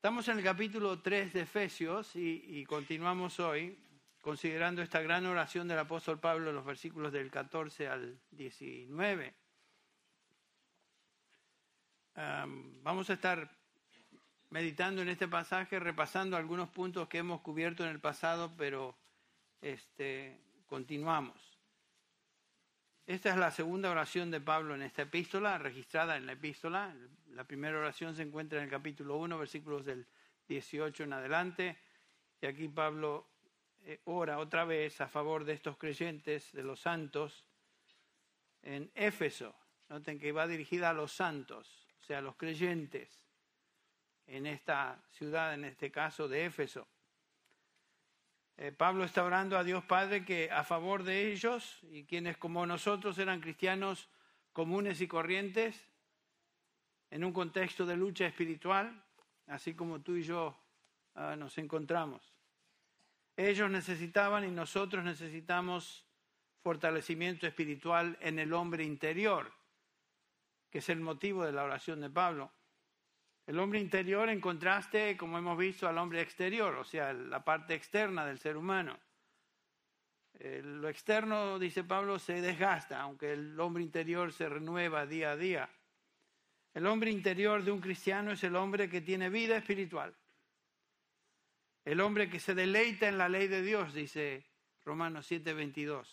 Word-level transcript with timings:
Estamos 0.00 0.26
en 0.28 0.38
el 0.38 0.44
capítulo 0.44 0.98
3 0.98 1.34
de 1.34 1.42
Efesios 1.42 2.16
y, 2.16 2.64
continuamos 2.64 3.38
hoy 3.38 3.78
considerando 4.22 4.80
esta 4.80 5.02
gran 5.02 5.26
oración 5.26 5.68
del 5.68 5.78
apóstol 5.78 6.18
Pablo 6.18 6.48
en 6.48 6.56
los 6.56 6.64
versículos 6.64 7.12
del 7.12 7.30
14 7.30 7.86
al 7.86 8.18
19. 8.30 9.34
vamos 12.82 13.10
a 13.10 13.12
estar 13.12 13.50
meditando 14.48 15.02
en 15.02 15.10
este 15.10 15.28
pasaje, 15.28 15.78
repasando 15.78 16.38
algunos 16.38 16.70
puntos 16.70 17.06
que 17.06 17.18
hemos 17.18 17.42
cubierto 17.42 17.84
en 17.84 17.90
el 17.90 18.00
pasado, 18.00 18.54
pero 18.56 18.96
este, 19.60 20.40
continuamos. 20.64 21.49
Esta 23.10 23.30
es 23.30 23.36
la 23.38 23.50
segunda 23.50 23.90
oración 23.90 24.30
de 24.30 24.40
Pablo 24.40 24.72
en 24.72 24.82
esta 24.82 25.02
epístola, 25.02 25.58
registrada 25.58 26.16
en 26.16 26.26
la 26.26 26.34
epístola. 26.34 26.94
La 27.32 27.42
primera 27.42 27.76
oración 27.76 28.14
se 28.14 28.22
encuentra 28.22 28.58
en 28.58 28.66
el 28.66 28.70
capítulo 28.70 29.16
1, 29.16 29.36
versículos 29.36 29.84
del 29.84 30.06
18 30.46 31.02
en 31.02 31.12
adelante. 31.14 31.76
Y 32.40 32.46
aquí 32.46 32.68
Pablo 32.68 33.26
eh, 33.82 34.00
ora 34.04 34.38
otra 34.38 34.64
vez 34.64 35.00
a 35.00 35.08
favor 35.08 35.44
de 35.44 35.54
estos 35.54 35.76
creyentes, 35.76 36.52
de 36.52 36.62
los 36.62 36.78
santos, 36.78 37.44
en 38.62 38.92
Éfeso. 38.94 39.56
Noten 39.88 40.20
que 40.20 40.30
va 40.30 40.46
dirigida 40.46 40.90
a 40.90 40.94
los 40.94 41.10
santos, 41.10 41.88
o 42.00 42.04
sea, 42.04 42.18
a 42.18 42.22
los 42.22 42.36
creyentes 42.36 43.26
en 44.28 44.46
esta 44.46 45.02
ciudad, 45.10 45.54
en 45.54 45.64
este 45.64 45.90
caso 45.90 46.28
de 46.28 46.44
Éfeso. 46.44 46.86
Eh, 48.62 48.72
Pablo 48.72 49.04
está 49.04 49.24
orando 49.24 49.56
a 49.56 49.64
Dios 49.64 49.82
Padre 49.84 50.22
que 50.22 50.50
a 50.50 50.64
favor 50.64 51.02
de 51.02 51.32
ellos 51.32 51.78
y 51.90 52.04
quienes 52.04 52.36
como 52.36 52.66
nosotros 52.66 53.16
eran 53.16 53.40
cristianos 53.40 54.10
comunes 54.52 55.00
y 55.00 55.08
corrientes, 55.08 55.82
en 57.10 57.24
un 57.24 57.32
contexto 57.32 57.86
de 57.86 57.96
lucha 57.96 58.26
espiritual, 58.26 59.02
así 59.46 59.72
como 59.72 60.02
tú 60.02 60.16
y 60.16 60.24
yo 60.24 60.54
ah, 61.14 61.36
nos 61.36 61.56
encontramos. 61.56 62.34
Ellos 63.34 63.70
necesitaban 63.70 64.44
y 64.44 64.50
nosotros 64.50 65.06
necesitamos 65.06 66.04
fortalecimiento 66.62 67.46
espiritual 67.46 68.18
en 68.20 68.38
el 68.38 68.52
hombre 68.52 68.84
interior, 68.84 69.50
que 70.70 70.80
es 70.80 70.88
el 70.90 71.00
motivo 71.00 71.46
de 71.46 71.52
la 71.52 71.64
oración 71.64 72.02
de 72.02 72.10
Pablo. 72.10 72.52
El 73.50 73.58
hombre 73.58 73.80
interior 73.80 74.28
en 74.28 74.40
contraste, 74.40 75.16
como 75.16 75.36
hemos 75.36 75.58
visto, 75.58 75.88
al 75.88 75.98
hombre 75.98 76.20
exterior, 76.20 76.72
o 76.76 76.84
sea, 76.84 77.12
la 77.12 77.44
parte 77.44 77.74
externa 77.74 78.24
del 78.24 78.38
ser 78.38 78.56
humano. 78.56 78.96
Eh, 80.38 80.62
lo 80.62 80.88
externo, 80.88 81.58
dice 81.58 81.82
Pablo, 81.82 82.20
se 82.20 82.40
desgasta, 82.40 83.00
aunque 83.00 83.32
el 83.32 83.58
hombre 83.58 83.82
interior 83.82 84.32
se 84.32 84.48
renueva 84.48 85.04
día 85.04 85.32
a 85.32 85.36
día. 85.36 85.68
El 86.74 86.86
hombre 86.86 87.10
interior 87.10 87.64
de 87.64 87.72
un 87.72 87.80
cristiano 87.80 88.30
es 88.30 88.44
el 88.44 88.54
hombre 88.54 88.88
que 88.88 89.00
tiene 89.00 89.28
vida 89.30 89.56
espiritual. 89.56 90.14
El 91.84 92.00
hombre 92.02 92.30
que 92.30 92.38
se 92.38 92.54
deleita 92.54 93.08
en 93.08 93.18
la 93.18 93.28
ley 93.28 93.48
de 93.48 93.62
Dios, 93.62 93.92
dice 93.92 94.46
Romanos 94.84 95.28
7:22. 95.28 96.06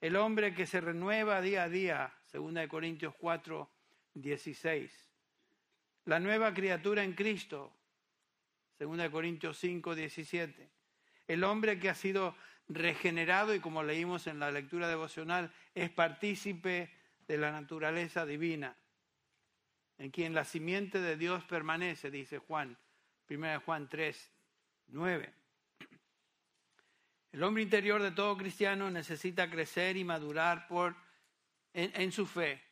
El 0.00 0.16
hombre 0.16 0.54
que 0.54 0.64
se 0.64 0.80
renueva 0.80 1.42
día 1.42 1.64
a 1.64 1.68
día, 1.68 2.14
2 2.32 2.66
Corintios 2.68 3.14
4, 3.18 3.70
16 4.14 5.08
la 6.08 6.18
nueva 6.18 6.54
criatura 6.54 7.04
en 7.04 7.12
Cristo, 7.12 7.70
2 8.78 9.10
Corintios 9.10 9.58
5, 9.58 9.94
17. 9.94 10.70
El 11.26 11.44
hombre 11.44 11.78
que 11.78 11.90
ha 11.90 11.94
sido 11.94 12.34
regenerado 12.66 13.54
y 13.54 13.60
como 13.60 13.82
leímos 13.82 14.26
en 14.26 14.38
la 14.38 14.50
lectura 14.50 14.88
devocional, 14.88 15.52
es 15.74 15.90
partícipe 15.90 16.90
de 17.26 17.36
la 17.36 17.52
naturaleza 17.52 18.24
divina, 18.24 18.74
en 19.98 20.10
quien 20.10 20.32
la 20.32 20.46
simiente 20.46 20.98
de 20.98 21.18
Dios 21.18 21.44
permanece, 21.44 22.10
dice 22.10 22.38
Juan, 22.38 22.78
1 23.28 23.60
Juan 23.60 23.86
3, 23.86 24.32
9. 24.86 25.34
El 27.32 27.42
hombre 27.42 27.62
interior 27.62 28.02
de 28.02 28.12
todo 28.12 28.34
cristiano 28.38 28.90
necesita 28.90 29.50
crecer 29.50 29.98
y 29.98 30.04
madurar 30.04 30.68
por, 30.68 30.96
en, 31.74 31.92
en 32.00 32.12
su 32.12 32.24
fe. 32.24 32.62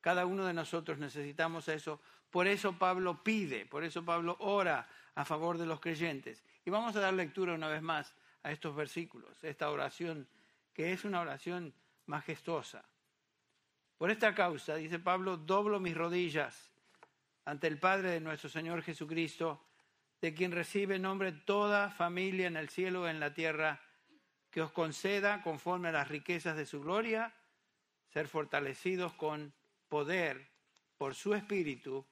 Cada 0.00 0.26
uno 0.26 0.44
de 0.44 0.54
nosotros 0.54 0.98
necesitamos 0.98 1.68
eso 1.68 2.00
por 2.30 2.46
eso 2.46 2.78
Pablo 2.78 3.22
pide, 3.22 3.66
por 3.66 3.84
eso 3.84 4.04
Pablo 4.04 4.36
ora 4.40 4.88
a 5.14 5.24
favor 5.24 5.58
de 5.58 5.66
los 5.66 5.80
creyentes. 5.80 6.44
Y 6.64 6.70
vamos 6.70 6.94
a 6.96 7.00
dar 7.00 7.14
lectura 7.14 7.54
una 7.54 7.68
vez 7.68 7.82
más 7.82 8.14
a 8.42 8.52
estos 8.52 8.74
versículos, 8.76 9.42
esta 9.42 9.70
oración, 9.70 10.28
que 10.74 10.92
es 10.92 11.04
una 11.04 11.20
oración 11.20 11.74
majestuosa. 12.06 12.84
Por 13.96 14.10
esta 14.10 14.34
causa, 14.34 14.76
dice 14.76 14.98
Pablo, 14.98 15.36
doblo 15.36 15.80
mis 15.80 15.96
rodillas 15.96 16.72
ante 17.44 17.66
el 17.66 17.78
Padre 17.78 18.10
de 18.10 18.20
nuestro 18.20 18.48
Señor 18.48 18.82
Jesucristo, 18.82 19.64
de 20.20 20.34
quien 20.34 20.52
recibe 20.52 20.98
nombre 20.98 21.32
toda 21.32 21.90
familia 21.90 22.46
en 22.46 22.56
el 22.56 22.68
cielo 22.68 23.06
y 23.06 23.10
en 23.10 23.20
la 23.20 23.32
tierra, 23.32 23.80
que 24.50 24.62
os 24.62 24.70
conceda, 24.70 25.42
conforme 25.42 25.88
a 25.88 25.92
las 25.92 26.08
riquezas 26.08 26.56
de 26.56 26.66
su 26.66 26.80
gloria, 26.80 27.34
ser 28.12 28.28
fortalecidos 28.28 29.14
con 29.14 29.52
poder 29.88 30.50
por 30.96 31.14
su 31.14 31.34
Espíritu 31.34 32.06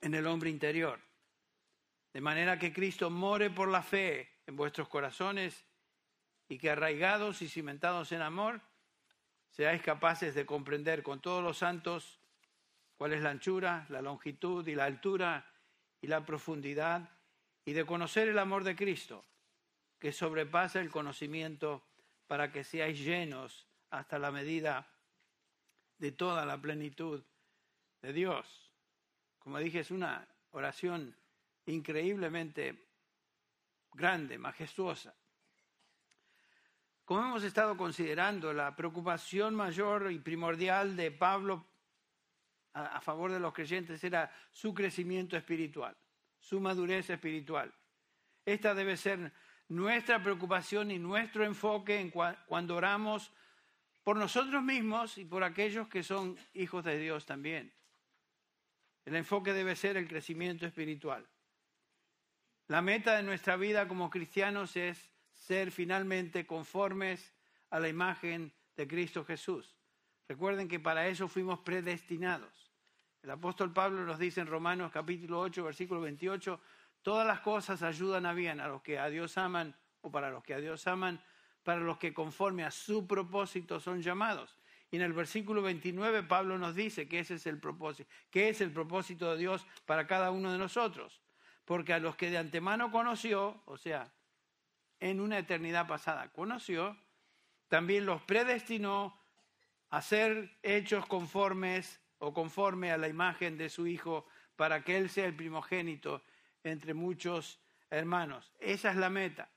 en 0.00 0.14
el 0.14 0.26
hombre 0.26 0.50
interior. 0.50 1.00
De 2.12 2.20
manera 2.20 2.58
que 2.58 2.72
Cristo 2.72 3.10
more 3.10 3.50
por 3.50 3.68
la 3.68 3.82
fe 3.82 4.28
en 4.46 4.56
vuestros 4.56 4.88
corazones 4.88 5.64
y 6.48 6.58
que 6.58 6.70
arraigados 6.70 7.42
y 7.42 7.48
cimentados 7.48 8.10
en 8.12 8.22
amor, 8.22 8.60
seáis 9.50 9.82
capaces 9.82 10.34
de 10.34 10.46
comprender 10.46 11.02
con 11.02 11.20
todos 11.20 11.42
los 11.42 11.58
santos 11.58 12.20
cuál 12.96 13.12
es 13.12 13.22
la 13.22 13.30
anchura, 13.30 13.86
la 13.88 14.02
longitud 14.02 14.66
y 14.66 14.74
la 14.74 14.84
altura 14.84 15.46
y 16.00 16.06
la 16.06 16.24
profundidad, 16.24 17.08
y 17.64 17.72
de 17.72 17.84
conocer 17.84 18.28
el 18.28 18.38
amor 18.38 18.64
de 18.64 18.74
Cristo, 18.74 19.24
que 19.98 20.12
sobrepasa 20.12 20.80
el 20.80 20.90
conocimiento 20.90 21.86
para 22.26 22.50
que 22.50 22.64
seáis 22.64 22.98
llenos 22.98 23.66
hasta 23.90 24.18
la 24.18 24.30
medida 24.30 24.88
de 25.98 26.12
toda 26.12 26.46
la 26.46 26.60
plenitud 26.60 27.22
de 28.02 28.12
Dios. 28.12 28.69
Como 29.40 29.58
dije, 29.58 29.80
es 29.80 29.90
una 29.90 30.26
oración 30.52 31.16
increíblemente 31.66 32.86
grande, 33.92 34.38
majestuosa. 34.38 35.14
Como 37.04 37.22
hemos 37.22 37.42
estado 37.42 37.76
considerando, 37.76 38.52
la 38.52 38.76
preocupación 38.76 39.54
mayor 39.54 40.12
y 40.12 40.20
primordial 40.20 40.94
de 40.94 41.10
Pablo 41.10 41.66
a, 42.72 43.00
favor 43.00 43.32
de 43.32 43.40
los 43.40 43.52
creyentes 43.52 44.04
era 44.04 44.32
su 44.52 44.72
crecimiento 44.72 45.36
espiritual, 45.36 45.96
su 46.38 46.60
madurez 46.60 47.10
espiritual. 47.10 47.74
Esta 48.44 48.74
debe 48.74 48.96
ser 48.96 49.32
nuestra 49.68 50.22
preocupación 50.22 50.90
y 50.90 50.98
nuestro 50.98 51.44
enfoque 51.44 51.98
en 51.98 52.10
cuando 52.10 52.76
oramos 52.76 53.32
por 54.04 54.16
nosotros 54.16 54.62
mismos 54.62 55.18
y 55.18 55.24
por 55.24 55.42
aquellos 55.42 55.88
que 55.88 56.02
son 56.02 56.38
hijos 56.54 56.84
de 56.84 56.98
Dios 56.98 57.26
también. 57.26 57.72
El 59.04 59.16
enfoque 59.16 59.52
debe 59.52 59.76
ser 59.76 59.96
el 59.96 60.08
crecimiento 60.08 60.66
espiritual. 60.66 61.26
La 62.68 62.82
meta 62.82 63.16
de 63.16 63.22
nuestra 63.22 63.56
vida 63.56 63.88
como 63.88 64.10
cristianos 64.10 64.76
es 64.76 65.10
ser 65.32 65.72
finalmente 65.72 66.46
conformes 66.46 67.34
a 67.70 67.80
la 67.80 67.88
imagen 67.88 68.52
de 68.76 68.86
Cristo 68.86 69.24
Jesús. 69.24 69.76
Recuerden 70.28 70.68
que 70.68 70.78
para 70.78 71.08
eso 71.08 71.26
fuimos 71.26 71.58
predestinados. 71.60 72.70
El 73.22 73.30
apóstol 73.30 73.72
Pablo 73.72 74.04
nos 74.04 74.18
dice 74.18 74.40
en 74.40 74.46
Romanos 74.46 74.92
capítulo 74.92 75.40
8, 75.40 75.64
versículo 75.64 76.00
28, 76.00 76.60
todas 77.02 77.26
las 77.26 77.40
cosas 77.40 77.82
ayudan 77.82 78.26
a 78.26 78.32
bien 78.32 78.60
a 78.60 78.68
los 78.68 78.82
que 78.82 78.98
a 78.98 79.08
Dios 79.08 79.36
aman 79.36 79.74
o 80.02 80.10
para 80.10 80.30
los 80.30 80.44
que 80.44 80.54
a 80.54 80.58
Dios 80.58 80.86
aman, 80.86 81.20
para 81.64 81.80
los 81.80 81.98
que 81.98 82.14
conforme 82.14 82.64
a 82.64 82.70
su 82.70 83.06
propósito 83.06 83.80
son 83.80 84.00
llamados. 84.02 84.59
Y 84.90 84.96
en 84.96 85.02
el 85.02 85.12
versículo 85.12 85.62
29 85.62 86.24
Pablo 86.24 86.58
nos 86.58 86.74
dice 86.74 87.08
que 87.08 87.20
ese 87.20 87.34
es 87.34 87.46
el 87.46 87.58
propósito, 87.58 88.10
que 88.30 88.48
es 88.48 88.60
el 88.60 88.72
propósito 88.72 89.30
de 89.30 89.38
Dios 89.38 89.66
para 89.86 90.06
cada 90.06 90.30
uno 90.30 90.50
de 90.52 90.58
nosotros. 90.58 91.20
Porque 91.64 91.92
a 91.92 92.00
los 92.00 92.16
que 92.16 92.30
de 92.30 92.38
antemano 92.38 92.90
conoció, 92.90 93.62
o 93.66 93.76
sea, 93.76 94.12
en 94.98 95.20
una 95.20 95.38
eternidad 95.38 95.86
pasada 95.86 96.32
conoció, 96.32 96.96
también 97.68 98.04
los 98.04 98.20
predestinó 98.22 99.16
a 99.90 100.02
ser 100.02 100.58
hechos 100.62 101.06
conformes 101.06 102.00
o 102.18 102.34
conforme 102.34 102.90
a 102.90 102.98
la 102.98 103.08
imagen 103.08 103.56
de 103.56 103.70
su 103.70 103.86
Hijo 103.86 104.26
para 104.56 104.82
que 104.82 104.96
Él 104.96 105.08
sea 105.08 105.26
el 105.26 105.34
primogénito 105.34 106.22
entre 106.64 106.94
muchos 106.94 107.60
hermanos. 107.90 108.52
Esa 108.58 108.90
es 108.90 108.96
la 108.96 109.08
meta, 109.08 109.48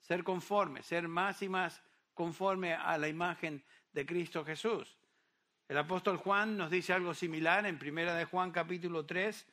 ser 0.00 0.24
conforme, 0.24 0.82
ser 0.82 1.08
más 1.08 1.42
y 1.42 1.48
más 1.48 1.82
conforme 2.14 2.74
a 2.74 2.96
la 2.96 3.08
imagen 3.08 3.62
de 3.92 4.06
Cristo 4.06 4.44
Jesús. 4.44 4.98
El 5.68 5.76
apóstol 5.76 6.16
Juan 6.16 6.56
nos 6.56 6.70
dice 6.70 6.92
algo 6.92 7.12
similar 7.14 7.66
en 7.66 7.78
Primera 7.78 8.14
de 8.14 8.24
Juan 8.24 8.52
capítulo 8.52 9.04
3, 9.04 9.46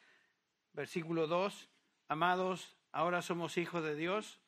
versículo 0.73 1.27
2. 1.27 1.69
Amados, 2.07 2.77
ahora 2.91 3.21
somos 3.21 3.57
hijos 3.57 3.83
de 3.83 3.95
Dios, 3.95 4.39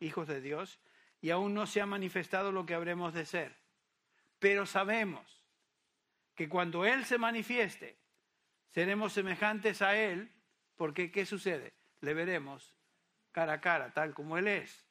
hijos 0.00 0.26
de 0.26 0.40
Dios, 0.40 0.80
y 1.20 1.30
aún 1.30 1.54
no 1.54 1.66
se 1.66 1.80
ha 1.80 1.86
manifestado 1.86 2.50
lo 2.50 2.66
que 2.66 2.74
habremos 2.74 3.14
de 3.14 3.24
ser. 3.24 3.56
Pero 4.38 4.66
sabemos 4.66 5.42
que 6.34 6.48
cuando 6.48 6.84
Él 6.84 7.04
se 7.04 7.18
manifieste, 7.18 7.98
seremos 8.70 9.12
semejantes 9.12 9.82
a 9.82 9.96
Él, 9.96 10.32
porque 10.76 11.12
¿qué 11.12 11.26
sucede? 11.26 11.74
Le 12.00 12.14
veremos 12.14 12.74
cara 13.32 13.54
a 13.54 13.60
cara, 13.60 13.92
tal 13.92 14.14
como 14.14 14.38
Él 14.38 14.48
es. 14.48 14.86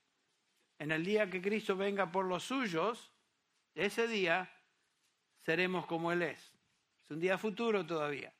En 0.77 0.91
el 0.91 1.03
día 1.03 1.29
que 1.29 1.41
Cristo 1.41 1.75
venga 1.75 2.11
por 2.11 2.25
los 2.25 2.43
suyos, 2.43 3.11
ese 3.75 4.07
día 4.07 4.49
seremos 5.45 5.85
como 5.85 6.11
Él 6.11 6.21
es. 6.23 6.39
Es 6.39 7.11
un 7.11 7.19
día 7.19 7.37
futuro 7.37 7.85
todavía. 7.85 8.33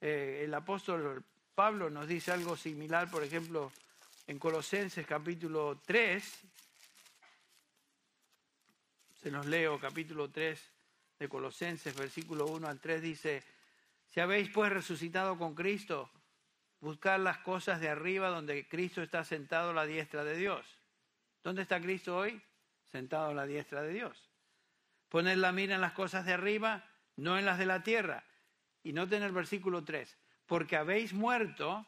Eh, 0.00 0.42
el 0.44 0.54
apóstol 0.54 1.24
Pablo 1.54 1.90
nos 1.90 2.06
dice 2.06 2.32
algo 2.32 2.56
similar, 2.56 3.10
por 3.10 3.24
ejemplo, 3.24 3.72
en 4.26 4.38
Colosenses 4.38 5.06
capítulo 5.06 5.80
3. 5.84 6.40
Se 9.20 9.30
nos 9.30 9.46
leo 9.46 9.80
capítulo 9.80 10.30
3 10.30 10.72
de 11.18 11.28
Colosenses, 11.28 11.96
versículo 11.96 12.46
1 12.46 12.68
al 12.68 12.80
3, 12.80 13.02
dice, 13.02 13.42
si 14.08 14.20
habéis 14.20 14.48
pues 14.50 14.72
resucitado 14.72 15.36
con 15.36 15.54
Cristo, 15.54 16.10
buscad 16.80 17.18
las 17.20 17.38
cosas 17.38 17.80
de 17.80 17.88
arriba 17.88 18.28
donde 18.28 18.68
Cristo 18.68 19.02
está 19.02 19.24
sentado 19.24 19.70
a 19.70 19.74
la 19.74 19.86
diestra 19.86 20.22
de 20.24 20.36
Dios. 20.36 20.64
¿Dónde 21.42 21.62
está 21.62 21.80
Cristo 21.80 22.16
hoy? 22.16 22.40
Sentado 22.86 23.30
a 23.30 23.34
la 23.34 23.46
diestra 23.46 23.82
de 23.82 23.92
Dios. 23.92 24.27
Poned 25.08 25.36
la 25.36 25.52
mira 25.52 25.74
en 25.74 25.80
las 25.80 25.92
cosas 25.92 26.24
de 26.26 26.34
arriba, 26.34 26.84
no 27.16 27.38
en 27.38 27.44
las 27.44 27.58
de 27.58 27.66
la 27.66 27.82
tierra. 27.82 28.24
Y 28.82 28.92
noten 28.92 29.22
el 29.22 29.32
versículo 29.32 29.84
3, 29.84 30.16
porque 30.46 30.76
habéis 30.76 31.12
muerto 31.12 31.86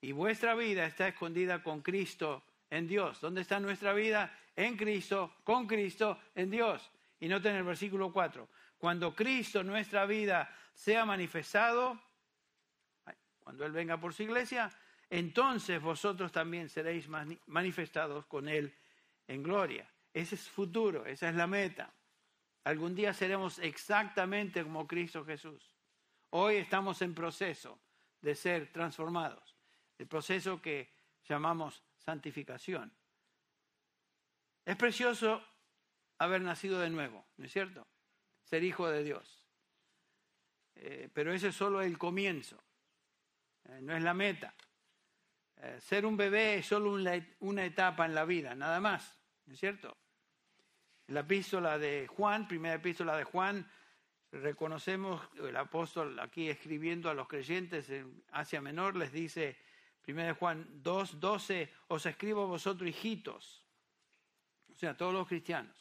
y 0.00 0.12
vuestra 0.12 0.54
vida 0.54 0.86
está 0.86 1.08
escondida 1.08 1.62
con 1.62 1.82
Cristo 1.82 2.44
en 2.70 2.86
Dios. 2.86 3.20
¿Dónde 3.20 3.40
está 3.40 3.60
nuestra 3.60 3.92
vida? 3.92 4.32
En 4.54 4.76
Cristo, 4.76 5.34
con 5.44 5.66
Cristo, 5.66 6.18
en 6.34 6.50
Dios. 6.50 6.90
Y 7.20 7.28
noten 7.28 7.56
el 7.56 7.64
versículo 7.64 8.12
4, 8.12 8.48
cuando 8.78 9.14
Cristo, 9.14 9.62
nuestra 9.64 10.06
vida, 10.06 10.54
sea 10.72 11.04
manifestado, 11.04 12.00
cuando 13.40 13.64
Él 13.66 13.72
venga 13.72 13.96
por 13.96 14.14
su 14.14 14.22
iglesia, 14.22 14.70
entonces 15.10 15.80
vosotros 15.80 16.30
también 16.30 16.68
seréis 16.68 17.08
manifestados 17.46 18.26
con 18.26 18.48
Él 18.48 18.72
en 19.26 19.42
gloria. 19.42 19.88
Ese 20.12 20.36
es 20.36 20.48
futuro, 20.48 21.06
esa 21.06 21.28
es 21.28 21.34
la 21.34 21.46
meta. 21.46 21.92
Algún 22.68 22.94
día 22.94 23.14
seremos 23.14 23.58
exactamente 23.60 24.62
como 24.62 24.86
Cristo 24.86 25.24
Jesús. 25.24 25.74
Hoy 26.28 26.56
estamos 26.56 27.00
en 27.00 27.14
proceso 27.14 27.80
de 28.20 28.34
ser 28.34 28.70
transformados, 28.70 29.56
el 29.96 30.06
proceso 30.06 30.60
que 30.60 30.92
llamamos 31.24 31.82
santificación. 31.96 32.94
Es 34.66 34.76
precioso 34.76 35.42
haber 36.18 36.42
nacido 36.42 36.78
de 36.78 36.90
nuevo, 36.90 37.24
¿no 37.38 37.46
es 37.46 37.52
cierto? 37.54 37.86
Ser 38.44 38.62
hijo 38.62 38.86
de 38.86 39.02
Dios. 39.02 39.48
Eh, 40.74 41.08
pero 41.10 41.32
ese 41.32 41.48
es 41.48 41.56
solo 41.56 41.80
el 41.80 41.96
comienzo, 41.96 42.62
eh, 43.64 43.80
no 43.80 43.96
es 43.96 44.02
la 44.02 44.12
meta. 44.12 44.54
Eh, 45.56 45.80
ser 45.80 46.04
un 46.04 46.18
bebé 46.18 46.56
es 46.58 46.66
solo 46.66 46.98
una 47.38 47.64
etapa 47.64 48.04
en 48.04 48.14
la 48.14 48.26
vida, 48.26 48.54
nada 48.54 48.78
más, 48.78 49.18
¿no 49.46 49.54
es 49.54 49.58
cierto? 49.58 49.96
La 51.08 51.20
epístola 51.20 51.78
de 51.78 52.06
Juan, 52.06 52.46
primera 52.46 52.74
epístola 52.74 53.16
de 53.16 53.24
Juan, 53.24 53.66
reconocemos, 54.30 55.22
el 55.38 55.56
apóstol 55.56 56.18
aquí 56.20 56.50
escribiendo 56.50 57.08
a 57.08 57.14
los 57.14 57.26
creyentes 57.28 57.88
en 57.88 58.22
Asia 58.30 58.60
Menor 58.60 58.94
les 58.94 59.10
dice, 59.10 59.56
primera 60.02 60.34
Juan 60.34 60.68
2, 60.82 61.18
12, 61.18 61.72
os 61.88 62.04
escribo 62.04 62.46
vosotros 62.46 62.90
hijitos, 62.90 63.64
o 64.70 64.74
sea, 64.74 64.98
todos 64.98 65.14
los 65.14 65.26
cristianos, 65.26 65.74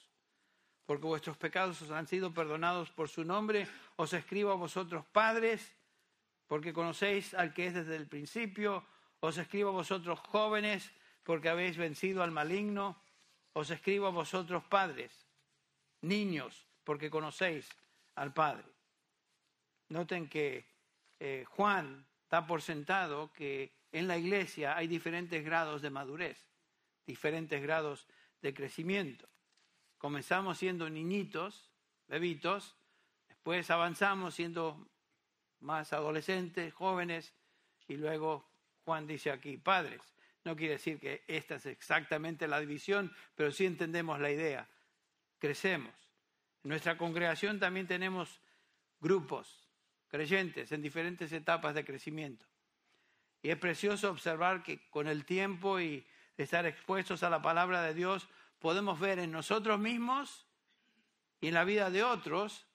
porque 0.86 1.08
vuestros 1.08 1.36
pecados 1.36 1.82
os 1.82 1.92
han 1.92 2.08
sido 2.08 2.34
perdonados 2.34 2.90
por 2.92 3.10
su 3.10 3.26
nombre, 3.26 3.68
os 3.98 4.14
escribo 4.14 4.52
a 4.52 4.56
vosotros 4.56 5.06
padres, 5.12 5.76
porque 6.48 6.72
conocéis 6.72 7.34
al 7.34 7.54
que 7.54 7.68
es 7.68 7.74
desde 7.74 7.98
el 7.98 8.08
principio, 8.08 8.86
os 9.20 9.38
escribo 9.38 9.72
a 9.72 9.74
vosotros 9.74 10.20
jóvenes, 10.20 10.90
porque 11.24 11.50
habéis 11.50 11.76
vencido 11.76 12.24
al 12.24 12.32
maligno, 12.32 12.98
os 13.58 13.72
escribo 13.72 14.06
a 14.06 14.14
vosotros 14.14 14.64
padres, 14.70 15.10
niños, 16.02 16.68
porque 16.84 17.10
conocéis 17.10 17.66
al 18.14 18.32
Padre. 18.32 18.70
Noten 19.90 20.30
que 20.30 20.70
eh, 21.18 21.44
Juan 21.50 22.06
da 22.30 22.46
por 22.46 22.62
sentado 22.62 23.34
que 23.34 23.74
en 23.92 24.08
la 24.08 24.16
iglesia 24.16 24.78
hay 24.78 24.86
diferentes 24.86 25.44
grados 25.44 25.82
de 25.82 25.90
madurez, 25.90 26.38
diferentes 27.08 27.60
grados 27.60 28.06
de 28.44 28.54
crecimiento. 28.54 29.28
Comenzamos 29.98 30.60
siendo 30.60 30.88
niñitos, 30.88 31.72
bebitos, 32.06 32.78
después 33.28 33.72
avanzamos 33.72 34.36
siendo 34.36 34.88
más 35.62 35.94
adolescentes, 35.94 36.76
jóvenes, 36.76 37.34
y 37.88 37.98
luego 37.98 38.46
Juan 38.86 39.08
dice 39.08 39.32
aquí, 39.32 39.58
padres. 39.58 40.02
No 40.48 40.56
quiere 40.56 40.76
decir 40.76 40.98
que 40.98 41.26
esta 41.28 41.56
es 41.56 41.66
exactamente 41.66 42.48
la 42.48 42.62
división, 42.62 43.14
pero 43.36 43.52
sí 43.52 43.66
entendemos 43.66 44.18
la 44.22 44.32
idea. 44.32 44.66
Crecemos. 45.40 45.94
En 46.64 46.70
nuestra 46.70 46.98
congregación 46.98 47.60
también 47.60 47.86
tenemos 47.86 48.40
grupos 49.02 49.68
creyentes 50.08 50.72
en 50.72 50.82
diferentes 50.82 51.34
etapas 51.34 51.76
de 51.76 51.84
crecimiento. 51.84 52.46
Y 53.42 53.50
es 53.50 53.58
precioso 53.58 54.10
observar 54.10 54.64
que 54.64 54.90
con 54.90 55.10
el 55.10 55.26
tiempo 55.26 55.82
y 55.82 56.08
estar 56.38 56.66
expuestos 56.66 57.24
a 57.24 57.30
la 57.30 57.42
palabra 57.42 57.82
de 57.82 57.94
Dios, 57.94 58.30
podemos 58.60 59.02
ver 59.02 59.20
en 59.20 59.34
nosotros 59.34 59.78
mismos 59.78 60.46
y 61.42 61.50
en 61.50 61.56
la 61.56 61.66
vida 61.66 61.90
de 61.90 62.06
otros 62.06 62.66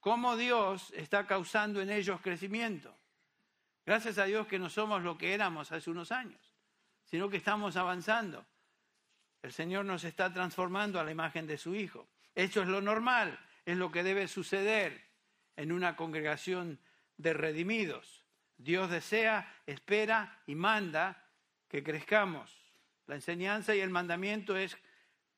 cómo 0.00 0.36
Dios 0.36 0.92
está 0.94 1.26
causando 1.26 1.80
en 1.80 1.88
ellos 1.88 2.20
crecimiento. 2.20 2.94
Gracias 3.86 4.18
a 4.18 4.26
Dios 4.26 4.46
que 4.46 4.58
no 4.58 4.68
somos 4.68 5.02
lo 5.02 5.16
que 5.16 5.32
éramos 5.32 5.72
hace 5.72 5.88
unos 5.88 6.12
años, 6.12 6.51
sino 7.12 7.28
que 7.28 7.36
estamos 7.36 7.76
avanzando. 7.76 8.46
El 9.42 9.52
Señor 9.52 9.84
nos 9.84 10.02
está 10.02 10.32
transformando 10.32 10.98
a 10.98 11.04
la 11.04 11.10
imagen 11.10 11.46
de 11.46 11.58
su 11.58 11.74
Hijo. 11.74 12.08
Eso 12.34 12.62
es 12.62 12.68
lo 12.68 12.80
normal, 12.80 13.38
es 13.66 13.76
lo 13.76 13.92
que 13.92 14.02
debe 14.02 14.26
suceder 14.28 14.98
en 15.56 15.72
una 15.72 15.94
congregación 15.94 16.80
de 17.18 17.34
redimidos. 17.34 18.24
Dios 18.56 18.88
desea, 18.88 19.46
espera 19.66 20.40
y 20.46 20.54
manda 20.54 21.28
que 21.68 21.82
crezcamos. 21.82 22.50
La 23.06 23.16
enseñanza 23.16 23.74
y 23.74 23.80
el 23.80 23.90
mandamiento 23.90 24.56
es 24.56 24.78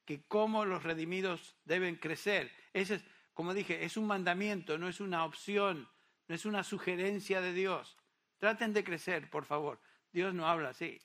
que 0.05 0.23
cómo 0.29 0.65
los 0.65 0.85
redimidos 0.85 1.56
deben 1.65 1.97
crecer. 1.97 2.53
Ese 2.73 2.94
es, 2.94 3.05
como 3.32 3.53
dije, 3.53 3.85
es 3.85 3.97
un 3.97 4.06
mandamiento, 4.06 4.79
no 4.79 4.88
es 4.88 5.00
una 5.00 5.25
opción, 5.25 5.88
no 6.29 6.37
es 6.37 6.47
una 6.47 6.62
sugerencia 6.62 7.41
de 7.41 7.53
Dios. 7.53 7.97
Traten 8.38 8.73
de 8.73 8.85
crecer, 8.85 9.29
por 9.29 9.44
favor. 9.44 9.81
Dios 10.12 10.35
no 10.35 10.47
habla 10.47 10.69
así. 10.69 11.01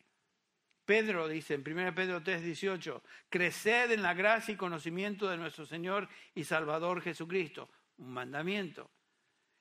Pedro 0.89 1.27
dice 1.27 1.53
en 1.53 1.61
1 1.61 1.93
Pedro 1.93 2.23
3, 2.23 2.41
18, 2.41 3.03
creced 3.29 3.91
en 3.91 4.01
la 4.01 4.15
gracia 4.15 4.55
y 4.55 4.57
conocimiento 4.57 5.29
de 5.29 5.37
nuestro 5.37 5.63
Señor 5.67 6.09
y 6.33 6.43
Salvador 6.43 7.03
Jesucristo. 7.03 7.69
Un 7.99 8.11
mandamiento. 8.11 8.89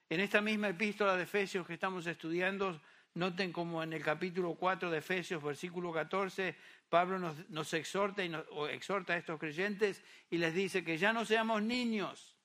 En 0.08 0.20
esta 0.20 0.40
misma 0.40 0.70
epístola 0.70 1.16
de 1.16 1.25
Efesios 1.25 1.66
que 1.66 1.75
estamos 1.75 2.06
estudiando, 2.06 2.80
noten 3.12 3.52
como 3.52 3.82
en 3.82 3.92
el 3.92 4.02
capítulo 4.02 4.54
4 4.54 4.90
de 4.90 4.97
Efesios, 4.97 5.42
versículo 5.42 5.92
14, 5.92 6.56
Pablo 6.88 7.18
nos, 7.18 7.75
exhorta, 7.75 8.25
y 8.25 8.32
exhorta 8.70 9.12
a 9.12 9.18
estos 9.18 9.38
creyentes 9.38 10.02
y 10.30 10.38
les 10.38 10.54
dice 10.54 10.82
que 10.82 10.97
ya 10.97 11.12
no 11.12 11.26
seamos 11.26 11.61
niños. 11.61 12.38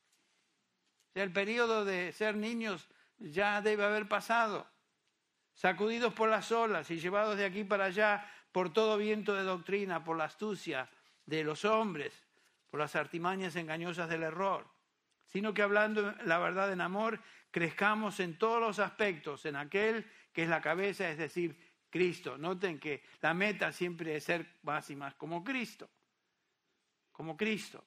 el 1.13 1.31
periodo 1.31 1.85
de 1.85 2.11
ser 2.11 2.35
niños 2.35 2.89
ya 3.17 3.61
debe 3.61 3.85
haber 3.85 4.09
pasado. 4.09 4.67
Sacudidos 5.53 6.13
por 6.13 6.27
las 6.27 6.51
olas 6.51 6.91
y 6.91 6.99
llevados 6.99 7.37
de 7.37 7.45
aquí 7.45 7.63
para 7.63 7.85
allá 7.85 8.29
por 8.53 8.71
todo 8.71 8.97
viento 8.97 9.33
de 9.33 9.43
doctrina, 9.43 10.05
por 10.05 10.15
la 10.15 10.25
astucia 10.25 10.89
de 11.25 11.43
los 11.43 11.65
hombres, 11.65 12.13
por 12.69 12.79
las 12.79 12.95
artimañas 12.95 13.55
engañosas 13.57 14.07
del 14.07 14.23
error, 14.23 14.65
sino 15.25 15.53
que 15.53 15.63
hablando 15.63 16.13
la 16.23 16.37
verdad 16.37 16.71
en 16.71 16.79
amor, 16.79 17.19
crezcamos 17.51 18.19
en 18.19 18.37
todos 18.37 18.61
los 18.61 18.79
aspectos, 18.79 19.45
en 19.45 19.55
aquel 19.55 20.09
que 20.31 20.43
es 20.43 20.49
la 20.49 20.61
cabeza, 20.61 21.09
es 21.09 21.17
decir, 21.17 21.57
Cristo. 21.89 22.37
Noten 22.37 22.79
que 22.79 23.03
la 23.21 23.33
meta 23.33 23.71
siempre 23.71 24.15
es 24.15 24.23
ser 24.23 24.59
más 24.61 24.89
y 24.89 24.95
más 24.95 25.15
como 25.15 25.43
Cristo, 25.43 25.89
como 27.11 27.35
Cristo. 27.35 27.83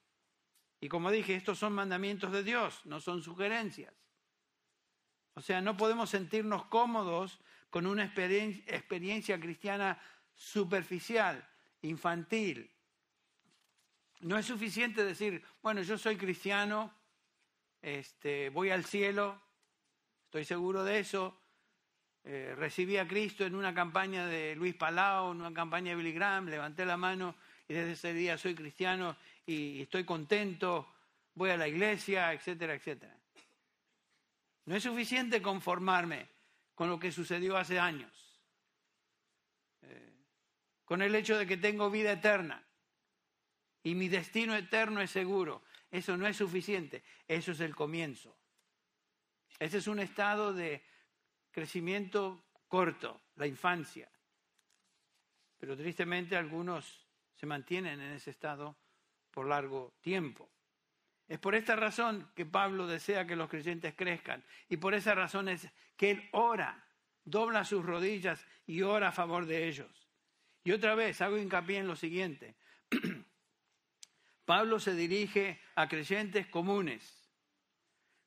Y 0.80 0.88
como 0.88 1.11
dije, 1.11 1.35
estos 1.35 1.58
son 1.58 1.73
mandamientos 1.73 2.32
de 2.32 2.42
Dios, 2.42 2.85
no 2.87 3.00
son 3.00 3.23
sugerencias. 3.23 3.94
O 5.35 5.40
sea, 5.40 5.61
no 5.61 5.76
podemos 5.76 6.11
sentirnos 6.11 6.66
cómodos 6.66 7.38
con 7.70 7.87
una 7.87 8.04
experiencia 8.04 9.38
cristiana 9.38 10.00
superficial, 10.36 11.42
infantil. 11.82 12.70
No 14.20 14.38
es 14.38 14.46
suficiente 14.46 15.04
decir, 15.04 15.42
bueno, 15.62 15.82
yo 15.82 15.98
soy 15.98 16.16
cristiano, 16.16 16.92
este, 17.82 18.50
voy 18.50 18.70
al 18.70 18.84
cielo, 18.84 19.40
estoy 20.24 20.44
seguro 20.44 20.84
de 20.84 21.00
eso. 21.00 21.40
Eh, 22.24 22.54
recibí 22.56 22.96
a 22.96 23.06
Cristo 23.06 23.44
en 23.44 23.54
una 23.54 23.72
campaña 23.72 24.26
de 24.26 24.56
Luis 24.56 24.74
Palau, 24.74 25.30
en 25.30 25.40
una 25.40 25.54
campaña 25.54 25.90
de 25.90 25.96
Billy 25.96 26.12
Graham, 26.12 26.48
levanté 26.48 26.84
la 26.84 26.96
mano 26.96 27.36
y 27.68 27.74
desde 27.74 27.92
ese 27.92 28.12
día 28.12 28.36
soy 28.36 28.54
cristiano 28.54 29.16
y 29.46 29.82
estoy 29.82 30.04
contento, 30.04 30.92
voy 31.34 31.50
a 31.50 31.56
la 31.56 31.68
iglesia, 31.68 32.32
etcétera, 32.32 32.74
etcétera. 32.74 33.16
No 34.64 34.74
es 34.74 34.82
suficiente 34.82 35.40
conformarme 35.40 36.26
con 36.74 36.88
lo 36.88 36.98
que 36.98 37.12
sucedió 37.12 37.56
hace 37.56 37.78
años, 37.78 38.25
con 40.86 41.02
el 41.02 41.14
hecho 41.14 41.36
de 41.36 41.46
que 41.46 41.58
tengo 41.58 41.90
vida 41.90 42.12
eterna 42.12 42.64
y 43.82 43.94
mi 43.94 44.08
destino 44.08 44.56
eterno 44.56 45.02
es 45.02 45.10
seguro. 45.10 45.62
Eso 45.90 46.16
no 46.16 46.26
es 46.26 46.36
suficiente, 46.36 47.02
eso 47.28 47.52
es 47.52 47.60
el 47.60 47.74
comienzo. 47.76 48.36
Ese 49.58 49.78
es 49.78 49.86
un 49.86 49.98
estado 49.98 50.54
de 50.54 50.82
crecimiento 51.50 52.44
corto, 52.68 53.20
la 53.34 53.46
infancia. 53.46 54.10
Pero 55.58 55.76
tristemente 55.76 56.36
algunos 56.36 57.06
se 57.34 57.46
mantienen 57.46 58.00
en 58.00 58.12
ese 58.12 58.30
estado 58.30 58.76
por 59.30 59.46
largo 59.46 59.94
tiempo. 60.00 60.50
Es 61.28 61.38
por 61.40 61.54
esta 61.56 61.74
razón 61.74 62.30
que 62.34 62.46
Pablo 62.46 62.86
desea 62.86 63.26
que 63.26 63.36
los 63.36 63.48
creyentes 63.48 63.94
crezcan 63.94 64.44
y 64.68 64.76
por 64.76 64.94
esa 64.94 65.14
razón 65.14 65.48
es 65.48 65.68
que 65.96 66.12
él 66.12 66.28
ora, 66.32 66.86
dobla 67.24 67.64
sus 67.64 67.84
rodillas 67.84 68.46
y 68.66 68.82
ora 68.82 69.08
a 69.08 69.12
favor 69.12 69.46
de 69.46 69.66
ellos. 69.66 70.05
Y 70.66 70.73
otra 70.73 70.96
vez 70.96 71.20
hago 71.20 71.38
hincapié 71.38 71.78
en 71.78 71.87
lo 71.87 71.94
siguiente. 71.94 72.56
Pablo 74.44 74.80
se 74.80 74.96
dirige 74.96 75.61
a 75.76 75.87
creyentes 75.87 76.49
comunes, 76.49 77.30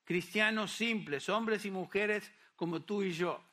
cristianos 0.05 0.71
simples, 0.71 1.27
hombres 1.27 1.65
y 1.65 1.71
mujeres 1.71 2.31
como 2.55 2.83
tú 2.83 3.03
y 3.03 3.11
yo, 3.11 3.43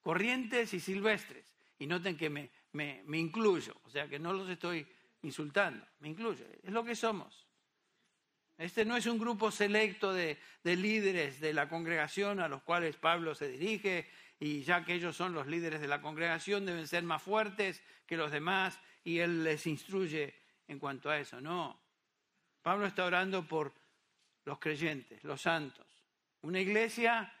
corrientes 0.00 0.72
y 0.72 0.80
silvestres. 0.80 1.54
Y 1.78 1.86
noten 1.86 2.16
que 2.16 2.30
me, 2.30 2.50
me, 2.72 3.18
incluyo, 3.18 3.78
o 3.84 3.90
sea 3.90 4.08
que 4.08 4.18
no 4.18 4.32
los 4.32 4.48
estoy 4.48 4.86
insultando, 5.20 5.86
me 6.00 6.08
incluyo, 6.08 6.46
es 6.62 6.72
lo 6.72 6.82
que 6.82 6.96
somos. 6.96 7.46
Este 8.56 8.86
no 8.86 8.96
es 8.96 9.04
un 9.04 9.18
grupo 9.18 9.50
selecto 9.50 10.14
de, 10.14 10.38
de, 10.64 10.76
líderes 10.76 11.40
de 11.40 11.52
la 11.52 11.68
congregación 11.68 12.40
a 12.40 12.48
los 12.48 12.62
cuales 12.62 12.96
Pablo 12.96 13.34
se 13.34 13.48
dirige 13.48 14.08
y 14.40 14.62
ya 14.62 14.84
que 14.84 14.94
ellos 14.94 15.16
son 15.16 15.34
los 15.34 15.46
líderes 15.46 15.80
de 15.80 15.88
la 15.88 16.00
congregación 16.00 16.64
deben 16.64 16.86
ser 16.86 17.02
más 17.02 17.22
fuertes 17.22 17.82
que 18.06 18.16
los 18.16 18.30
demás 18.30 18.78
y 19.04 19.18
él 19.18 19.42
les 19.42 19.66
instruye 19.66 20.34
en 20.68 20.78
cuanto 20.78 21.10
a 21.10 21.18
eso. 21.18 21.40
No, 21.40 21.80
Pablo 22.62 22.86
está 22.86 23.04
orando 23.04 23.46
por 23.46 23.74
los 24.44 24.58
creyentes, 24.58 25.24
los 25.24 25.42
santos. 25.42 25.86
Una 26.42 26.60
iglesia 26.60 27.32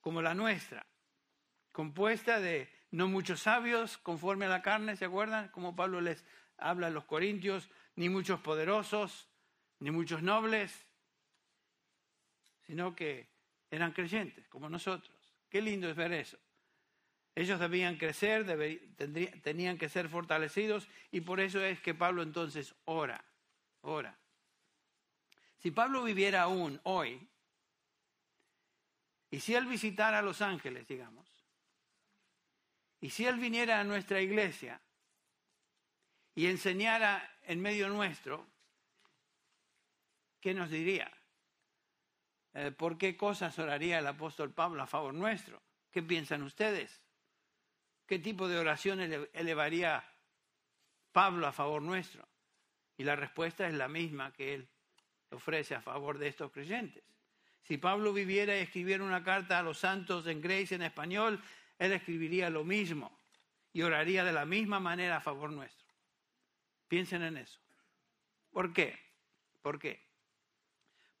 como 0.00 0.20
la 0.20 0.34
nuestra, 0.34 0.84
compuesta 1.72 2.40
de 2.40 2.70
no 2.90 3.08
muchos 3.08 3.40
sabios 3.40 3.98
conforme 3.98 4.44
a 4.44 4.48
la 4.48 4.62
carne, 4.62 4.96
¿se 4.96 5.06
acuerdan? 5.06 5.48
Como 5.48 5.74
Pablo 5.74 6.00
les 6.00 6.24
habla 6.58 6.88
a 6.88 6.90
los 6.90 7.04
corintios, 7.04 7.70
ni 7.96 8.08
muchos 8.08 8.40
poderosos, 8.40 9.28
ni 9.80 9.90
muchos 9.90 10.22
nobles, 10.22 10.86
sino 12.66 12.94
que 12.94 13.28
eran 13.70 13.92
creyentes, 13.92 14.46
como 14.48 14.68
nosotros. 14.68 15.13
Qué 15.54 15.62
lindo 15.62 15.88
es 15.88 15.94
ver 15.94 16.12
eso. 16.12 16.36
Ellos 17.32 17.60
debían 17.60 17.96
crecer, 17.96 18.44
tenían 19.40 19.78
que 19.78 19.88
ser 19.88 20.08
fortalecidos 20.08 20.88
y 21.12 21.20
por 21.20 21.38
eso 21.38 21.60
es 21.60 21.78
que 21.78 21.94
Pablo 21.94 22.24
entonces 22.24 22.74
ora, 22.86 23.24
ora. 23.82 24.18
Si 25.58 25.70
Pablo 25.70 26.02
viviera 26.02 26.42
aún 26.42 26.80
hoy, 26.82 27.24
y 29.30 29.38
si 29.38 29.54
él 29.54 29.66
visitara 29.66 30.18
a 30.18 30.22
los 30.22 30.42
ángeles, 30.42 30.88
digamos, 30.88 31.24
y 33.00 33.10
si 33.10 33.24
él 33.24 33.38
viniera 33.38 33.78
a 33.78 33.84
nuestra 33.84 34.20
iglesia 34.20 34.80
y 36.34 36.46
enseñara 36.46 37.32
en 37.42 37.60
medio 37.60 37.88
nuestro, 37.90 38.44
¿qué 40.40 40.52
nos 40.52 40.68
diría? 40.68 41.12
Eh, 42.54 42.70
¿Por 42.70 42.96
qué 42.96 43.16
cosas 43.16 43.58
oraría 43.58 43.98
el 43.98 44.06
apóstol 44.06 44.52
Pablo 44.52 44.82
a 44.82 44.86
favor 44.86 45.12
nuestro? 45.12 45.60
¿Qué 45.90 46.02
piensan 46.02 46.42
ustedes? 46.42 47.02
¿Qué 48.06 48.18
tipo 48.18 48.48
de 48.48 48.58
oración 48.58 49.00
elevaría 49.32 50.04
Pablo 51.12 51.46
a 51.46 51.52
favor 51.52 51.82
nuestro? 51.82 52.26
Y 52.96 53.04
la 53.04 53.16
respuesta 53.16 53.66
es 53.66 53.74
la 53.74 53.88
misma 53.88 54.32
que 54.32 54.54
él 54.54 54.68
ofrece 55.30 55.74
a 55.74 55.80
favor 55.80 56.18
de 56.18 56.28
estos 56.28 56.52
creyentes. 56.52 57.02
Si 57.62 57.78
Pablo 57.78 58.12
viviera 58.12 58.56
y 58.56 58.60
escribiera 58.60 59.02
una 59.02 59.24
carta 59.24 59.58
a 59.58 59.62
los 59.62 59.78
santos 59.78 60.26
en 60.26 60.40
Grace 60.40 60.74
en 60.74 60.82
español, 60.82 61.42
él 61.78 61.92
escribiría 61.92 62.50
lo 62.50 62.62
mismo 62.62 63.18
y 63.72 63.82
oraría 63.82 64.22
de 64.22 64.32
la 64.32 64.44
misma 64.44 64.78
manera 64.78 65.16
a 65.16 65.20
favor 65.20 65.50
nuestro. 65.50 65.88
Piensen 66.86 67.22
en 67.22 67.38
eso. 67.38 67.58
¿Por 68.50 68.72
qué? 68.72 68.96
¿Por 69.62 69.78
qué? 69.78 70.03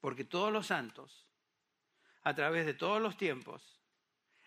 Porque 0.04 0.26
todos 0.26 0.52
los 0.52 0.66
santos, 0.66 1.26
a 2.24 2.34
través 2.34 2.66
de 2.66 2.74
todos 2.74 3.00
los 3.00 3.16
tiempos, 3.16 3.80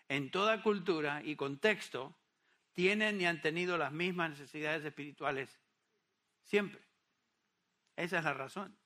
en 0.08 0.30
toda 0.30 0.62
cultura 0.62 1.20
y 1.24 1.34
contexto, 1.34 2.16
tienen 2.74 3.20
y 3.20 3.26
han 3.26 3.40
tenido 3.40 3.76
las 3.76 3.90
mismas 3.90 4.30
necesidades 4.30 4.84
espirituales 4.84 5.60
siempre. 6.44 6.80
Esa 7.96 8.18
es 8.18 8.24
la 8.24 8.34
razón. 8.34 8.78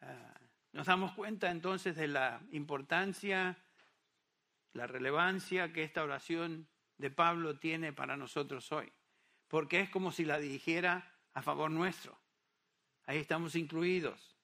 Ah, 0.00 0.40
nos 0.72 0.88
damos 0.88 1.12
cuenta 1.12 1.52
entonces 1.52 1.94
de 1.94 2.08
la 2.08 2.40
importancia, 2.50 3.56
la 4.72 4.88
relevancia 4.88 5.72
que 5.72 5.84
esta 5.84 6.02
oración 6.02 6.68
de 6.96 7.12
Pablo 7.12 7.60
tiene 7.60 7.92
para 7.92 8.16
nosotros 8.16 8.72
hoy, 8.72 8.92
porque 9.46 9.82
es 9.82 9.88
como 9.88 10.10
si 10.10 10.24
la 10.24 10.40
dirigiera 10.40 11.16
a 11.32 11.42
favor 11.42 11.70
nuestro. 11.70 12.18
Ahí 13.06 13.18
estamos 13.18 13.54
incluidos. 13.54 14.37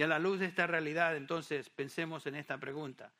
Y 0.00 0.02
a 0.02 0.06
la 0.06 0.18
luz 0.18 0.40
de 0.40 0.46
esta 0.46 0.66
realidad, 0.66 1.14
entonces, 1.14 1.68
pensemos 1.68 2.24
en 2.26 2.34
esta 2.34 2.56
pregunta. 2.56 3.12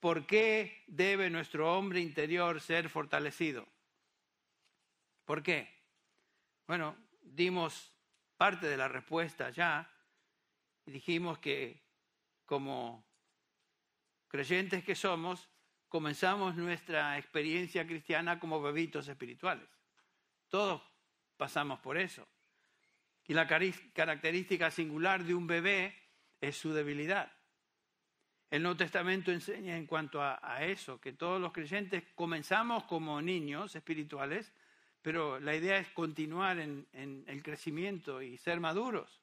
¿Por 0.00 0.26
qué 0.26 0.82
debe 0.88 1.30
nuestro 1.30 1.78
hombre 1.78 2.00
interior 2.00 2.60
ser 2.60 2.88
fortalecido? 2.88 3.64
¿Por 5.24 5.40
qué? 5.44 5.72
Bueno, 6.66 6.96
dimos 7.22 7.92
parte 8.36 8.66
de 8.66 8.76
la 8.76 8.88
respuesta 8.88 9.50
ya 9.50 9.88
dijimos 10.84 11.38
que 11.38 11.80
como 12.44 13.06
creyentes 14.26 14.82
que 14.82 14.96
somos, 14.96 15.48
comenzamos 15.88 16.56
nuestra 16.56 17.18
experiencia 17.18 17.86
cristiana 17.86 18.40
como 18.40 18.60
bebitos 18.60 19.06
espirituales. 19.06 19.68
Todos 20.48 20.82
pasamos 21.36 21.78
por 21.78 21.96
eso. 21.96 22.26
Y 23.28 23.32
la 23.32 23.46
característica 23.46 24.72
singular 24.72 25.22
de 25.22 25.32
un 25.32 25.46
bebé 25.46 26.05
es 26.46 26.56
su 26.56 26.72
debilidad. 26.72 27.32
El 28.50 28.62
Nuevo 28.62 28.76
Testamento 28.76 29.32
enseña 29.32 29.76
en 29.76 29.86
cuanto 29.86 30.22
a, 30.22 30.64
eso, 30.64 31.00
que 31.00 31.12
todos 31.12 31.40
los 31.40 31.52
creyentes 31.52 32.04
comenzamos 32.14 32.84
como 32.84 33.20
niños 33.20 33.74
espirituales, 33.74 34.52
pero 35.02 35.40
la 35.40 35.54
idea 35.54 35.78
es 35.78 35.88
continuar 35.88 36.58
en 36.58 37.24
el 37.26 37.42
crecimiento 37.42 38.22
y 38.22 38.38
ser 38.38 38.60
maduros. 38.60 39.20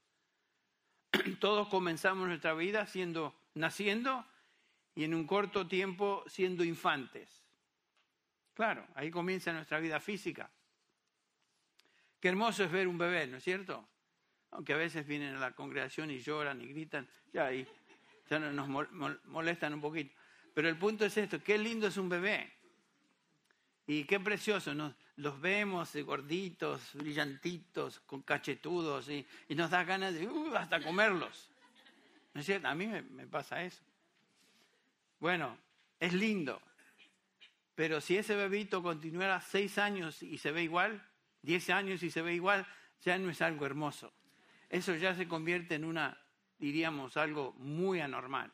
todos 1.39 1.67
comenzamos 1.67 2.27
nuestra 2.27 2.53
vida 2.53 2.85
siendo, 2.85 3.35
naciendo 3.53 4.25
y 4.95 5.03
en 5.03 5.13
un 5.13 5.25
corto 5.25 5.67
tiempo 5.67 6.23
siendo 6.27 6.63
infantes. 6.63 7.43
Claro, 8.53 8.85
ahí 8.95 9.09
comienza 9.09 9.51
nuestra 9.53 9.79
vida 9.79 9.99
física. 9.99 10.49
Qué 12.19 12.29
hermoso 12.29 12.63
es 12.63 12.71
ver 12.71 12.87
un 12.87 12.97
bebé, 12.97 13.27
¿no 13.27 13.37
es 13.37 13.43
cierto? 13.43 13.87
Aunque 14.53 14.73
a 14.73 14.77
veces 14.77 15.05
vienen 15.05 15.35
a 15.35 15.39
la 15.39 15.51
congregación 15.51 16.11
y 16.11 16.19
lloran 16.19 16.61
y 16.61 16.67
gritan, 16.67 17.07
ya 17.31 17.47
ahí 17.47 17.67
ya 18.29 18.39
nos 18.39 18.67
molestan 19.25 19.73
un 19.73 19.81
poquito. 19.81 20.15
Pero 20.53 20.69
el 20.69 20.77
punto 20.77 21.05
es 21.05 21.17
esto, 21.17 21.41
qué 21.43 21.57
lindo 21.57 21.87
es 21.87 21.97
un 21.97 22.09
bebé. 22.09 22.51
Y 23.85 24.05
qué 24.05 24.19
precioso, 24.19 24.73
nos, 24.73 24.93
los 25.17 25.41
vemos 25.41 25.95
gorditos, 25.95 26.91
brillantitos, 26.93 27.99
con 28.01 28.21
cachetudos, 28.21 29.09
y, 29.09 29.25
nos 29.49 29.69
da 29.69 29.83
ganas 29.83 30.13
de 30.13 30.27
uh, 30.27 30.55
hasta 30.55 30.81
comerlos. 30.81 31.49
¿No 32.33 32.39
es 32.39 32.45
cierto? 32.45 32.67
A 32.67 32.75
mí 32.75 32.87
me, 32.87 33.01
me 33.01 33.27
pasa 33.27 33.63
eso. 33.63 33.83
Bueno, 35.19 35.57
es 35.99 36.13
lindo, 36.13 36.61
pero 37.75 37.99
si 38.01 38.17
ese 38.17 38.35
bebito 38.35 38.81
continuara 38.81 39.41
seis 39.41 39.77
años 39.77 40.21
y 40.23 40.37
se 40.37 40.51
ve 40.51 40.63
igual, 40.63 41.05
diez 41.41 41.69
años 41.69 42.03
y 42.03 42.11
se 42.11 42.21
ve 42.21 42.33
igual, 42.33 42.65
ya 43.01 43.17
no 43.17 43.29
es 43.29 43.41
algo 43.41 43.65
hermoso. 43.65 44.13
Eso 44.73 44.95
ya 44.95 45.13
se 45.13 45.27
convierte 45.27 45.75
en 45.75 45.85
una, 45.85 46.19
diríamos, 46.57 47.15
algo 47.15 47.53
muy 47.59 47.99
anormal. 47.99 48.51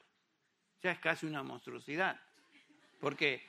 Ya 0.83 0.91
es 0.91 0.99
casi 0.99 1.25
una 1.25 1.43
monstruosidad. 1.43 2.19
Porque 2.99 3.41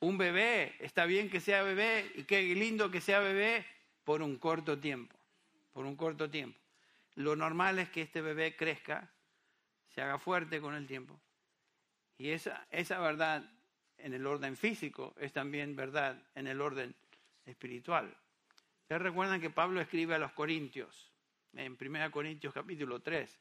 un 0.00 0.18
bebé, 0.18 0.76
está 0.80 1.06
bien 1.06 1.30
que 1.30 1.40
sea 1.40 1.62
bebé 1.62 2.12
y 2.14 2.24
qué 2.24 2.42
lindo 2.54 2.90
que 2.90 3.00
sea 3.00 3.20
bebé 3.20 3.64
por 4.04 4.20
un 4.20 4.36
corto 4.36 4.78
tiempo, 4.78 5.16
por 5.72 5.86
un 5.86 5.96
corto 5.96 6.28
tiempo. 6.28 6.60
Lo 7.14 7.34
normal 7.34 7.78
es 7.78 7.88
que 7.88 8.02
este 8.02 8.20
bebé 8.20 8.54
crezca, 8.56 9.10
se 9.94 10.02
haga 10.02 10.18
fuerte 10.18 10.60
con 10.60 10.74
el 10.74 10.86
tiempo. 10.86 11.18
Y 12.18 12.28
esa, 12.28 12.66
esa 12.70 12.98
verdad 12.98 13.42
en 13.96 14.12
el 14.12 14.26
orden 14.26 14.58
físico 14.58 15.14
es 15.18 15.32
también 15.32 15.74
verdad 15.74 16.22
en 16.34 16.46
el 16.46 16.60
orden 16.60 16.94
espiritual. 17.46 18.14
Ustedes 18.82 19.00
recuerdan 19.00 19.40
que 19.40 19.48
Pablo 19.48 19.80
escribe 19.80 20.14
a 20.14 20.18
los 20.18 20.32
Corintios, 20.32 21.15
en 21.56 21.76
1 21.80 22.10
Corintios 22.10 22.52
capítulo 22.52 23.00
3. 23.00 23.40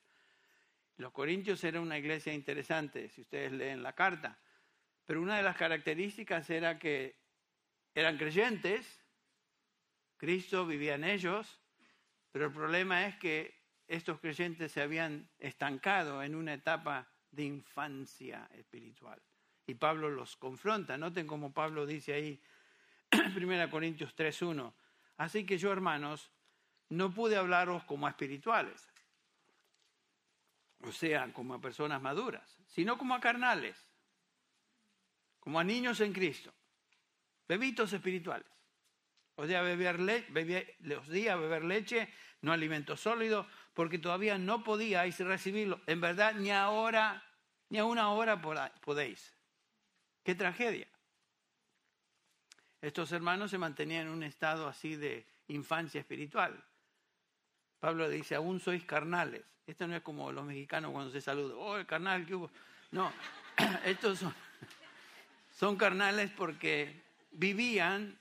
Los 0.98 1.12
Corintios 1.12 1.63
eran 1.63 1.81
una 1.84 1.98
iglesia 1.98 2.34
interesante, 2.34 3.10
si 3.10 3.22
ustedes 3.22 3.51
leen 3.51 3.84
la 3.84 3.93
carta 3.93 4.39
Pero 5.05 5.22
una 5.22 5.38
de 5.38 5.43
las 5.43 5.57
características 5.57 6.50
era 6.50 6.79
que 6.79 7.19
eran 7.93 8.17
creyentes, 8.17 9.03
Cristo 10.17 10.65
vivía 10.65 10.95
en 10.95 11.03
ellos, 11.03 11.60
pero 12.31 12.45
el 12.48 12.51
problema 12.51 13.05
es 13.05 13.15
que 13.17 13.53
estos 13.88 14.19
creyentes 14.19 14.72
se 14.72 14.81
habían 14.81 15.29
estancado 15.38 16.24
en 16.24 16.36
una 16.36 16.53
etapa 16.53 17.07
de 17.31 17.43
infancia 17.43 18.50
espiritual. 18.53 19.22
Y 19.67 19.75
Pablo 19.75 20.10
los 20.10 20.36
confronta. 20.36 20.98
Noten 20.98 21.27
como 21.27 21.53
Pablo 21.53 21.86
dice 21.86 22.13
ahí, 22.13 22.41
1 23.36 23.69
Corintios 23.69 24.15
3.1. 24.15 24.74
Así 25.17 25.45
que 25.45 25.57
yo, 25.57 25.72
hermanos, 25.72 26.31
no 26.89 27.13
pude 27.13 27.36
hablaros 27.36 27.84
como 27.84 28.08
a 28.08 28.12
espirituales, 28.12 28.88
o 30.82 30.92
sea, 30.92 31.32
como 31.34 31.54
a 31.54 31.62
personas 31.62 32.01
maduras, 32.01 32.58
sino 32.68 32.98
como 32.98 33.15
a 33.15 33.20
carnales, 33.20 33.77
como 35.39 35.60
a 35.60 35.63
niños 35.63 36.00
en 36.01 36.13
Cristo, 36.13 36.54
bebitos 37.48 37.94
espirituales. 37.94 38.48
Os 39.38 39.48
di 39.48 39.56
a 39.56 39.62
beber, 39.62 40.00
di 40.00 41.27
a 41.27 41.36
beber 41.36 41.63
leche, 41.65 42.08
no 42.42 42.54
alimento 42.54 42.96
sólido, 42.96 43.46
porque 43.74 44.00
todavía 44.00 44.38
no 44.38 44.63
podíais 44.63 45.20
recibirlo. 45.20 45.82
En 45.88 46.00
verdad, 46.00 46.36
ni 46.36 46.51
ahora, 46.51 47.22
ni 47.70 47.77
a 47.77 47.86
una 47.86 48.12
hora 48.12 48.42
podéis. 48.42 49.34
¡Qué 50.24 50.36
tragedia! 50.36 50.88
Estos 52.82 53.12
hermanos 53.12 53.51
se 53.51 53.58
mantenían 53.58 54.08
en 54.08 54.13
un 54.13 54.24
estado 54.24 54.68
así 54.68 54.96
de 54.96 55.27
infancia 55.48 56.00
espiritual. 56.00 56.63
Pablo 57.86 58.10
dice, 58.10 58.34
aún 58.34 58.60
sois 58.60 58.84
carnales. 58.84 59.44
Esto 59.68 59.88
no 59.88 59.96
es 59.96 60.01
como 60.01 60.32
los 60.32 60.44
mexicanos 60.44 60.92
cuando 60.92 61.12
se 61.12 61.22
saludan, 61.22 61.56
oh, 61.60 61.77
el 61.77 61.86
carnal 61.86 62.25
que 62.25 62.34
hubo. 62.34 62.50
No, 62.89 63.13
estos 63.86 64.18
son, 64.18 64.34
son 65.54 65.75
carnales 65.75 66.32
porque 66.32 67.04
vivían 67.30 68.18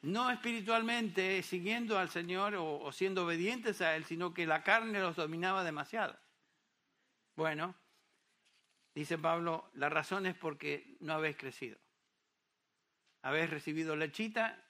no 0.00 0.30
espiritualmente 0.30 1.42
siguiendo 1.42 1.98
al 1.98 2.08
Señor 2.08 2.54
o, 2.56 2.90
siendo 2.90 3.26
obedientes 3.26 3.82
a 3.82 3.96
Él, 3.96 4.06
sino 4.06 4.32
que 4.32 4.46
la 4.46 4.62
carne 4.62 4.98
los 4.98 5.14
dominaba 5.14 5.62
demasiado. 5.62 6.18
Bueno, 7.36 7.74
dice 8.94 9.18
Pablo, 9.18 9.70
la 9.74 9.90
razón 9.90 10.24
es 10.24 10.34
porque 10.34 10.96
no 11.00 11.12
habéis 11.12 11.36
crecido. 11.36 11.76
Habéis 13.20 13.50
recibido 13.50 13.94
lechita 13.94 14.64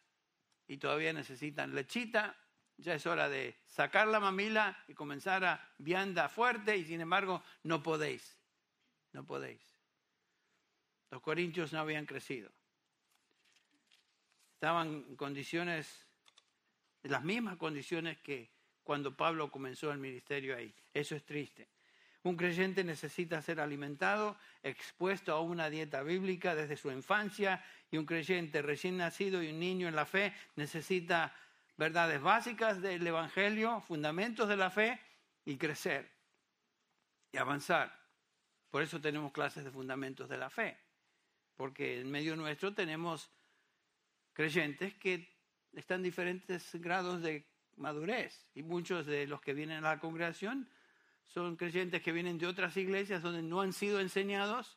y 0.67 0.79
todavía 0.79 1.13
necesitan 1.13 1.77
lechita. 1.77 2.37
Ya 2.81 2.95
es 2.95 3.07
hora 3.07 3.29
de 3.29 3.57
sacar 3.67 4.09
la 4.09 4.21
mamila 4.21 4.77
y 4.89 4.95
comenzar 4.95 5.45
a 5.45 5.73
vianda 5.79 6.29
fuerte 6.29 6.77
y 6.77 6.85
sin 6.85 7.01
embargo 7.01 7.43
no 7.63 7.83
podéis. 7.83 8.37
No 9.13 9.25
podéis. 9.25 9.61
Los 11.11 11.21
corintios 11.21 11.73
no 11.73 11.81
habían 11.81 12.07
crecido 12.07 12.51
estaban 14.61 15.07
en 15.09 15.17
condiciones, 15.17 16.07
las 17.05 17.25
mismas 17.25 17.57
condiciones 17.57 18.19
que 18.19 18.51
cuando 18.85 19.17
Pablo 19.17 19.51
comenzó 19.51 19.91
el 19.91 19.97
ministerio 19.97 20.55
ahí. 20.55 20.71
Eso 20.93 21.17
es 21.17 21.25
triste. 21.25 21.67
Un 22.25 22.37
creyente 22.37 22.85
necesita 22.85 23.41
ser 23.41 23.59
alimentado, 23.59 24.37
expuesto 24.63 25.33
a 25.33 25.41
una 25.41 25.71
dieta 25.71 26.03
bíblica 26.03 26.55
desde 26.55 26.77
su 26.77 26.91
infancia 26.91 27.65
y 27.91 27.97
un 27.97 28.05
creyente 28.05 28.61
recién 28.61 28.99
nacido 28.99 29.43
y 29.43 29.49
un 29.49 29.59
niño 29.59 29.89
en 29.89 29.97
la 29.97 30.05
fe 30.05 30.35
necesita 30.57 31.35
verdades 31.81 32.21
básicas 32.21 32.83
del 32.83 33.07
Evangelio, 33.07 33.81
fundamentos 33.81 34.47
de 34.47 34.57
la 34.59 34.69
fe 34.69 35.01
y 35.47 35.57
crecer 35.57 36.13
y 37.33 37.39
avanzar. 37.39 37.91
Por 38.71 38.83
eso 38.83 39.01
tenemos 39.01 39.33
clases 39.33 39.65
de 39.65 39.71
fundamentos 39.71 40.29
de 40.29 40.37
la 40.37 40.51
fe, 40.51 40.77
porque 41.57 41.99
en 41.99 42.11
medio 42.11 42.37
nuestro 42.37 42.75
tenemos 42.75 43.31
creyentes 44.35 44.93
que 44.97 45.27
están 45.73 46.01
en 46.01 46.03
diferentes 46.03 46.71
grados 46.75 47.23
de 47.23 47.47
madurez 47.77 48.47
y 48.55 48.63
muchos 48.63 49.07
de 49.07 49.27
los 49.27 49.41
que 49.41 49.55
vienen 49.55 49.79
a 49.83 49.95
la 49.95 50.01
congregación 50.01 50.69
son 51.25 51.57
creyentes 51.57 52.03
que 52.03 52.13
vienen 52.13 52.37
de 52.37 52.47
otras 52.47 52.77
iglesias 52.77 53.23
donde 53.23 53.41
no 53.41 53.63
han 53.63 53.73
sido 53.73 54.01
enseñados 54.01 54.77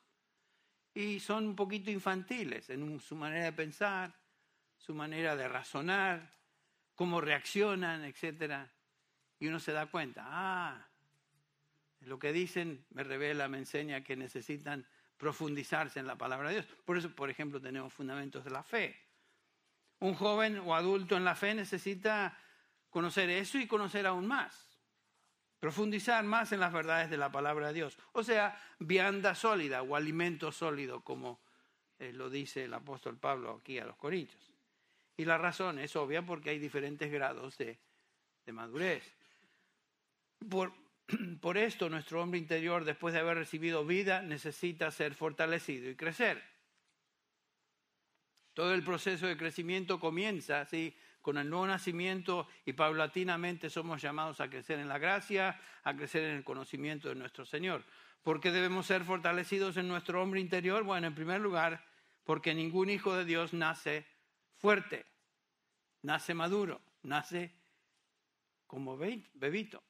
y 0.94 1.20
son 1.20 1.48
un 1.48 1.56
poquito 1.58 1.92
infantiles 1.92 2.70
en 2.70 2.98
su 3.02 3.18
manera 3.18 3.44
de 3.44 3.52
pensar, 3.52 4.16
su 4.78 4.96
manera 4.96 5.36
de 5.36 5.50
razonar, 5.50 6.43
cómo 7.04 7.22
reaccionan, 7.22 8.04
etc. 8.06 8.68
Y 9.40 9.48
uno 9.48 9.60
se 9.60 9.72
da 9.72 9.88
cuenta, 9.88 10.24
ah, 10.26 10.88
lo 12.02 12.18
que 12.20 12.32
dicen 12.32 12.86
me 12.92 13.04
revela, 13.04 13.48
me 13.48 13.58
enseña 13.58 14.04
que 14.04 14.16
necesitan 14.16 14.86
profundizarse 15.18 16.00
en 16.00 16.08
la 16.08 16.18
palabra 16.18 16.50
de 16.50 16.56
Dios. 16.56 16.68
Por 16.86 16.98
eso, 16.98 17.14
por 17.14 17.30
ejemplo, 17.30 17.62
tenemos 17.62 17.94
fundamentos 17.94 18.44
de 18.44 18.52
la 18.52 18.64
fe 18.64 19.04
un 20.04 20.16
joven 20.16 20.60
o 20.60 20.76
adulto 20.76 21.16
en 21.16 21.24
la 21.24 21.34
fe 21.34 21.56
necesita 21.56 22.38
conocer 22.90 23.30
eso 23.30 23.58
y 23.58 23.68
conocer 23.68 24.06
aún 24.06 24.28
más. 24.28 24.78
Profundizar 25.62 26.26
más 26.26 26.52
en 26.52 26.60
las 26.60 26.74
verdades 26.74 27.10
de 27.10 27.16
la 27.16 27.32
palabra 27.32 27.68
de 27.68 27.74
Dios. 27.74 27.98
O 28.12 28.22
sea, 28.22 28.62
vianda 28.80 29.34
sólida 29.34 29.82
o 29.82 29.96
alimento 29.96 30.52
sólido, 30.52 31.02
como 31.06 31.40
eh, 32.00 32.12
lo 32.12 32.30
dice 32.30 32.66
el 32.66 32.74
apóstol 32.74 33.18
Pablo 33.18 33.60
aquí 33.62 33.80
a 33.80 33.86
los 33.86 33.96
Corintios. 33.96 34.53
Y 35.18 35.26
la 35.26 35.38
razón 35.38 35.80
es 35.80 35.96
obvia 35.96 36.26
porque 36.26 36.50
hay 36.52 36.60
diferentes 36.60 37.12
grados 37.12 37.58
de, 37.58 37.80
madurez. 38.52 39.14
Por, 40.50 40.74
por 41.42 41.58
esto 41.58 41.90
nuestro 41.90 42.22
hombre 42.22 42.40
interior, 42.40 42.84
después 42.84 43.14
de 43.14 43.20
haber 43.20 43.38
recibido 43.38 43.86
vida, 43.86 44.22
necesita 44.22 44.90
ser 44.92 45.14
fortalecido 45.14 45.90
y 45.90 45.96
crecer. 45.96 46.42
Todo 48.54 48.74
el 48.74 48.84
proceso 48.84 49.28
de 49.28 49.38
crecimiento 49.38 50.00
comienza 50.00 50.62
así 50.62 50.96
con 51.22 51.38
el 51.38 51.50
nuevo 51.50 51.66
nacimiento 51.66 52.48
y 52.66 52.74
paulatinamente 52.74 53.70
somos 53.70 54.02
llamados 54.02 54.42
a 54.42 54.50
crecer 54.50 54.80
en 54.80 54.90
la 54.90 55.00
gracia, 55.00 55.60
a 55.84 55.96
crecer 55.96 56.24
en 56.26 56.36
el 56.36 56.44
conocimiento 56.44 57.10
de 57.10 57.16
nuestro 57.16 57.46
Señor. 57.46 57.84
¿Por 58.22 58.40
qué 58.40 58.52
debemos 58.52 58.86
ser 58.86 59.04
fortalecidos 59.04 59.78
en 59.78 59.88
nuestro 59.88 60.22
hombre 60.22 60.40
interior? 60.40 60.84
Bueno, 60.84 61.08
en 61.08 61.16
primer 61.16 61.42
lugar, 61.42 61.84
porque 62.26 62.54
ningún 62.54 62.90
hijo 62.90 63.16
de 63.16 63.26
Dios 63.26 63.54
nace 63.54 64.06
fuerte, 64.64 65.06
nace 66.04 66.34
maduro, 66.34 66.80
nace 67.02 67.54
como 68.66 68.96
bebito. 68.96 69.84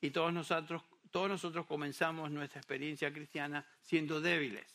Y 0.00 0.10
todos 0.10 0.32
nosotros, 0.32 0.82
todos 1.12 1.28
nosotros 1.28 1.64
comenzamos 1.64 2.32
nuestra 2.32 2.58
experiencia 2.58 3.12
cristiana 3.12 3.64
siendo 3.82 4.20
débiles. 4.20 4.66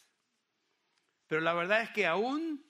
Pero 1.27 1.41
la 1.41 1.51
verdad 1.51 1.81
es 1.81 1.89
que 1.89 2.07
aún 2.07 2.63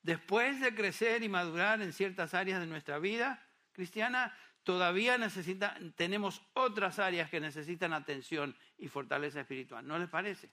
después 0.00 0.62
de 0.62 0.74
crecer 0.74 1.22
y 1.22 1.28
madurar 1.28 1.82
en 1.82 1.92
ciertas 1.92 2.32
áreas 2.32 2.58
de 2.58 2.68
nuestra 2.68 2.98
vida 2.98 3.46
cristiana, 3.72 4.34
todavía 4.62 5.18
necesita, 5.18 5.76
tenemos 5.94 6.40
otras 6.54 6.98
áreas 7.00 7.28
que 7.28 7.38
necesitan 7.38 7.92
atención 7.92 8.56
y 8.78 8.88
fortaleza 8.88 9.42
espiritual. 9.42 9.86
¿No 9.86 9.98
les 9.98 10.08
parece? 10.08 10.50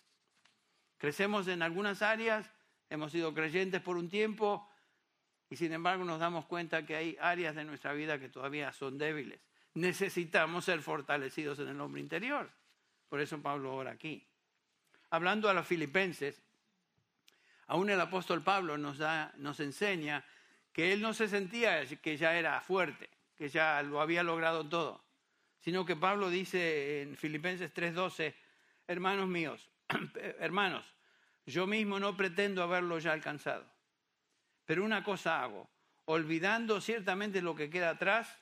Crecemos 0.97 1.47
en 1.47 1.62
algunas 1.62 2.01
áreas, 2.01 2.51
hemos 2.89 3.13
sido 3.13 3.34
creyentes 3.34 3.79
por 3.79 3.95
un 3.95 4.10
tiempo 4.10 4.67
y 5.51 5.55
sin 5.57 5.71
embargo 5.71 6.03
nos 6.03 6.19
damos 6.19 6.45
cuenta 6.45 6.83
que 6.83 6.95
hay 6.95 7.17
áreas 7.21 7.53
de 7.53 7.63
nuestra 7.63 7.93
vida 7.93 8.17
que 8.17 8.29
todavía 8.29 8.73
son 8.73 8.97
débiles. 8.97 9.39
Necesitamos 9.75 10.65
ser 10.65 10.81
fortalecidos 10.81 11.59
en 11.59 11.67
el 11.67 11.79
hombre 11.79 12.01
interior. 12.01 12.49
Por 13.07 13.21
eso 13.21 13.39
Pablo 13.39 13.75
ora 13.75 13.91
aquí. 13.91 14.25
Hablando 15.11 15.47
a 15.47 15.53
los 15.53 15.67
filipenses, 15.67 16.41
Aún 17.71 17.89
el 17.89 18.01
apóstol 18.01 18.43
Pablo 18.43 18.77
nos, 18.77 18.97
da, 18.97 19.31
nos 19.37 19.61
enseña 19.61 20.25
que 20.73 20.91
él 20.91 21.01
no 21.01 21.13
se 21.13 21.29
sentía 21.29 21.85
que 21.85 22.17
ya 22.17 22.37
era 22.37 22.59
fuerte, 22.59 23.09
que 23.37 23.47
ya 23.47 23.81
lo 23.81 24.01
había 24.01 24.23
logrado 24.23 24.67
todo, 24.67 25.01
sino 25.61 25.85
que 25.85 25.95
Pablo 25.95 26.29
dice 26.29 27.01
en 27.01 27.15
Filipenses 27.15 27.73
3:12, 27.73 28.35
hermanos 28.89 29.29
míos, 29.29 29.69
hermanos, 30.41 30.85
yo 31.45 31.65
mismo 31.65 31.97
no 31.97 32.17
pretendo 32.17 32.61
haberlo 32.61 32.99
ya 32.99 33.13
alcanzado, 33.13 33.65
pero 34.71 34.86
una 34.86 35.03
cosa 35.03 35.43
hago, 35.43 35.69
olvidando 36.05 36.79
ciertamente 36.79 37.41
lo 37.41 37.53
que 37.53 37.69
queda 37.69 37.89
atrás 37.89 38.39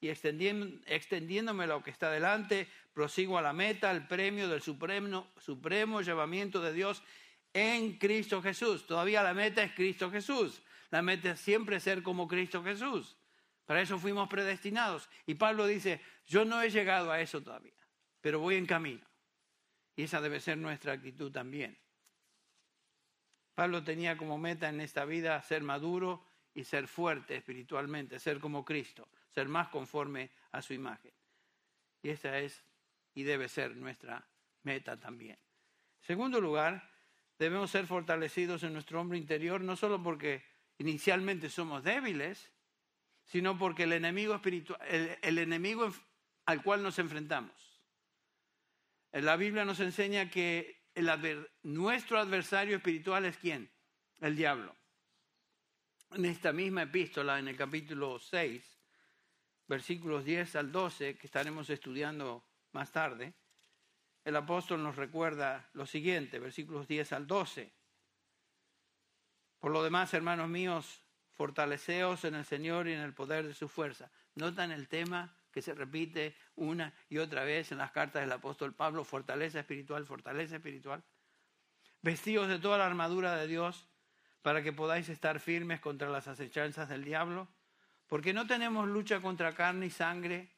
y 0.00 0.08
extendiéndome 0.08 1.68
lo 1.68 1.80
que 1.80 1.92
está 1.92 2.10
delante, 2.10 2.66
prosigo 2.92 3.38
a 3.38 3.42
la 3.42 3.52
meta, 3.52 3.88
al 3.88 4.08
premio 4.08 4.48
del 4.48 4.62
supremo, 4.62 5.28
supremo 5.38 6.00
llamamiento 6.00 6.60
de 6.60 6.72
Dios 6.72 7.04
en 7.52 7.98
Cristo 7.98 8.42
Jesús. 8.42 8.84
Todavía 8.84 9.22
la 9.22 9.32
meta 9.32 9.62
es 9.62 9.72
Cristo 9.74 10.10
Jesús. 10.10 10.60
La 10.90 11.02
meta 11.02 11.30
es 11.30 11.38
siempre 11.40 11.78
ser 11.78 12.02
como 12.02 12.26
Cristo 12.26 12.64
Jesús. 12.64 13.16
Para 13.64 13.80
eso 13.80 13.96
fuimos 13.96 14.28
predestinados. 14.28 15.08
Y 15.24 15.34
Pablo 15.34 15.68
dice, 15.68 16.00
yo 16.26 16.44
no 16.44 16.60
he 16.62 16.68
llegado 16.68 17.12
a 17.12 17.20
eso 17.20 17.40
todavía, 17.44 17.78
pero 18.20 18.40
voy 18.40 18.56
en 18.56 18.66
camino. 18.66 19.06
Y 19.94 20.02
esa 20.02 20.20
debe 20.20 20.40
ser 20.40 20.58
nuestra 20.58 20.94
actitud 20.94 21.30
también. 21.30 21.78
Pablo 23.54 23.84
tenía 23.84 24.16
como 24.16 24.38
meta 24.38 24.68
en 24.68 24.80
esta 24.80 25.04
vida 25.04 25.40
ser 25.42 25.62
maduro 25.62 26.24
y 26.54 26.64
ser 26.64 26.88
fuerte 26.88 27.36
espiritualmente, 27.36 28.18
ser 28.18 28.40
como 28.40 28.64
Cristo, 28.64 29.08
ser 29.30 29.48
más 29.48 29.68
conforme 29.68 30.30
a 30.52 30.62
su 30.62 30.74
imagen. 30.74 31.12
Y 32.02 32.10
esa 32.10 32.38
es 32.38 32.64
y 33.14 33.22
debe 33.22 33.48
ser 33.48 33.76
nuestra 33.76 34.26
meta 34.62 34.98
también. 34.98 35.38
En 36.00 36.06
segundo 36.06 36.40
lugar, 36.40 36.90
debemos 37.38 37.70
ser 37.70 37.86
fortalecidos 37.86 38.62
en 38.62 38.72
nuestro 38.72 39.00
hombre 39.00 39.18
interior, 39.18 39.60
no 39.60 39.76
solo 39.76 40.02
porque 40.02 40.44
inicialmente 40.78 41.48
somos 41.48 41.82
débiles, 41.82 42.50
sino 43.24 43.56
porque 43.58 43.84
el 43.84 43.92
enemigo 43.92 44.34
espiritual, 44.34 44.80
el, 45.22 45.38
enemigo 45.38 45.90
al 46.46 46.62
cual 46.62 46.82
nos 46.82 46.98
enfrentamos. 46.98 47.54
En 49.12 49.24
la 49.24 49.36
Biblia 49.36 49.64
nos 49.64 49.80
enseña 49.80 50.28
que 50.28 50.83
nuestro 51.62 52.18
adversario 52.18 52.76
espiritual 52.76 53.24
es 53.24 53.36
quién? 53.36 53.70
El 54.20 54.36
diablo. 54.36 54.74
En 56.12 56.24
esta 56.24 56.52
misma 56.52 56.82
epístola, 56.82 57.38
en 57.38 57.48
el 57.48 57.56
capítulo 57.56 58.18
6, 58.18 58.78
versículos 59.66 60.24
10 60.24 60.56
al 60.56 60.70
12, 60.70 61.16
que 61.16 61.26
estaremos 61.26 61.68
estudiando 61.70 62.44
más 62.72 62.92
tarde, 62.92 63.34
el 64.24 64.36
apóstol 64.36 64.82
nos 64.82 64.96
recuerda 64.96 65.68
lo 65.74 65.86
siguiente, 65.86 66.38
versículos 66.38 66.86
10 66.88 67.12
al 67.12 67.26
12. 67.26 67.72
Por 69.58 69.72
lo 69.72 69.82
demás, 69.82 70.14
hermanos 70.14 70.48
míos, 70.48 71.02
fortaleceos 71.32 72.24
en 72.24 72.34
el 72.34 72.44
Señor 72.44 72.86
y 72.86 72.92
en 72.92 73.00
el 73.00 73.12
poder 73.12 73.46
de 73.46 73.54
su 73.54 73.68
fuerza. 73.68 74.10
¿Notan 74.34 74.70
el 74.70 74.88
tema 74.88 75.36
que 75.54 75.62
se 75.62 75.72
repite 75.72 76.34
una 76.56 76.92
y 77.08 77.18
otra 77.18 77.44
vez 77.44 77.70
en 77.70 77.78
las 77.78 77.92
cartas 77.92 78.22
del 78.22 78.32
apóstol 78.32 78.74
Pablo? 78.74 79.04
Fortaleza 79.04 79.60
espiritual, 79.60 80.04
fortaleza 80.04 80.56
espiritual. 80.56 81.04
Vestidos 82.02 82.48
de 82.48 82.58
toda 82.58 82.76
la 82.76 82.86
armadura 82.86 83.36
de 83.36 83.46
Dios 83.46 83.88
para 84.42 84.64
que 84.64 84.72
podáis 84.72 85.08
estar 85.08 85.38
firmes 85.38 85.78
contra 85.78 86.10
las 86.10 86.26
acechanzas 86.26 86.88
del 86.88 87.04
diablo. 87.04 87.46
Porque 88.08 88.32
no 88.32 88.48
tenemos 88.48 88.88
lucha 88.88 89.20
contra 89.20 89.54
carne 89.54 89.86
y 89.86 89.90
sangre, 89.90 90.50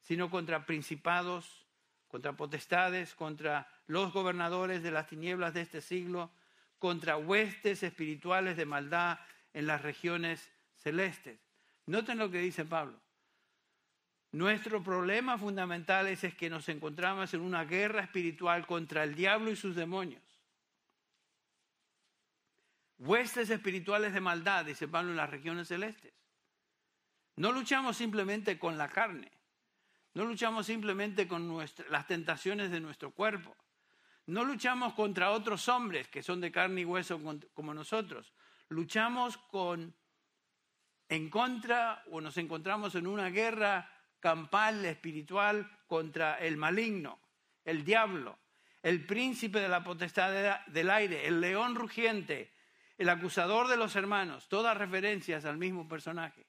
sino 0.00 0.30
contra 0.30 0.64
principados, 0.64 1.66
contra 2.06 2.34
potestades, 2.34 3.16
contra 3.16 3.66
los 3.88 4.12
gobernadores 4.12 4.84
de 4.84 4.92
las 4.92 5.08
tinieblas 5.08 5.52
de 5.52 5.62
este 5.62 5.80
siglo, 5.80 6.30
contra 6.78 7.16
huestes 7.16 7.82
espirituales 7.82 8.56
de 8.56 8.66
maldad 8.66 9.18
en 9.52 9.66
las 9.66 9.82
regiones 9.82 10.48
celestes. 10.76 11.40
Noten 11.86 12.18
lo 12.18 12.30
que 12.30 12.38
dice 12.38 12.64
Pablo. 12.64 13.00
Nuestro 14.32 14.82
problema 14.82 15.38
fundamental 15.38 16.06
es, 16.06 16.34
que 16.34 16.50
nos 16.50 16.68
encontramos 16.68 17.32
en 17.34 17.40
una 17.40 17.64
guerra 17.64 18.02
espiritual 18.02 18.66
contra 18.66 19.04
el 19.04 19.14
diablo 19.14 19.50
y 19.50 19.56
sus 19.56 19.74
demonios. 19.74 20.22
Huestes 22.98 23.48
espirituales 23.50 24.12
de 24.12 24.20
maldad, 24.20 24.64
dice 24.64 24.88
Pablo, 24.88 25.10
en 25.10 25.16
las 25.16 25.30
regiones 25.30 25.68
celestes. 25.68 26.12
No 27.36 27.52
luchamos 27.52 27.96
simplemente 27.96 28.58
con 28.58 28.76
la 28.76 28.88
carne. 28.88 29.30
No 30.14 30.24
luchamos 30.24 30.66
simplemente 30.66 31.28
con 31.28 31.56
las 31.90 32.06
tentaciones 32.06 32.70
de 32.70 32.80
nuestro 32.80 33.12
cuerpo. 33.12 33.56
No 34.26 34.44
luchamos 34.44 34.94
contra 34.94 35.30
otros 35.30 35.68
hombres 35.68 36.08
que 36.08 36.22
son 36.22 36.40
de 36.40 36.50
carne 36.50 36.82
y 36.82 36.84
hueso 36.84 37.20
como 37.54 37.72
nosotros 37.72 38.32
luchamos 38.68 39.38
con, 39.38 39.94
en 41.08 41.30
contra 41.30 42.02
o 42.10 42.20
nos 42.20 42.36
encontramos 42.36 42.94
en 42.94 43.06
una 43.06 43.30
guerra 43.30 43.90
campal 44.20 44.84
espiritual 44.84 45.70
contra 45.86 46.38
el 46.38 46.56
maligno, 46.56 47.18
el 47.64 47.84
diablo, 47.84 48.38
el 48.82 49.04
príncipe 49.06 49.60
de 49.60 49.68
la 49.68 49.84
potestad 49.84 50.64
del 50.66 50.90
aire, 50.90 51.26
el 51.26 51.40
león 51.40 51.74
rugiente, 51.74 52.52
el 52.96 53.08
acusador 53.08 53.68
de 53.68 53.76
los 53.76 53.96
hermanos, 53.96 54.48
todas 54.48 54.76
referencias 54.76 55.44
al 55.44 55.58
mismo 55.58 55.88
personaje. 55.88 56.46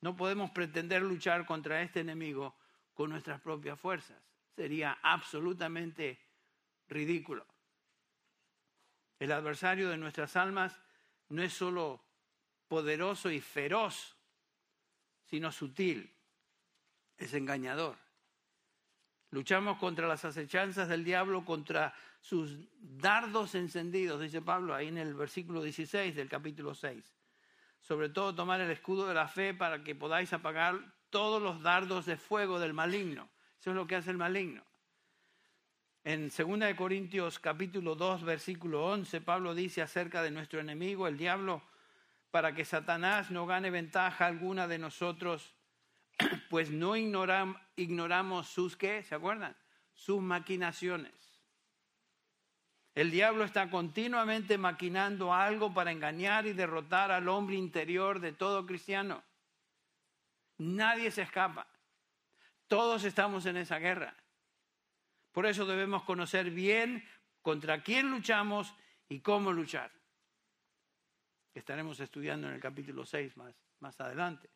No 0.00 0.16
podemos 0.16 0.50
pretender 0.50 1.02
luchar 1.02 1.44
contra 1.44 1.82
este 1.82 2.00
enemigo 2.00 2.56
con 2.94 3.10
nuestras 3.10 3.40
propias 3.40 3.78
fuerzas. 3.80 4.16
Sería 4.54 4.98
absolutamente 5.02 6.18
ridículo. 6.88 7.46
El 9.18 9.32
adversario 9.32 9.88
de 9.88 9.96
nuestras 9.96 10.36
almas 10.36 10.80
no 11.28 11.42
es 11.42 11.52
solo 11.52 12.02
poderoso 12.68 13.30
y 13.30 13.40
feroz, 13.40 14.16
sino 15.24 15.50
sutil, 15.50 16.14
es 17.18 17.34
engañador. 17.34 17.96
Luchamos 19.30 19.78
contra 19.78 20.08
las 20.08 20.24
acechanzas 20.24 20.88
del 20.88 21.04
diablo, 21.04 21.44
contra 21.44 21.94
sus 22.20 22.56
dardos 22.80 23.54
encendidos, 23.54 24.20
dice 24.20 24.40
Pablo 24.40 24.74
ahí 24.74 24.88
en 24.88 24.98
el 24.98 25.14
versículo 25.14 25.62
16 25.62 26.16
del 26.16 26.28
capítulo 26.28 26.74
6. 26.74 27.04
Sobre 27.80 28.08
todo 28.08 28.34
tomar 28.34 28.60
el 28.60 28.70
escudo 28.70 29.06
de 29.06 29.14
la 29.14 29.28
fe 29.28 29.52
para 29.52 29.84
que 29.84 29.94
podáis 29.94 30.32
apagar 30.32 30.78
todos 31.10 31.42
los 31.42 31.62
dardos 31.62 32.06
de 32.06 32.16
fuego 32.16 32.58
del 32.58 32.72
maligno. 32.72 33.28
Eso 33.60 33.70
es 33.70 33.76
lo 33.76 33.86
que 33.86 33.96
hace 33.96 34.10
el 34.10 34.16
maligno. 34.16 34.64
En 36.04 36.30
2 36.30 36.74
Corintios 36.74 37.38
capítulo 37.38 37.94
2 37.94 38.24
versículo 38.24 38.86
11 38.86 39.20
Pablo 39.20 39.54
dice 39.54 39.82
acerca 39.82 40.22
de 40.22 40.30
nuestro 40.30 40.58
enemigo, 40.58 41.06
el 41.06 41.18
diablo, 41.18 41.62
para 42.30 42.54
que 42.54 42.64
Satanás 42.64 43.30
no 43.30 43.46
gane 43.46 43.70
ventaja 43.70 44.26
alguna 44.26 44.68
de 44.68 44.78
nosotros, 44.78 45.54
pues 46.48 46.70
no 46.70 46.96
ignoramos 46.96 48.48
sus 48.48 48.76
qué, 48.76 49.02
¿se 49.02 49.14
acuerdan? 49.14 49.56
Sus 49.92 50.22
maquinaciones. 50.22 51.12
El 52.94 53.10
diablo 53.10 53.44
está 53.44 53.70
continuamente 53.70 54.58
maquinando 54.58 55.32
algo 55.32 55.72
para 55.72 55.92
engañar 55.92 56.46
y 56.46 56.52
derrotar 56.52 57.12
al 57.12 57.28
hombre 57.28 57.54
interior 57.54 58.18
de 58.18 58.32
todo 58.32 58.66
cristiano. 58.66 59.22
Nadie 60.56 61.10
se 61.12 61.22
escapa. 61.22 61.68
Todos 62.66 63.04
estamos 63.04 63.46
en 63.46 63.56
esa 63.56 63.78
guerra. 63.78 64.16
Por 65.30 65.46
eso 65.46 65.64
debemos 65.64 66.02
conocer 66.02 66.50
bien 66.50 67.08
contra 67.42 67.82
quién 67.82 68.10
luchamos 68.10 68.74
y 69.08 69.20
cómo 69.20 69.52
luchar. 69.52 69.92
Estaremos 71.54 72.00
estudiando 72.00 72.48
en 72.48 72.54
el 72.54 72.60
capítulo 72.60 73.06
6 73.06 73.36
más, 73.36 73.54
más 73.78 74.00
adelante. 74.00 74.50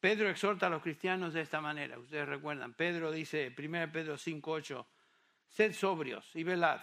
Pedro 0.00 0.30
exhorta 0.30 0.66
a 0.66 0.70
los 0.70 0.82
cristianos 0.82 1.34
de 1.34 1.42
esta 1.42 1.60
manera. 1.60 1.98
Ustedes 1.98 2.28
recuerdan, 2.28 2.74
Pedro 2.74 3.12
dice, 3.12 3.54
1 3.56 3.92
Pedro 3.92 4.14
5.8, 4.16 4.86
sed 5.48 5.72
sobrios 5.74 6.34
y 6.34 6.42
velad, 6.42 6.80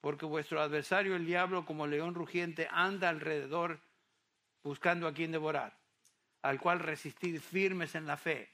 porque 0.00 0.26
vuestro 0.26 0.60
adversario 0.60 1.16
el 1.16 1.26
diablo 1.26 1.66
como 1.66 1.86
león 1.86 2.14
rugiente 2.14 2.68
anda 2.70 3.08
alrededor 3.08 3.80
buscando 4.62 5.08
a 5.08 5.12
quien 5.12 5.32
devorar, 5.32 5.76
al 6.42 6.60
cual 6.60 6.78
resistid 6.78 7.40
firmes 7.40 7.94
en 7.94 8.06
la 8.06 8.16
fe 8.16 8.48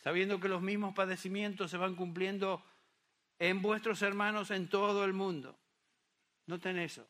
sabiendo 0.00 0.40
que 0.40 0.48
los 0.48 0.62
mismos 0.62 0.94
padecimientos 0.94 1.70
se 1.70 1.76
van 1.76 1.94
cumpliendo 1.94 2.64
en 3.38 3.62
vuestros 3.62 4.02
hermanos 4.02 4.50
en 4.50 4.68
todo 4.68 5.04
el 5.04 5.12
mundo. 5.12 5.58
Noten 6.46 6.78
eso. 6.78 7.06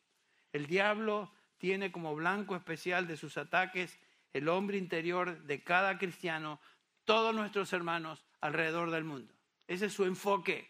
El 0.53 0.67
diablo 0.67 1.33
tiene 1.59 1.93
como 1.93 2.15
blanco 2.15 2.57
especial 2.57 3.07
de 3.07 3.17
sus 3.17 3.37
ataques 3.37 3.99
el 4.33 4.49
hombre 4.49 4.79
interior 4.79 5.43
de 5.43 5.63
cada 5.63 5.99
cristiano, 5.99 6.61
todos 7.05 7.35
nuestros 7.35 7.73
hermanos 7.73 8.25
alrededor 8.41 8.91
del 8.91 9.05
mundo. 9.05 9.35
Ese 9.67 9.87
es 9.87 9.93
su 9.93 10.05
enfoque. 10.05 10.69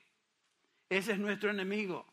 Ese 0.88 1.12
es 1.12 1.18
nuestro 1.18 1.50
enemigo. 1.50 2.06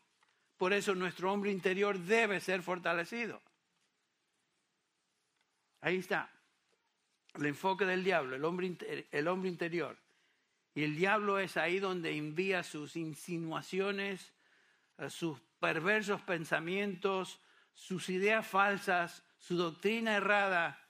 Por 0.56 0.72
eso 0.72 0.94
nuestro 0.94 1.32
hombre 1.32 1.50
interior 1.50 1.98
debe 1.98 2.40
ser 2.40 2.62
fortalecido. 2.62 3.40
Ahí 5.80 5.96
está 5.96 6.30
el 7.34 7.46
enfoque 7.46 7.84
del 7.84 8.02
diablo, 8.02 8.36
el 8.36 8.44
hombre, 8.44 8.76
el 9.10 9.28
hombre 9.28 9.48
interior. 9.48 9.96
Y 10.74 10.84
el 10.84 10.96
diablo 10.96 11.38
es 11.38 11.56
ahí 11.56 11.78
donde 11.78 12.16
envía 12.16 12.62
sus 12.62 12.96
insinuaciones, 12.96 14.32
eh, 14.98 15.10
sus 15.10 15.40
perversos 15.60 16.20
pensamientos, 16.22 17.40
sus 17.74 18.08
ideas 18.08 18.46
falsas, 18.46 19.24
su 19.38 19.56
doctrina 19.56 20.16
errada, 20.16 20.87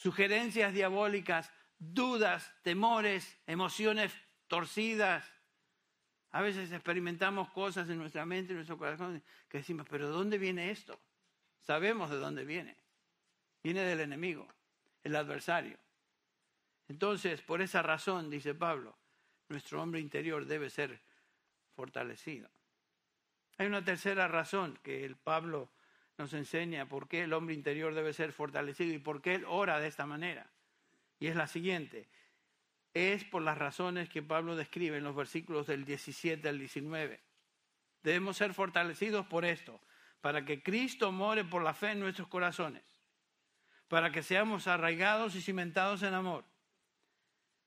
sugerencias 0.00 0.72
diabólicas, 0.72 1.52
dudas, 1.78 2.54
temores, 2.62 3.38
emociones 3.46 4.10
torcidas. 4.46 5.30
A 6.30 6.40
veces 6.40 6.72
experimentamos 6.72 7.50
cosas 7.50 7.86
en 7.90 7.98
nuestra 7.98 8.24
mente, 8.24 8.52
en 8.52 8.56
nuestro 8.56 8.78
corazón, 8.78 9.22
que 9.46 9.58
decimos, 9.58 9.86
pero 9.90 10.06
¿de 10.06 10.14
dónde 10.14 10.38
viene 10.38 10.70
esto? 10.70 10.98
Sabemos 11.60 12.08
de 12.08 12.16
dónde 12.16 12.46
viene. 12.46 12.78
Viene 13.62 13.82
del 13.82 14.00
enemigo 14.00 14.48
el 15.04 15.16
adversario. 15.16 15.76
Entonces, 16.88 17.42
por 17.42 17.60
esa 17.60 17.82
razón, 17.82 18.30
dice 18.30 18.54
Pablo, 18.54 18.96
nuestro 19.50 19.82
hombre 19.82 20.00
interior 20.00 20.46
debe 20.46 20.70
ser 20.70 20.98
fortalecido. 21.76 22.48
Hay 23.58 23.66
una 23.66 23.84
tercera 23.84 24.28
razón 24.28 24.78
que 24.82 25.04
el 25.04 25.16
Pablo 25.16 25.70
nos 26.20 26.32
enseña 26.34 26.88
por 26.88 27.08
qué 27.08 27.24
el 27.24 27.32
hombre 27.32 27.54
interior 27.54 27.94
debe 27.94 28.12
ser 28.12 28.32
fortalecido 28.32 28.94
y 28.94 28.98
por 28.98 29.20
qué 29.20 29.34
él 29.34 29.44
ora 29.48 29.80
de 29.80 29.88
esta 29.88 30.06
manera. 30.06 30.46
Y 31.18 31.26
es 31.26 31.36
la 31.36 31.46
siguiente. 31.46 32.08
Es 32.94 33.24
por 33.24 33.42
las 33.42 33.58
razones 33.58 34.08
que 34.08 34.22
Pablo 34.22 34.56
describe 34.56 34.98
en 34.98 35.04
los 35.04 35.16
versículos 35.16 35.66
del 35.66 35.84
17 35.84 36.48
al 36.48 36.58
19. 36.58 37.20
Debemos 38.02 38.36
ser 38.36 38.54
fortalecidos 38.54 39.26
por 39.26 39.44
esto, 39.44 39.80
para 40.20 40.44
que 40.44 40.62
Cristo 40.62 41.12
more 41.12 41.44
por 41.44 41.62
la 41.62 41.74
fe 41.74 41.92
en 41.92 42.00
nuestros 42.00 42.28
corazones 42.28 42.84
para 43.90 44.12
que 44.12 44.22
seamos 44.22 44.68
arraigados 44.68 45.34
y 45.34 45.42
cimentados 45.42 46.04
en 46.04 46.14
amor, 46.14 46.44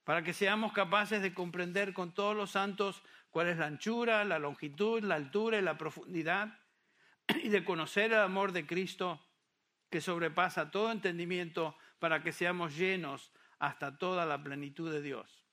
para 0.06 0.24
que 0.24 0.32
seamos 0.32 0.72
capaces 0.72 1.22
de 1.22 1.34
comprender 1.34 1.94
con 1.94 2.14
todos 2.14 2.34
los 2.34 2.52
santos 2.52 3.04
cuál 3.30 3.50
es 3.50 3.58
la 3.58 3.66
anchura, 3.66 4.24
la 4.24 4.40
longitud, 4.40 5.04
la 5.04 5.16
altura 5.16 5.58
y 5.58 5.62
la 5.62 5.78
profundidad, 5.78 6.58
y 7.28 7.50
de 7.50 7.64
conocer 7.64 8.12
el 8.12 8.20
amor 8.20 8.52
de 8.52 8.66
Cristo 8.66 9.20
que 9.90 10.02
sobrepasa 10.02 10.72
todo 10.72 10.92
entendimiento 10.92 11.78
para 12.00 12.24
que 12.24 12.34
seamos 12.34 12.76
llenos 12.76 13.32
hasta 13.60 13.98
toda 13.98 14.26
la 14.26 14.42
plenitud 14.44 14.92
de 14.92 15.02
Dios. 15.02 15.46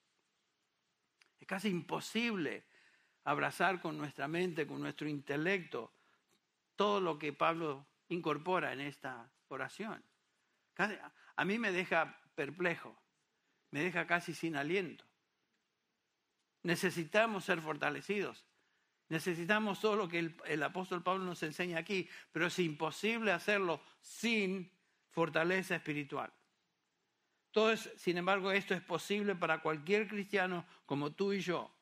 Es 1.38 1.46
casi 1.46 1.68
imposible 1.68 2.64
abrazar 3.24 3.80
con 3.80 3.98
nuestra 3.98 4.28
mente, 4.28 4.66
con 4.66 4.80
nuestro 4.80 5.08
intelecto, 5.08 5.92
todo 6.76 7.00
lo 7.00 7.18
que 7.18 7.32
Pablo 7.32 7.86
incorpora 8.08 8.72
en 8.72 8.80
esta 8.80 9.30
oración. 9.48 10.02
A 11.36 11.44
mí 11.44 11.58
me 11.58 11.72
deja 11.72 12.20
perplejo, 12.34 12.98
me 13.70 13.82
deja 13.82 14.06
casi 14.06 14.34
sin 14.34 14.56
aliento. 14.56 15.04
Necesitamos 16.62 17.44
ser 17.44 17.60
fortalecidos. 17.60 18.46
Necesitamos 19.10 19.80
todo 19.80 19.96
lo 19.96 20.08
que 20.08 20.32
el, 20.46 20.62
apóstol 20.62 21.02
Pablo 21.02 21.24
nos 21.24 21.42
enseña 21.42 21.78
aquí, 21.78 22.08
pero 22.30 22.46
es 22.46 22.56
imposible 22.60 23.32
hacerlo 23.32 23.82
sin 24.00 24.70
fortaleza 25.10 25.74
espiritual. 25.74 26.32
Todo 27.50 27.76
sin 27.76 28.18
embargo, 28.18 28.52
esto 28.52 28.72
es 28.72 28.80
posible 28.80 29.34
para 29.34 29.60
cualquier 29.62 30.06
cristiano 30.06 30.64
como 30.86 31.10
tú 31.10 31.32
y 31.32 31.40
yo. 31.40 31.74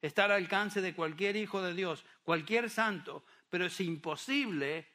Estar 0.00 0.30
al 0.30 0.42
alcance 0.42 0.80
de 0.80 0.94
cualquier 0.94 1.34
hijo 1.34 1.60
de 1.60 1.74
Dios, 1.74 2.04
cualquier 2.22 2.70
santo, 2.70 3.24
pero 3.50 3.66
es 3.66 3.80
imposible 3.80 4.86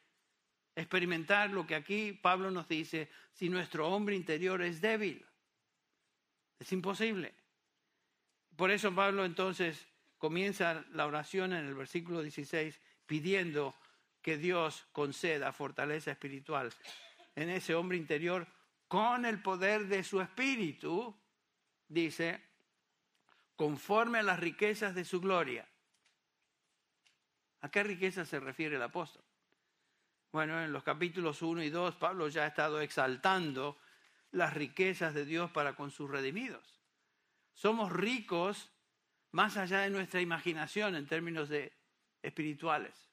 experimentar 0.74 1.50
lo 1.50 1.66
que 1.66 1.74
aquí 1.74 2.14
Pablo 2.14 2.50
nos 2.50 2.68
dice 2.68 3.10
si 3.32 3.50
nuestro 3.50 3.86
hombre 3.86 4.16
interior 4.16 4.62
es 4.62 4.80
débil. 4.80 5.26
Es 6.58 6.72
imposible. 6.72 7.34
Por 8.56 8.70
eso 8.70 8.94
Pablo 8.94 9.26
entonces 9.26 9.89
comienza 10.20 10.84
la 10.92 11.06
oración 11.06 11.54
en 11.54 11.66
el 11.66 11.74
versículo 11.74 12.20
16 12.20 12.78
pidiendo 13.06 13.74
que 14.20 14.36
Dios 14.36 14.86
conceda 14.92 15.50
fortaleza 15.50 16.10
espiritual 16.10 16.70
en 17.34 17.48
ese 17.48 17.74
hombre 17.74 17.96
interior 17.96 18.46
con 18.86 19.24
el 19.24 19.40
poder 19.40 19.86
de 19.86 20.04
su 20.04 20.20
espíritu, 20.20 21.16
dice, 21.88 22.44
conforme 23.56 24.18
a 24.18 24.22
las 24.22 24.38
riquezas 24.38 24.94
de 24.94 25.06
su 25.06 25.22
gloria. 25.22 25.66
¿A 27.62 27.70
qué 27.70 27.82
riqueza 27.82 28.26
se 28.26 28.40
refiere 28.40 28.76
el 28.76 28.82
apóstol? 28.82 29.24
Bueno, 30.32 30.62
en 30.62 30.70
los 30.72 30.82
capítulos 30.82 31.40
1 31.40 31.62
y 31.62 31.70
2 31.70 31.96
Pablo 31.96 32.28
ya 32.28 32.44
ha 32.44 32.48
estado 32.48 32.80
exaltando 32.82 33.78
las 34.32 34.52
riquezas 34.52 35.14
de 35.14 35.24
Dios 35.24 35.50
para 35.50 35.76
con 35.76 35.90
sus 35.90 36.10
redimidos. 36.10 36.78
Somos 37.54 37.90
ricos 37.90 38.70
más 39.32 39.56
allá 39.56 39.80
de 39.80 39.90
nuestra 39.90 40.20
imaginación 40.20 40.96
en 40.96 41.06
términos 41.06 41.48
de 41.48 41.72
espirituales. 42.22 43.10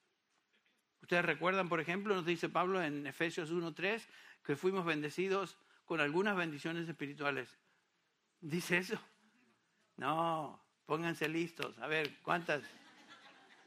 Ustedes 1.02 1.26
recuerdan, 1.26 1.70
por 1.70 1.80
ejemplo, 1.80 2.16
nos 2.16 2.26
dice 2.26 2.50
Pablo 2.50 2.82
en 2.82 3.06
Efesios 3.08 3.52
1.3 3.52 4.02
que 4.44 4.56
fuimos 4.56 4.86
bendecidos 4.86 5.58
con 5.86 6.02
algunas 6.02 6.36
bendiciones 6.36 6.88
espirituales. 6.88 7.58
¿Dice 8.42 8.78
eso? 8.78 9.00
No, 9.98 10.62
pónganse 10.86 11.28
listos. 11.30 11.78
A 11.80 11.88
ver, 11.88 12.18
¿cuántas? 12.22 12.64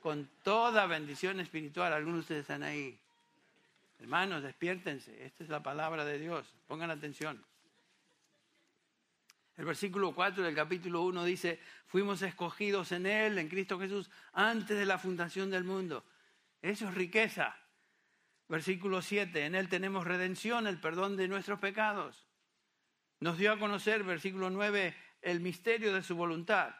Con 0.01 0.29
toda 0.43 0.87
bendición 0.87 1.41
espiritual, 1.41 1.93
algunos 1.93 2.19
de 2.19 2.21
ustedes 2.21 2.41
están 2.43 2.63
ahí. 2.63 2.99
Hermanos, 3.99 4.43
despiértense. 4.43 5.25
Esta 5.25 5.45
es 5.45 5.51
la 5.51 5.63
palabra 5.63 6.05
de 6.05 6.19
Dios. 6.19 6.55
Pongan 6.67 6.91
atención. 6.91 7.45
El 9.61 9.67
versículo 9.67 10.15
4 10.15 10.43
del 10.43 10.55
capítulo 10.55 11.03
1 11.03 11.23
dice, 11.27 11.61
fuimos 11.85 12.23
escogidos 12.23 12.93
en 12.93 13.05
Él, 13.05 13.37
en 13.37 13.51
Cristo 13.51 13.79
Jesús, 13.79 14.11
antes 14.33 14.79
de 14.79 14.87
la 14.87 14.97
fundación 14.97 15.51
del 15.51 15.65
mundo. 15.65 16.03
Eso 16.63 16.89
es 16.89 16.95
riqueza. 16.95 17.55
Versículo 18.49 19.03
7, 19.03 19.45
en 19.45 19.55
Él 19.55 19.69
tenemos 19.69 20.07
redención, 20.07 20.67
el 20.67 20.81
perdón 20.81 21.19
de 21.19 21.29
nuestros 21.29 21.59
pecados. 21.59 22.27
Nos 23.21 23.37
dio 23.37 23.53
a 23.53 23.59
conocer, 23.59 24.03
versículo 24.03 24.49
9, 24.49 24.97
el 25.21 25.41
misterio 25.41 25.93
de 25.93 26.03
su 26.03 26.17
voluntad. 26.17 26.75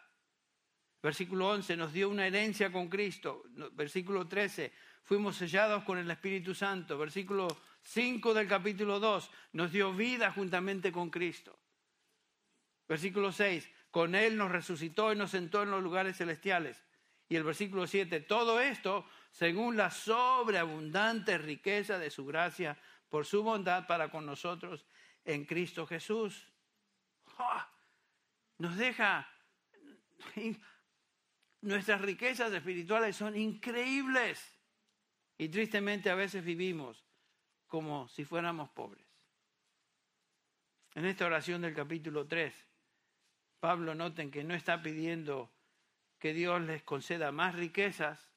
Versículo 1.03 1.51
11, 1.51 1.77
nos 1.77 1.93
dio 1.93 2.09
una 2.09 2.27
herencia 2.27 2.73
con 2.73 2.89
Cristo. 2.89 3.43
Versículo 3.73 4.27
13, 4.27 4.73
fuimos 5.03 5.37
sellados 5.37 5.85
con 5.85 5.99
el 5.99 6.11
Espíritu 6.11 6.55
Santo. 6.55 6.97
Versículo 6.97 7.47
5 7.83 8.33
del 8.33 8.49
capítulo 8.49 8.99
2, 8.99 9.31
nos 9.53 9.71
dio 9.71 9.93
vida 9.93 10.33
juntamente 10.33 10.91
con 10.91 11.11
Cristo. 11.11 11.59
Versículo 12.91 13.31
6, 13.31 13.71
con 13.93 14.17
Él 14.17 14.37
nos 14.37 14.51
resucitó 14.51 15.13
y 15.13 15.17
nos 15.17 15.31
sentó 15.31 15.63
en 15.63 15.71
los 15.71 15.81
lugares 15.81 16.17
celestiales. 16.17 16.83
Y 17.29 17.37
el 17.37 17.45
versículo 17.45 17.87
7, 17.87 18.19
todo 18.23 18.59
esto 18.59 19.07
según 19.31 19.77
la 19.77 19.93
sobreabundante 19.93 21.39
riqueza 21.39 22.01
de 22.01 22.11
su 22.11 22.27
gracia 22.27 22.77
por 23.09 23.27
su 23.27 23.45
bondad 23.45 23.87
para 23.87 24.11
con 24.11 24.27
nosotros 24.27 24.85
en 25.25 25.45
Cristo 25.45 25.87
Jesús. 25.87 26.49
Nos 28.59 28.77
deja, 28.77 29.31
nuestras 31.61 32.01
riquezas 32.01 32.53
espirituales 32.53 33.15
son 33.15 33.37
increíbles 33.37 34.59
y 35.39 35.49
tristemente 35.49 36.11
a 36.11 36.17
veces 36.17 36.45
vivimos 36.45 37.05
como 37.69 38.09
si 38.09 38.25
fuéramos 38.25 38.69
pobres. 38.71 39.07
En 40.97 41.05
esta 41.05 41.27
oración 41.27 41.63
del 41.63 41.73
capítulo 41.73 42.27
3, 42.27 42.67
Pablo 43.61 43.95
noten 43.95 44.31
que 44.31 44.43
no 44.43 44.55
está 44.55 44.83
pidiendo 44.83 45.53
que 46.19 46.33
Dios 46.33 46.61
les 46.63 46.83
conceda 46.83 47.31
más 47.31 47.55
riquezas, 47.55 48.31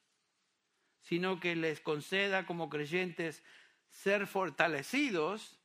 sino 1.02 1.40
que 1.40 1.56
les 1.56 1.82
conceda 1.82 2.46
como 2.46 2.70
creyentes 2.70 3.44
ser 3.90 4.28
fortalecidos 4.28 5.60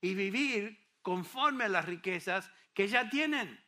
y 0.00 0.14
vivir 0.14 0.86
conforme 1.02 1.64
a 1.64 1.68
las 1.68 1.84
riquezas 1.84 2.50
que 2.74 2.88
ya 2.88 3.08
tienen. 3.10 3.64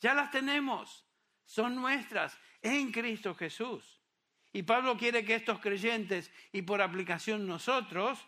Ya 0.00 0.14
las 0.14 0.30
tenemos, 0.30 1.06
son 1.44 1.74
nuestras 1.74 2.38
en 2.62 2.92
Cristo 2.92 3.34
Jesús. 3.34 4.00
Y 4.52 4.62
Pablo 4.62 4.96
quiere 4.96 5.24
que 5.24 5.34
estos 5.34 5.60
creyentes 5.60 6.32
y 6.52 6.62
por 6.62 6.80
aplicación 6.80 7.46
nosotros 7.46 8.26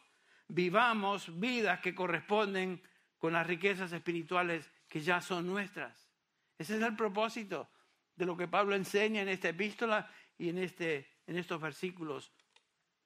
vivamos 0.49 1.39
vidas 1.39 1.81
que 1.81 1.95
corresponden 1.95 2.83
con 3.19 3.33
las 3.33 3.47
riquezas 3.47 3.93
espirituales 3.93 4.71
que 4.91 5.01
ya 5.01 5.21
son 5.21 5.47
nuestras. 5.47 6.11
Ese 6.59 6.77
es 6.77 6.83
el 6.83 6.97
propósito 6.97 7.71
de 8.17 8.27
lo 8.27 8.37
que 8.37 8.49
Pablo 8.49 8.75
enseña 8.75 9.23
en 9.23 9.29
esta 9.29 9.49
epístola 9.49 10.11
y 10.37 10.49
en, 10.49 10.59
este, 10.59 11.09
en 11.27 11.39
estos 11.39 11.61
versículos. 11.61 12.33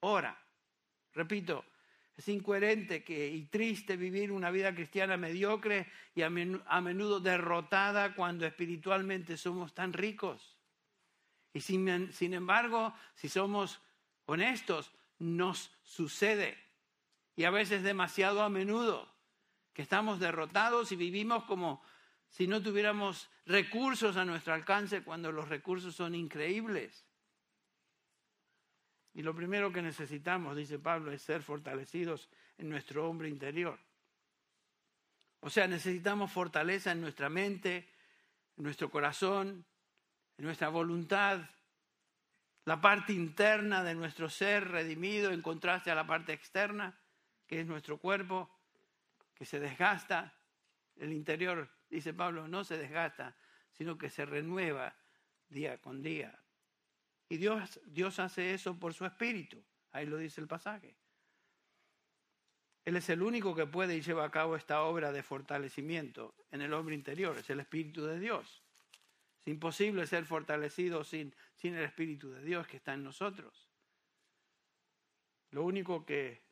Ora, 0.01 0.37
repito, 1.13 1.65
es 2.17 2.27
incoherente 2.29 3.05
que, 3.05 3.29
y 3.29 3.45
triste 3.47 3.97
vivir 3.97 4.33
una 4.33 4.51
vida 4.51 4.75
cristiana 4.75 5.19
mediocre 5.19 5.87
y 6.15 6.23
a 6.23 6.31
menudo 6.31 7.21
derrotada 7.21 8.15
cuando 8.15 8.47
espiritualmente 8.47 9.37
somos 9.37 9.75
tan 9.75 9.93
ricos. 9.93 10.59
Y 11.53 11.61
sin, 11.61 12.13
sin 12.13 12.33
embargo, 12.33 12.95
si 13.15 13.29
somos 13.29 13.81
honestos, 14.25 14.91
nos 15.19 15.71
sucede. 15.83 16.59
Y 17.37 17.45
a 17.45 17.51
veces 17.51 17.83
demasiado 17.83 18.43
a 18.43 18.49
menudo 18.49 19.14
que 19.75 19.83
estamos 19.83 20.21
derrotados 20.21 20.93
y 20.93 20.97
vivimos 20.97 21.45
como 21.45 21.83
si 22.29 22.47
no 22.47 22.63
tuviéramos 22.63 23.29
recursos 23.45 24.17
a 24.17 24.25
nuestro 24.25 24.55
alcance 24.55 25.03
cuando 25.03 25.33
los 25.33 25.49
recursos 25.49 25.95
son 25.95 26.15
increíbles. 26.15 27.05
Y 29.15 29.23
lo 29.23 29.35
primero 29.35 29.73
que 29.73 29.83
necesitamos, 29.83 30.57
dice 30.57 30.79
Pablo, 30.79 31.13
es 31.13 31.23
ser 31.23 31.43
fortalecidos 31.43 32.29
en 32.57 32.71
nuestro 32.71 33.09
hombre 33.09 33.29
interior. 33.29 33.79
O 35.41 35.51
sea, 35.51 35.67
necesitamos 35.67 36.33
fortaleza 36.33 36.93
en 36.93 37.01
nuestra 37.01 37.29
mente, 37.29 37.89
en 38.57 38.65
nuestro 38.65 38.91
corazón, 38.91 39.65
en 40.39 40.45
nuestra 40.45 40.69
voluntad, 40.69 41.41
la 42.65 42.81
parte 42.81 43.13
interna 43.13 43.85
de 43.85 43.95
nuestro 43.95 44.31
ser 44.31 44.69
redimido 44.69 45.33
en 45.33 45.43
contraste 45.43 45.91
a 45.91 45.95
la 45.95 46.07
parte 46.07 46.33
externa, 46.33 46.99
que 47.47 47.61
es 47.61 47.67
nuestro 47.67 47.99
cuerpo 47.99 48.51
que 49.35 49.45
se 49.45 49.61
desgasta, 49.61 50.35
el 50.97 51.13
interior, 51.13 51.69
dice 51.91 52.15
Pablo, 52.15 52.47
no 52.47 52.65
se 52.65 52.79
desgasta, 52.79 53.37
sino 53.73 53.99
que 53.99 54.09
se 54.09 54.25
renueva 54.25 54.95
día 55.49 55.81
con 55.81 56.03
día. 56.03 56.41
Y 57.29 57.37
Dios, 57.37 57.81
Dios 57.87 58.19
hace 58.19 58.55
eso 58.55 58.79
por 58.79 58.95
su 58.95 59.05
espíritu, 59.05 59.63
ahí 59.93 60.07
lo 60.07 60.17
dice 60.17 60.41
el 60.41 60.47
pasaje. 60.47 60.97
Él 62.85 62.97
es 62.97 63.09
el 63.09 63.23
único 63.23 63.55
que 63.55 63.67
puede 63.67 63.97
y 63.97 64.03
lleva 64.03 64.25
a 64.25 64.31
cabo 64.31 64.57
esta 64.57 64.83
obra 64.83 65.11
de 65.11 65.23
fortalecimiento 65.23 66.35
en 66.51 66.61
el 66.61 66.75
hombre 66.75 66.95
interior, 66.95 67.37
es 67.39 67.49
el 67.49 67.61
Espíritu 67.61 68.05
de 68.05 68.21
Dios. 68.21 68.63
Es 69.41 69.49
imposible 69.49 70.07
ser 70.07 70.27
fortalecido 70.27 71.03
sin, 71.03 71.35
sin 71.55 71.75
el 71.75 71.85
Espíritu 71.85 72.31
de 72.31 72.43
Dios 72.43 72.67
que 72.67 72.77
está 72.77 72.93
en 72.93 73.05
nosotros. 73.05 73.71
Lo 75.51 75.65
único 75.65 76.05
que 76.05 76.44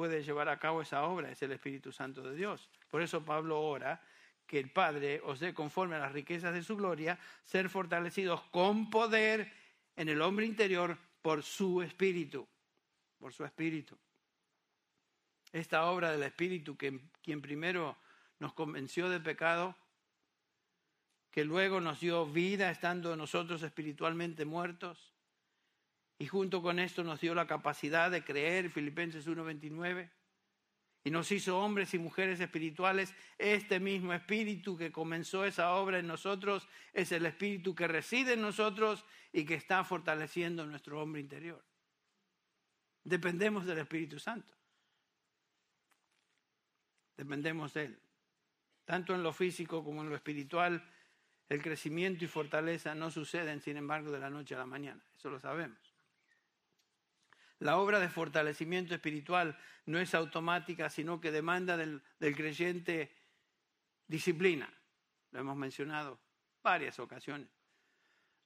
puede 0.00 0.22
llevar 0.22 0.48
a 0.48 0.58
cabo 0.58 0.80
esa 0.80 1.02
obra 1.02 1.30
es 1.30 1.42
el 1.42 1.52
Espíritu 1.52 1.92
Santo 1.92 2.22
de 2.22 2.34
Dios. 2.34 2.70
Por 2.90 3.02
eso 3.02 3.22
Pablo 3.22 3.60
ora 3.60 4.02
que 4.46 4.58
el 4.58 4.70
Padre 4.70 5.20
os 5.26 5.40
dé 5.40 5.52
conforme 5.52 5.96
a 5.96 5.98
las 5.98 6.12
riquezas 6.12 6.54
de 6.54 6.62
su 6.62 6.74
gloria, 6.74 7.18
ser 7.44 7.68
fortalecidos 7.68 8.40
con 8.44 8.88
poder 8.88 9.52
en 9.96 10.08
el 10.08 10.22
hombre 10.22 10.46
interior 10.46 10.96
por 11.20 11.42
su 11.42 11.82
espíritu, 11.82 12.48
por 13.18 13.34
su 13.34 13.44
espíritu. 13.44 13.94
Esta 15.52 15.84
obra 15.84 16.12
del 16.12 16.22
espíritu 16.22 16.78
que 16.78 16.98
quien 17.22 17.42
primero 17.42 17.94
nos 18.38 18.54
convenció 18.54 19.10
de 19.10 19.20
pecado, 19.20 19.76
que 21.30 21.44
luego 21.44 21.78
nos 21.82 22.00
dio 22.00 22.24
vida 22.24 22.70
estando 22.70 23.14
nosotros 23.16 23.62
espiritualmente 23.62 24.46
muertos, 24.46 25.12
y 26.20 26.26
junto 26.26 26.60
con 26.60 26.78
esto 26.78 27.02
nos 27.02 27.18
dio 27.18 27.34
la 27.34 27.46
capacidad 27.46 28.10
de 28.10 28.22
creer, 28.22 28.70
Filipenses 28.70 29.26
1:29, 29.26 30.10
y 31.02 31.10
nos 31.10 31.32
hizo 31.32 31.58
hombres 31.58 31.94
y 31.94 31.98
mujeres 31.98 32.38
espirituales. 32.40 33.14
Este 33.38 33.80
mismo 33.80 34.12
espíritu 34.12 34.76
que 34.76 34.92
comenzó 34.92 35.46
esa 35.46 35.72
obra 35.76 35.98
en 35.98 36.06
nosotros 36.06 36.68
es 36.92 37.10
el 37.12 37.24
espíritu 37.24 37.74
que 37.74 37.88
reside 37.88 38.34
en 38.34 38.42
nosotros 38.42 39.02
y 39.32 39.46
que 39.46 39.54
está 39.54 39.82
fortaleciendo 39.82 40.66
nuestro 40.66 41.00
hombre 41.00 41.22
interior. 41.22 41.64
Dependemos 43.02 43.64
del 43.64 43.78
Espíritu 43.78 44.18
Santo. 44.18 44.54
Dependemos 47.16 47.72
de 47.72 47.84
Él. 47.86 47.98
Tanto 48.84 49.14
en 49.14 49.22
lo 49.22 49.32
físico 49.32 49.82
como 49.82 50.02
en 50.02 50.10
lo 50.10 50.16
espiritual, 50.16 50.86
el 51.48 51.62
crecimiento 51.62 52.26
y 52.26 52.28
fortaleza 52.28 52.94
no 52.94 53.10
suceden, 53.10 53.62
sin 53.62 53.78
embargo, 53.78 54.12
de 54.12 54.18
la 54.18 54.28
noche 54.28 54.54
a 54.54 54.58
la 54.58 54.66
mañana. 54.66 55.02
Eso 55.16 55.30
lo 55.30 55.40
sabemos. 55.40 55.89
La 57.60 57.76
obra 57.76 58.00
de 58.00 58.08
fortalecimiento 58.08 58.94
espiritual 58.94 59.56
no 59.84 59.98
es 59.98 60.14
automática, 60.14 60.88
sino 60.88 61.20
que 61.20 61.30
demanda 61.30 61.76
del, 61.76 62.02
creyente 62.18 63.14
disciplina. 64.06 64.72
Lo 65.30 65.40
hemos 65.40 65.56
mencionado 65.56 66.18
varias 66.62 66.98
ocasiones. 66.98 67.48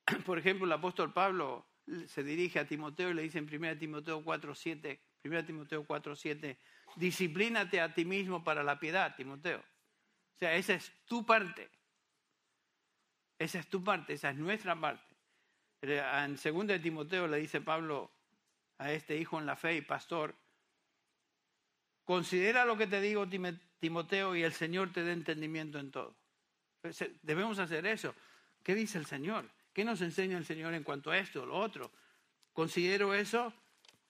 Por 0.26 0.38
ejemplo, 0.38 0.66
el 0.66 0.72
apóstol 0.72 1.12
Pablo 1.12 1.64
se 2.06 2.24
dirige 2.24 2.58
a 2.58 2.66
Timoteo 2.66 3.10
y 3.10 3.14
le 3.14 3.22
dice 3.22 3.38
en 3.38 3.44
1 3.44 3.78
Timoteo 3.78 4.22
4.7, 4.24 4.98
1 5.24 5.44
Timoteo 5.44 5.86
4.7, 5.86 6.58
disciplínate 6.96 7.80
a 7.80 7.94
ti 7.94 8.04
mismo 8.04 8.42
para 8.42 8.64
la 8.64 8.80
piedad, 8.80 9.14
Timoteo. 9.14 9.60
O 9.60 10.38
sea, 10.38 10.54
esa 10.54 10.74
es 10.74 10.92
tu 11.06 11.24
parte. 11.24 11.70
Esa 13.38 13.60
es 13.60 13.68
tu 13.68 13.82
parte, 13.82 14.14
esa 14.14 14.30
es 14.30 14.36
nuestra 14.36 14.74
parte. 14.74 15.14
En 15.82 16.34
2 16.34 16.82
Timoteo 16.82 17.28
le 17.28 17.36
dice 17.38 17.60
Pablo, 17.60 18.13
a 18.78 18.92
este 18.92 19.16
hijo 19.16 19.38
en 19.38 19.46
la 19.46 19.56
fe 19.56 19.76
y 19.76 19.80
pastor, 19.80 20.34
considera 22.04 22.64
lo 22.64 22.76
que 22.76 22.86
te 22.86 23.00
digo, 23.00 23.26
Timoteo, 23.80 24.36
y 24.36 24.42
el 24.42 24.52
Señor 24.52 24.92
te 24.92 25.02
dé 25.02 25.12
entendimiento 25.12 25.78
en 25.78 25.90
todo. 25.90 26.16
Pues, 26.80 27.00
eh, 27.02 27.14
debemos 27.22 27.58
hacer 27.58 27.86
eso. 27.86 28.14
¿Qué 28.62 28.74
dice 28.74 28.98
el 28.98 29.06
Señor? 29.06 29.50
¿Qué 29.72 29.84
nos 29.84 30.00
enseña 30.00 30.38
el 30.38 30.44
Señor 30.44 30.74
en 30.74 30.84
cuanto 30.84 31.10
a 31.10 31.18
esto 31.18 31.42
o 31.42 31.46
lo 31.46 31.56
otro? 31.56 31.92
Considero 32.52 33.14
eso, 33.14 33.52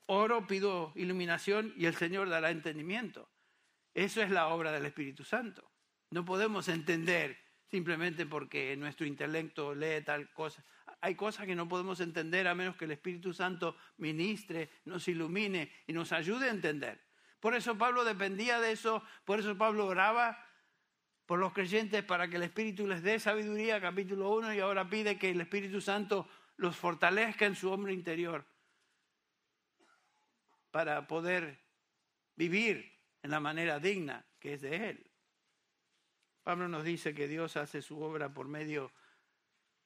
oro, 0.06 0.46
pido 0.46 0.92
iluminación 0.94 1.72
y 1.76 1.86
el 1.86 1.94
Señor 1.94 2.28
dará 2.28 2.50
entendimiento. 2.50 3.28
Eso 3.94 4.22
es 4.22 4.30
la 4.30 4.48
obra 4.48 4.72
del 4.72 4.86
Espíritu 4.86 5.24
Santo. 5.24 5.70
No 6.10 6.24
podemos 6.24 6.68
entender 6.68 7.38
simplemente 7.66 8.26
porque 8.26 8.76
nuestro 8.76 9.06
intelecto 9.06 9.74
lee 9.74 10.02
tal 10.04 10.30
cosa 10.32 10.64
hay 11.04 11.16
cosas 11.16 11.44
que 11.44 11.54
no 11.54 11.68
podemos 11.68 12.00
entender 12.00 12.48
a 12.48 12.54
menos 12.54 12.76
que 12.76 12.86
el 12.86 12.92
Espíritu 12.92 13.34
Santo 13.34 13.76
ministre, 13.98 14.70
nos 14.86 15.06
ilumine 15.06 15.70
y 15.86 15.92
nos 15.92 16.12
ayude 16.12 16.48
a 16.48 16.50
entender. 16.50 16.98
Por 17.40 17.54
eso 17.54 17.76
Pablo 17.76 18.04
dependía 18.04 18.58
de 18.58 18.72
eso, 18.72 19.02
por 19.26 19.38
eso 19.38 19.54
Pablo 19.58 19.84
oraba 19.84 20.42
por 21.26 21.38
los 21.38 21.52
creyentes 21.52 22.02
para 22.04 22.26
que 22.28 22.36
el 22.36 22.44
Espíritu 22.44 22.86
les 22.86 23.02
dé 23.02 23.20
sabiduría, 23.20 23.82
capítulo 23.82 24.30
1, 24.30 24.54
y 24.54 24.60
ahora 24.60 24.88
pide 24.88 25.18
que 25.18 25.28
el 25.28 25.42
Espíritu 25.42 25.82
Santo 25.82 26.26
los 26.56 26.74
fortalezca 26.74 27.44
en 27.44 27.54
su 27.54 27.70
hombre 27.70 27.92
interior 27.92 28.46
para 30.70 31.06
poder 31.06 31.60
vivir 32.34 32.98
en 33.22 33.30
la 33.30 33.40
manera 33.40 33.78
digna 33.78 34.24
que 34.40 34.54
es 34.54 34.62
de 34.62 34.88
Él. 34.88 35.10
Pablo 36.42 36.66
nos 36.66 36.82
dice 36.82 37.14
que 37.14 37.28
Dios 37.28 37.58
hace 37.58 37.82
su 37.82 38.00
obra 38.00 38.32
por 38.32 38.48
medio 38.48 38.86
de 38.86 39.03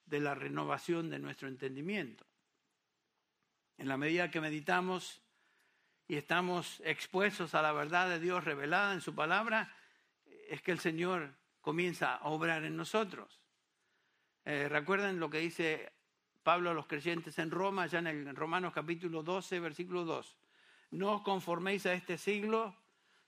de 0.08 0.20
la 0.20 0.34
renovación 0.34 1.10
de 1.10 1.18
nuestro 1.18 1.48
entendimiento. 1.48 2.24
En 3.76 3.88
la 3.88 3.96
medida 3.96 4.30
que 4.30 4.40
meditamos 4.40 5.22
y 6.08 6.16
estamos 6.16 6.82
expuestos 6.84 7.54
a 7.54 7.62
la 7.62 7.72
verdad 7.72 8.08
de 8.08 8.18
Dios 8.18 8.44
revelada 8.44 8.94
en 8.94 9.00
su 9.00 9.14
palabra, 9.14 9.74
es 10.48 10.62
que 10.62 10.72
el 10.72 10.80
Señor 10.80 11.34
comienza 11.60 12.14
a 12.14 12.28
obrar 12.28 12.64
en 12.64 12.76
nosotros. 12.76 13.40
Eh, 14.44 14.68
recuerden 14.68 15.20
lo 15.20 15.28
que 15.28 15.38
dice 15.38 15.92
Pablo 16.42 16.70
a 16.70 16.74
los 16.74 16.86
creyentes 16.86 17.38
en 17.38 17.50
Roma, 17.50 17.86
ya 17.86 17.98
en 17.98 18.06
el 18.06 18.34
Romanos 18.34 18.72
capítulo 18.72 19.22
12, 19.22 19.60
versículo 19.60 20.04
2. 20.04 20.36
No 20.92 21.16
os 21.16 21.22
conforméis 21.22 21.84
a 21.84 21.92
este 21.92 22.16
siglo, 22.16 22.74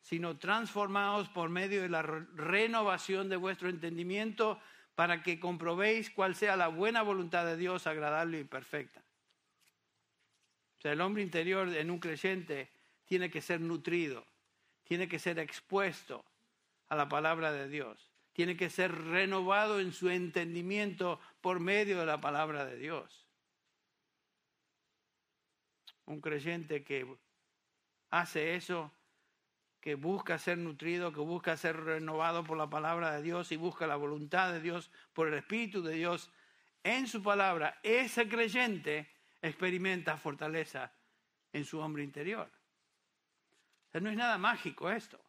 sino 0.01 0.39
transformaos 0.39 1.29
por 1.29 1.51
medio 1.51 1.83
de 1.83 1.91
la 1.91 2.01
renovación 2.01 3.29
de 3.29 3.37
vuestro 3.37 3.69
entendimiento 3.69 4.59
para 5.01 5.23
que 5.23 5.41
comprobéis 5.41 6.11
cuál 6.11 6.35
sea 6.35 6.59
la 6.59 6.69
buena 6.69 7.01
voluntad 7.01 7.47
de 7.47 7.57
Dios, 7.57 7.87
agradable 7.87 8.41
y 8.41 8.45
perfecta. 8.45 9.03
O 10.77 10.81
sea, 10.83 10.93
el 10.93 11.01
hombre 11.01 11.23
interior 11.23 11.75
en 11.75 11.91
un 11.91 11.99
creyente 11.99 12.69
tiene 13.07 13.31
que 13.31 13.41
ser 13.41 13.63
nutrido, 13.63 14.27
tiene 14.85 15.09
que 15.09 15.19
ser 15.19 15.39
expuesto 15.39 16.23
a 16.91 16.97
la 16.97 17.09
palabra 17.09 17.51
de 17.51 17.67
Dios, 17.71 18.11
tiene 18.35 18.59
que 18.59 18.69
ser 18.69 18.95
renovado 18.95 19.81
en 19.81 19.95
su 19.95 20.11
entendimiento 20.11 21.19
por 21.41 21.61
medio 21.61 21.99
de 21.99 22.05
la 22.05 22.21
palabra 22.21 22.67
de 22.67 22.77
Dios. 22.77 23.27
Un 26.05 26.21
creyente 26.21 26.85
que 26.85 27.07
hace 28.11 28.55
eso 28.55 28.93
que 29.81 29.95
busca 29.95 30.39
ser 30.39 30.59
nutrido, 30.59 31.13
que 31.13 31.21
busca 31.21 31.57
ser 31.57 31.77
renovado 31.77 32.45
por 32.45 32.59
la 32.59 32.69
palabra 32.69 33.13
de 33.13 33.23
Dios 33.23 33.51
y 33.53 33.57
busca 33.57 33.87
la 33.87 33.97
voluntad 33.97 34.53
de 34.53 34.61
Dios 34.61 34.91
por 35.13 35.29
el 35.29 35.35
Espíritu 35.35 35.83
de 35.83 35.95
Dios 35.95 36.31
en 36.83 37.07
su 37.07 37.23
palabra, 37.23 37.79
ese 37.83 38.29
creyente 38.29 39.11
experimenta 39.43 40.17
fortaleza 40.17 40.93
en 41.53 41.65
su 41.65 41.79
hombre 41.79 42.03
interior. 42.03 42.51
no 43.93 44.11
es 44.11 44.17
nada 44.17 44.39
mágico 44.39 44.91
esto, 44.91 45.21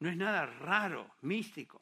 no 0.00 0.08
es 0.08 0.16
nada 0.16 0.46
raro, 0.46 1.14
místico. 1.20 1.80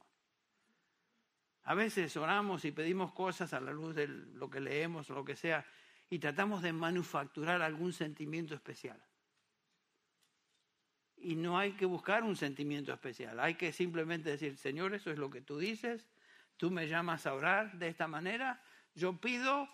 A 1.65 1.75
veces 1.75 2.17
oramos 2.17 2.65
y 2.65 2.73
pedimos 2.73 3.13
cosas 3.13 3.53
a 3.53 3.61
la 3.61 3.73
luz 3.73 3.95
de 3.95 4.09
lo 4.09 4.49
que 4.49 4.61
leemos 4.61 5.11
o 5.11 5.15
lo 5.15 5.25
que 5.25 5.37
sea 5.37 5.67
y 6.11 6.19
tratamos 6.19 6.63
de 6.63 6.73
manufacturar 6.73 7.61
algún 7.61 7.93
sentimiento 7.93 8.55
especial. 8.55 9.03
Y 11.21 11.35
no 11.35 11.59
hay 11.59 11.73
que 11.73 11.87
buscar 11.87 12.23
un 12.23 12.37
sentimiento 12.37 12.93
especial, 12.93 13.41
hay 13.41 13.55
que 13.55 13.73
simplemente 13.73 14.31
decir, 14.31 14.57
Señor, 14.57 14.95
eso 14.95 15.11
es 15.11 15.19
lo 15.19 15.31
que 15.31 15.41
tú 15.41 15.59
dices, 15.59 16.07
tú 16.57 16.71
me 16.71 16.87
llamas 16.87 17.27
a 17.27 17.35
orar 17.35 17.73
de 17.79 17.89
esta 17.89 18.07
manera, 18.07 18.63
yo 18.95 19.17
pido, 19.17 19.69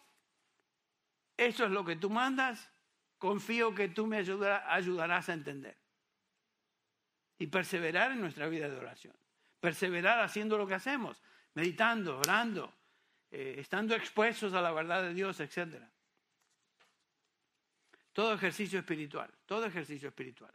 eso 1.36 1.64
es 1.66 1.70
lo 1.70 1.84
que 1.84 1.96
tú 1.96 2.08
mandas, 2.08 2.70
confío 3.18 3.74
que 3.74 3.88
tú 3.88 4.06
me 4.06 4.18
ayudarás 4.18 5.28
a 5.28 5.32
entender. 5.32 5.76
Y 7.38 7.48
perseverar 7.48 8.12
en 8.12 8.20
nuestra 8.20 8.48
vida 8.48 8.68
de 8.68 8.76
oración, 8.76 9.14
perseverar 9.60 10.20
haciendo 10.20 10.56
lo 10.56 10.66
que 10.66 10.74
hacemos, 10.74 11.20
meditando, 11.54 12.18
orando, 12.18 12.72
eh, 13.30 13.56
estando 13.58 13.94
expuestos 13.94 14.54
a 14.54 14.62
la 14.62 14.72
verdad 14.72 15.02
de 15.02 15.12
Dios, 15.12 15.40
etc. 15.40 15.82
Todo 18.12 18.32
ejercicio 18.32 18.78
espiritual, 18.78 19.30
todo 19.46 19.66
ejercicio 19.66 20.08
espiritual 20.08 20.54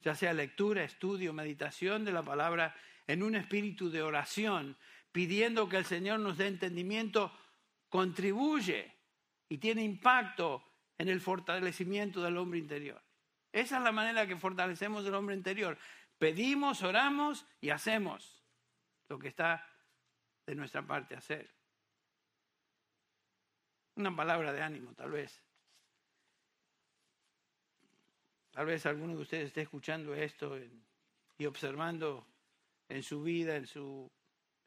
ya 0.00 0.14
sea 0.14 0.32
lectura, 0.32 0.84
estudio, 0.84 1.32
meditación 1.32 2.04
de 2.04 2.12
la 2.12 2.22
palabra, 2.22 2.74
en 3.06 3.22
un 3.22 3.34
espíritu 3.34 3.90
de 3.90 4.02
oración, 4.02 4.76
pidiendo 5.12 5.68
que 5.68 5.78
el 5.78 5.84
Señor 5.84 6.20
nos 6.20 6.36
dé 6.36 6.46
entendimiento, 6.46 7.32
contribuye 7.88 8.94
y 9.48 9.58
tiene 9.58 9.82
impacto 9.82 10.62
en 10.98 11.08
el 11.08 11.20
fortalecimiento 11.20 12.22
del 12.22 12.36
hombre 12.36 12.58
interior. 12.58 13.02
Esa 13.52 13.78
es 13.78 13.82
la 13.82 13.92
manera 13.92 14.26
que 14.26 14.36
fortalecemos 14.36 15.06
el 15.06 15.14
hombre 15.14 15.34
interior. 15.34 15.78
Pedimos, 16.18 16.82
oramos 16.82 17.46
y 17.60 17.70
hacemos 17.70 18.44
lo 19.08 19.18
que 19.18 19.28
está 19.28 19.66
de 20.46 20.54
nuestra 20.54 20.86
parte 20.86 21.14
hacer. 21.14 21.50
Una 23.94 24.14
palabra 24.14 24.52
de 24.52 24.62
ánimo, 24.62 24.94
tal 24.94 25.10
vez. 25.12 25.42
Tal 28.58 28.66
vez 28.66 28.84
alguno 28.86 29.14
de 29.14 29.22
ustedes 29.22 29.46
esté 29.46 29.60
escuchando 29.60 30.12
esto 30.16 30.58
y 31.38 31.46
observando 31.46 32.26
en 32.88 33.04
su 33.04 33.22
vida, 33.22 33.54
en 33.54 33.68
su 33.68 34.10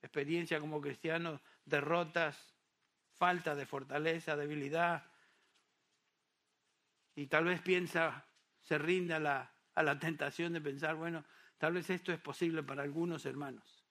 experiencia 0.01 0.61
como 0.61 0.79
cristiano, 0.79 1.41
derrotas, 1.65 2.55
falta 3.17 3.53
de 3.53 3.65
fortaleza, 3.65 4.37
debilidad. 4.37 5.03
Y 7.17 7.27
tal 7.27 7.43
vez 7.43 7.59
piensa, 7.59 8.25
se 8.61 8.77
rinde 8.77 9.15
a 9.15 9.19
la, 9.19 9.53
a 9.75 9.83
la 9.83 9.99
tentación 9.99 10.53
de 10.53 10.61
pensar, 10.61 10.95
bueno, 10.95 11.25
tal 11.57 11.73
vez 11.73 11.89
esto 11.89 12.13
es 12.13 12.19
posible 12.21 12.63
para 12.63 12.83
algunos 12.83 13.25
hermanos. 13.25 13.83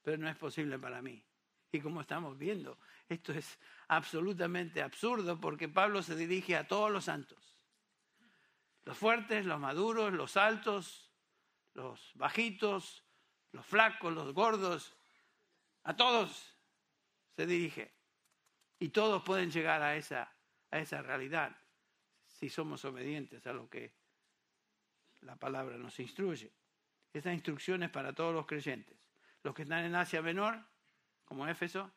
pero 0.00 0.16
no 0.16 0.26
es 0.26 0.36
posible 0.36 0.78
para 0.78 1.02
mí. 1.02 1.22
Y 1.70 1.80
como 1.80 2.00
estamos 2.00 2.38
viendo, 2.38 2.78
esto 3.10 3.34
es 3.34 3.58
absolutamente 3.88 4.80
absurdo 4.80 5.38
porque 5.38 5.68
Pablo 5.68 6.02
se 6.02 6.16
dirige 6.16 6.56
a 6.56 6.66
todos 6.66 6.90
los 6.90 7.04
santos. 7.04 7.51
Los 8.84 8.98
fuertes, 8.98 9.46
los 9.46 9.60
maduros, 9.60 10.12
los 10.12 10.36
altos, 10.36 11.10
los 11.74 12.12
bajitos, 12.14 13.04
los 13.52 13.64
flacos, 13.64 14.12
los 14.12 14.32
gordos, 14.34 14.96
a 15.84 15.96
todos 15.96 16.56
se 17.36 17.46
dirige. 17.46 17.92
Y 18.78 18.88
todos 18.88 19.22
pueden 19.22 19.50
llegar 19.50 19.82
a 19.82 19.96
esa, 19.96 20.32
a 20.70 20.78
esa 20.78 21.02
realidad 21.02 21.56
si 22.26 22.48
somos 22.48 22.84
obedientes 22.84 23.46
a 23.46 23.52
lo 23.52 23.70
que 23.70 23.94
la 25.20 25.36
palabra 25.36 25.78
nos 25.78 25.98
instruye. 26.00 26.52
Esta 27.12 27.32
instrucción 27.32 27.82
es 27.82 27.90
para 27.90 28.12
todos 28.12 28.34
los 28.34 28.46
creyentes. 28.46 28.96
Los 29.44 29.54
que 29.54 29.62
están 29.62 29.84
en 29.84 29.94
Asia 29.94 30.22
Menor, 30.22 30.60
como 31.24 31.46
Éfeso, 31.46 31.92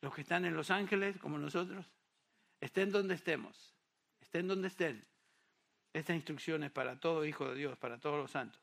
los 0.00 0.14
que 0.14 0.20
están 0.20 0.44
en 0.44 0.54
Los 0.54 0.70
Ángeles, 0.70 1.18
como 1.18 1.38
nosotros, 1.38 1.90
estén 2.60 2.90
donde 2.90 3.14
estemos, 3.14 3.74
estén 4.20 4.48
donde 4.48 4.68
estén. 4.68 5.06
Esta 5.92 6.14
instrucción 6.14 6.62
es 6.62 6.70
para 6.70 6.98
todo 6.98 7.24
hijo 7.24 7.48
de 7.48 7.56
Dios, 7.56 7.76
para 7.78 7.98
todos 7.98 8.18
los 8.18 8.30
santos. 8.30 8.60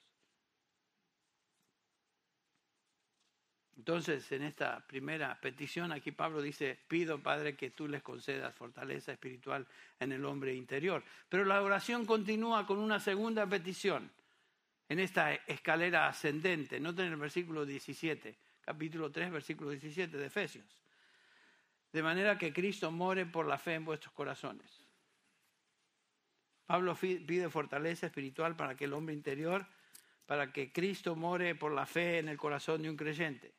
Entonces, 3.77 4.31
en 4.31 4.41
esta 4.41 4.79
primera 4.87 5.39
petición, 5.39 5.91
aquí 5.91 6.11
Pablo 6.11 6.41
dice, 6.41 6.79
pido, 6.87 7.19
Padre, 7.19 7.55
que 7.55 7.69
tú 7.69 7.87
les 7.87 8.01
concedas 8.01 8.55
fortaleza 8.55 9.11
espiritual 9.11 9.67
en 9.99 10.11
el 10.11 10.25
hombre 10.25 10.55
interior. 10.55 11.03
Pero 11.29 11.45
la 11.45 11.61
oración 11.61 12.05
continúa 12.05 12.65
con 12.65 12.79
una 12.79 12.99
segunda 12.99 13.45
petición 13.45 14.09
en 14.89 14.99
esta 14.99 15.33
escalera 15.33 16.07
ascendente. 16.07 16.79
Noten 16.79 17.05
el 17.05 17.17
versículo 17.17 17.65
17, 17.65 18.35
capítulo 18.61 19.11
3, 19.11 19.31
versículo 19.31 19.69
17 19.69 20.17
de 20.17 20.25
Efesios. 20.25 20.65
De 21.93 22.01
manera 22.01 22.37
que 22.37 22.51
Cristo 22.51 22.89
more 22.89 23.27
por 23.27 23.45
la 23.45 23.59
fe 23.59 23.75
en 23.75 23.85
vuestros 23.85 24.11
corazones. 24.13 24.86
Pablo 26.67 26.95
pide 26.95 27.49
fortaleza 27.49 28.07
espiritual 28.07 28.55
para 28.57 28.75
que 28.75 28.85
el 28.85 28.93
hombre 28.93 29.15
interior, 29.15 29.65
para 30.25 30.51
que 30.51 30.73
Cristo 30.73 31.15
more 31.15 31.55
por 31.55 31.71
la 31.71 31.85
fe 31.85 32.19
en 32.19 32.27
el 32.27 32.37
corazón 32.37 32.81
de 32.81 32.89
un 32.89 32.97
creyente. 32.97 33.53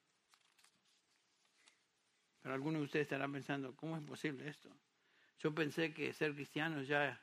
Pero 2.42 2.54
algunos 2.54 2.80
de 2.80 2.84
ustedes 2.84 3.04
estarán 3.04 3.32
pensando, 3.32 3.74
¿cómo 3.74 3.96
es 3.96 4.02
posible 4.02 4.46
esto? 4.46 4.68
Yo 5.38 5.54
pensé 5.54 5.94
que 5.94 6.12
ser 6.12 6.34
cristiano 6.34 6.82
ya 6.82 7.18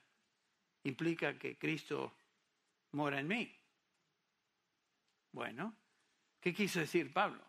implica 0.83 1.37
que 1.37 1.55
Cristo 1.55 2.17
mora 2.91 3.19
en 3.19 3.27
mí. 3.27 3.55
Bueno, 5.31 5.75
¿qué 6.41 6.51
quiso 6.51 6.79
decir 6.79 7.13
Pablo? 7.13 7.43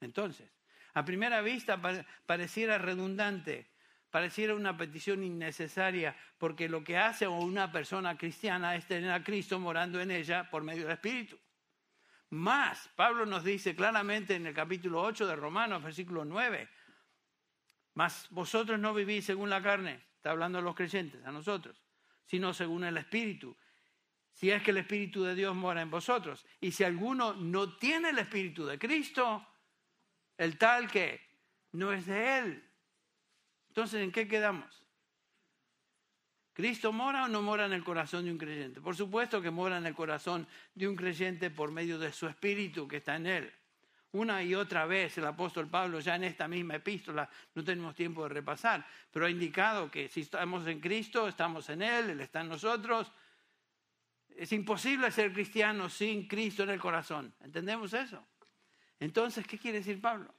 Entonces, 0.00 0.48
a 0.94 1.04
primera 1.04 1.40
vista 1.42 1.80
pareciera 2.24 2.78
redundante, 2.78 3.66
pareciera 4.10 4.54
una 4.54 4.76
petición 4.76 5.22
innecesaria, 5.22 6.16
porque 6.38 6.68
lo 6.68 6.82
que 6.82 6.96
hace 6.96 7.28
una 7.28 7.70
persona 7.70 8.16
cristiana 8.16 8.74
es 8.74 8.86
tener 8.86 9.10
a 9.10 9.22
Cristo 9.22 9.58
morando 9.58 10.00
en 10.00 10.10
ella 10.10 10.48
por 10.50 10.62
medio 10.62 10.82
del 10.82 10.92
Espíritu. 10.92 11.38
Más, 12.30 12.88
Pablo 12.94 13.24
nos 13.24 13.44
dice 13.44 13.74
claramente 13.74 14.34
en 14.34 14.46
el 14.46 14.54
capítulo 14.54 15.02
8 15.02 15.26
de 15.26 15.36
Romanos, 15.36 15.82
versículo 15.82 16.24
9, 16.24 16.68
mas 17.94 18.26
vosotros 18.30 18.78
no 18.78 18.94
vivís 18.94 19.24
según 19.24 19.50
la 19.50 19.62
carne, 19.62 20.04
está 20.16 20.30
hablando 20.30 20.58
a 20.58 20.62
los 20.62 20.74
creyentes, 20.74 21.24
a 21.24 21.32
nosotros, 21.32 21.82
sino 22.24 22.52
según 22.52 22.84
el 22.84 22.96
Espíritu. 22.98 23.56
Si 24.30 24.50
es 24.50 24.62
que 24.62 24.70
el 24.70 24.76
Espíritu 24.76 25.24
de 25.24 25.34
Dios 25.34 25.56
mora 25.56 25.82
en 25.82 25.90
vosotros. 25.90 26.46
Y 26.60 26.70
si 26.70 26.84
alguno 26.84 27.34
no 27.34 27.76
tiene 27.76 28.10
el 28.10 28.18
Espíritu 28.20 28.64
de 28.66 28.78
Cristo, 28.78 29.44
el 30.36 30.56
tal 30.56 30.88
que 30.88 31.20
no 31.72 31.92
es 31.92 32.06
de 32.06 32.38
Él. 32.38 32.67
Entonces, 33.78 34.02
¿en 34.02 34.10
qué 34.10 34.26
quedamos? 34.26 34.82
¿Cristo 36.52 36.92
mora 36.92 37.26
o 37.26 37.28
no 37.28 37.42
mora 37.42 37.66
en 37.66 37.72
el 37.72 37.84
corazón 37.84 38.24
de 38.24 38.32
un 38.32 38.36
creyente? 38.36 38.80
Por 38.80 38.96
supuesto 38.96 39.40
que 39.40 39.52
mora 39.52 39.78
en 39.78 39.86
el 39.86 39.94
corazón 39.94 40.48
de 40.74 40.88
un 40.88 40.96
creyente 40.96 41.48
por 41.48 41.70
medio 41.70 41.96
de 41.96 42.10
su 42.10 42.26
Espíritu 42.26 42.88
que 42.88 42.96
está 42.96 43.14
en 43.14 43.26
Él. 43.28 43.52
Una 44.10 44.42
y 44.42 44.56
otra 44.56 44.84
vez 44.86 45.16
el 45.18 45.26
apóstol 45.26 45.68
Pablo, 45.68 46.00
ya 46.00 46.16
en 46.16 46.24
esta 46.24 46.48
misma 46.48 46.74
epístola, 46.74 47.30
no 47.54 47.62
tenemos 47.62 47.94
tiempo 47.94 48.24
de 48.24 48.30
repasar, 48.30 48.84
pero 49.12 49.26
ha 49.26 49.30
indicado 49.30 49.88
que 49.88 50.08
si 50.08 50.22
estamos 50.22 50.66
en 50.66 50.80
Cristo, 50.80 51.28
estamos 51.28 51.68
en 51.68 51.82
Él, 51.82 52.10
Él 52.10 52.20
está 52.20 52.40
en 52.40 52.48
nosotros. 52.48 53.12
Es 54.30 54.50
imposible 54.50 55.12
ser 55.12 55.32
cristiano 55.32 55.88
sin 55.88 56.26
Cristo 56.26 56.64
en 56.64 56.70
el 56.70 56.80
corazón. 56.80 57.32
¿Entendemos 57.44 57.94
eso? 57.94 58.26
Entonces, 58.98 59.46
¿qué 59.46 59.56
quiere 59.56 59.78
decir 59.78 60.00
Pablo? 60.00 60.34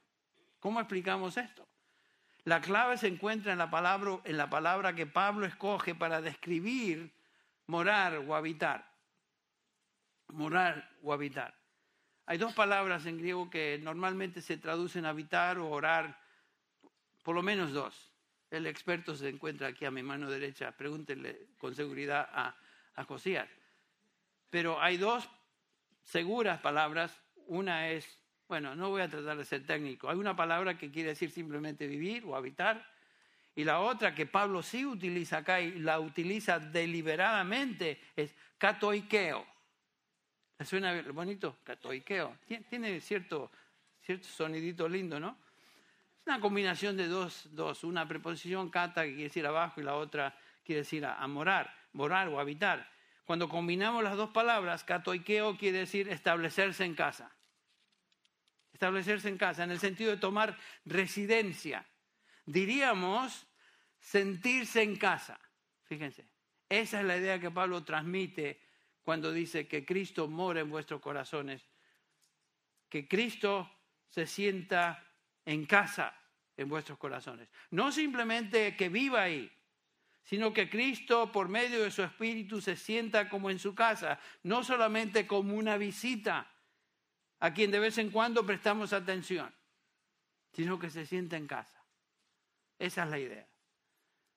¿Cómo 0.58 0.78
explicamos 0.78 1.38
esto? 1.38 1.69
La 2.44 2.60
clave 2.60 2.96
se 2.96 3.08
encuentra 3.08 3.52
en 3.52 3.58
la 3.58 3.70
palabra, 3.70 4.20
en 4.24 4.36
la 4.36 4.48
palabra 4.48 4.94
que 4.94 5.06
Pablo 5.06 5.46
escoge 5.46 5.94
para 5.94 6.20
describir 6.20 7.12
morar 7.66 8.16
o 8.26 8.34
habitar. 8.34 8.90
Morar 10.28 10.96
o 11.02 11.12
habitar. 11.12 11.54
Hay 12.26 12.38
dos 12.38 12.52
palabras 12.54 13.06
en 13.06 13.18
griego 13.18 13.50
que 13.50 13.80
normalmente 13.82 14.40
se 14.40 14.56
traducen 14.56 15.04
habitar 15.04 15.58
o 15.58 15.68
orar, 15.68 16.20
por 17.24 17.34
lo 17.34 17.42
menos 17.42 17.72
dos. 17.72 18.12
El 18.50 18.66
experto 18.66 19.14
se 19.16 19.28
encuentra 19.28 19.68
aquí 19.68 19.84
a 19.84 19.90
mi 19.90 20.02
mano 20.02 20.30
derecha, 20.30 20.76
pregúntenle 20.76 21.48
con 21.58 21.74
seguridad 21.74 22.28
a, 22.32 22.56
a 22.94 23.04
Josías. 23.04 23.48
Pero 24.48 24.80
hay 24.80 24.96
dos 24.96 25.28
seguras 26.04 26.60
palabras. 26.60 27.20
Una 27.46 27.88
es, 27.88 28.19
bueno, 28.50 28.74
no 28.74 28.90
voy 28.90 29.00
a 29.00 29.08
tratar 29.08 29.36
de 29.36 29.44
ser 29.44 29.64
técnico. 29.64 30.10
Hay 30.10 30.16
una 30.16 30.34
palabra 30.34 30.76
que 30.76 30.90
quiere 30.90 31.10
decir 31.10 31.30
simplemente 31.30 31.86
vivir 31.86 32.24
o 32.26 32.34
habitar. 32.34 32.84
Y 33.54 33.62
la 33.62 33.78
otra 33.78 34.12
que 34.12 34.26
Pablo 34.26 34.60
sí 34.60 34.84
utiliza 34.84 35.36
acá 35.36 35.60
y 35.60 35.78
la 35.78 36.00
utiliza 36.00 36.58
deliberadamente 36.58 38.00
es 38.16 38.34
katoikeo. 38.58 39.46
¿Le 40.58 40.66
suena 40.66 41.00
bonito? 41.12 41.58
Catoiqueo. 41.62 42.38
Tiene 42.68 43.00
cierto, 43.00 43.52
cierto 44.00 44.26
sonidito 44.26 44.88
lindo, 44.88 45.20
¿no? 45.20 45.38
Es 46.18 46.26
una 46.26 46.40
combinación 46.40 46.96
de 46.96 47.06
dos, 47.06 47.50
dos. 47.52 47.84
Una 47.84 48.08
preposición 48.08 48.68
cata 48.68 49.04
que 49.04 49.10
quiere 49.10 49.22
decir 49.22 49.46
abajo 49.46 49.80
y 49.80 49.84
la 49.84 49.94
otra 49.94 50.36
quiere 50.64 50.80
decir 50.80 51.06
a, 51.06 51.24
morar, 51.28 51.72
morar 51.92 52.26
o 52.26 52.40
habitar. 52.40 52.90
Cuando 53.26 53.48
combinamos 53.48 54.02
las 54.02 54.16
dos 54.16 54.30
palabras, 54.30 54.82
catoiqueo 54.82 55.56
quiere 55.56 55.78
decir 55.78 56.08
establecerse 56.08 56.84
en 56.84 56.96
casa. 56.96 57.30
Establecerse 58.80 59.28
en 59.28 59.36
casa, 59.36 59.64
en 59.64 59.72
el 59.72 59.78
sentido 59.78 60.10
de 60.10 60.16
tomar 60.16 60.56
residencia. 60.86 61.86
Diríamos 62.46 63.46
sentirse 63.98 64.80
en 64.80 64.96
casa. 64.96 65.38
Fíjense, 65.84 66.26
esa 66.66 67.00
es 67.00 67.04
la 67.04 67.18
idea 67.18 67.38
que 67.38 67.50
Pablo 67.50 67.84
transmite 67.84 68.62
cuando 69.02 69.34
dice 69.34 69.68
que 69.68 69.84
Cristo 69.84 70.28
mora 70.28 70.60
en 70.60 70.70
vuestros 70.70 70.98
corazones, 71.02 71.68
que 72.88 73.06
Cristo 73.06 73.70
se 74.08 74.26
sienta 74.26 75.06
en 75.44 75.66
casa 75.66 76.14
en 76.56 76.66
vuestros 76.70 76.96
corazones. 76.96 77.50
No 77.72 77.92
simplemente 77.92 78.74
que 78.76 78.88
viva 78.88 79.24
ahí, 79.24 79.52
sino 80.22 80.54
que 80.54 80.70
Cristo 80.70 81.30
por 81.30 81.50
medio 81.50 81.82
de 81.82 81.90
su 81.90 82.02
Espíritu 82.02 82.62
se 82.62 82.76
sienta 82.76 83.28
como 83.28 83.50
en 83.50 83.58
su 83.58 83.74
casa, 83.74 84.18
no 84.42 84.64
solamente 84.64 85.26
como 85.26 85.54
una 85.54 85.76
visita 85.76 86.49
a 87.40 87.52
quien 87.52 87.70
de 87.70 87.80
vez 87.80 87.98
en 87.98 88.10
cuando 88.10 88.44
prestamos 88.44 88.92
atención, 88.92 89.52
sino 90.52 90.78
que 90.78 90.90
se 90.90 91.06
sienta 91.06 91.36
en 91.36 91.46
casa. 91.46 91.82
Esa 92.78 93.04
es 93.04 93.10
la 93.10 93.18
idea. 93.18 93.46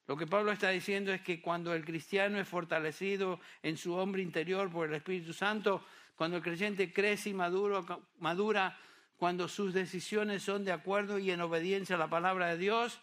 Lo 0.07 0.17
que 0.17 0.27
Pablo 0.27 0.51
está 0.51 0.69
diciendo 0.69 1.13
es 1.13 1.21
que 1.21 1.41
cuando 1.41 1.73
el 1.73 1.85
cristiano 1.85 2.39
es 2.39 2.47
fortalecido 2.47 3.39
en 3.61 3.77
su 3.77 3.93
hombre 3.93 4.21
interior 4.21 4.69
por 4.69 4.89
el 4.89 4.95
Espíritu 4.95 5.33
Santo, 5.33 5.85
cuando 6.15 6.37
el 6.37 6.43
creyente 6.43 6.91
crece 6.91 7.29
y 7.29 7.33
madura, 7.33 8.77
cuando 9.15 9.47
sus 9.47 9.73
decisiones 9.73 10.43
son 10.43 10.65
de 10.65 10.73
acuerdo 10.73 11.19
y 11.19 11.31
en 11.31 11.41
obediencia 11.41 11.95
a 11.95 11.99
la 11.99 12.09
palabra 12.09 12.47
de 12.47 12.57
Dios, 12.57 12.99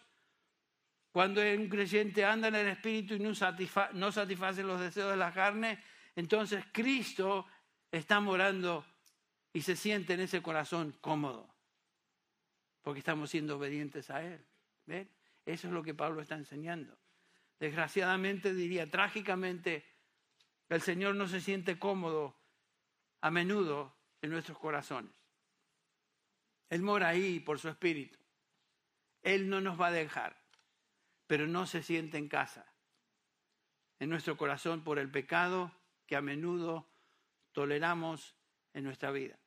cuando 1.11 1.41
un 1.41 1.67
creyente 1.67 2.23
anda 2.23 2.47
en 2.47 2.55
el 2.55 2.67
Espíritu 2.67 3.15
y 3.15 3.19
no, 3.19 3.31
no 3.93 4.11
satisface 4.11 4.63
los 4.63 4.79
deseos 4.79 5.11
de 5.11 5.17
la 5.17 5.33
carne, 5.33 5.83
entonces 6.15 6.63
Cristo 6.71 7.47
está 7.91 8.19
morando 8.19 8.85
y 9.53 9.61
se 9.61 9.75
siente 9.75 10.13
en 10.13 10.21
ese 10.21 10.41
corazón 10.41 10.95
cómodo, 11.01 11.53
porque 12.81 12.99
estamos 12.99 13.29
siendo 13.29 13.57
obedientes 13.57 14.09
a 14.09 14.23
Él. 14.23 14.45
Eso 15.45 15.67
es 15.67 15.73
lo 15.73 15.83
que 15.83 15.93
Pablo 15.93 16.21
está 16.21 16.35
enseñando. 16.35 16.97
Desgraciadamente, 17.59 18.53
diría, 18.53 18.89
trágicamente, 18.89 19.85
el 20.69 20.81
Señor 20.81 21.15
no 21.15 21.27
se 21.27 21.41
siente 21.41 21.77
cómodo 21.77 22.35
a 23.21 23.29
menudo 23.29 23.95
en 24.21 24.31
nuestros 24.31 24.57
corazones. 24.57 25.13
Él 26.69 26.81
mora 26.81 27.09
ahí 27.09 27.39
por 27.39 27.59
su 27.59 27.69
espíritu. 27.69 28.17
Él 29.21 29.49
no 29.49 29.61
nos 29.61 29.79
va 29.79 29.87
a 29.87 29.91
dejar, 29.91 30.41
pero 31.27 31.45
no 31.45 31.67
se 31.67 31.83
siente 31.83 32.17
en 32.17 32.29
casa, 32.29 32.65
en 33.99 34.09
nuestro 34.09 34.37
corazón 34.37 34.83
por 34.83 34.97
el 34.97 35.11
pecado 35.11 35.71
que 36.07 36.15
a 36.15 36.21
menudo 36.21 36.89
toleramos 37.51 38.35
en 38.73 38.85
nuestra 38.85 39.11
vida. 39.11 39.40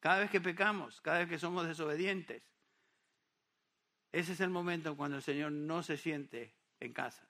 Cada 0.00 0.20
vez 0.20 0.30
que 0.30 0.40
pecamos, 0.40 1.00
cada 1.00 1.18
vez 1.18 1.28
que 1.28 1.38
somos 1.38 1.66
desobedientes, 1.66 2.42
ese 4.12 4.32
es 4.32 4.40
el 4.40 4.50
momento 4.50 4.96
cuando 4.96 5.16
el 5.16 5.22
Señor 5.22 5.52
no 5.52 5.82
se 5.82 5.96
siente 5.96 6.54
en 6.80 6.92
casa. 6.92 7.28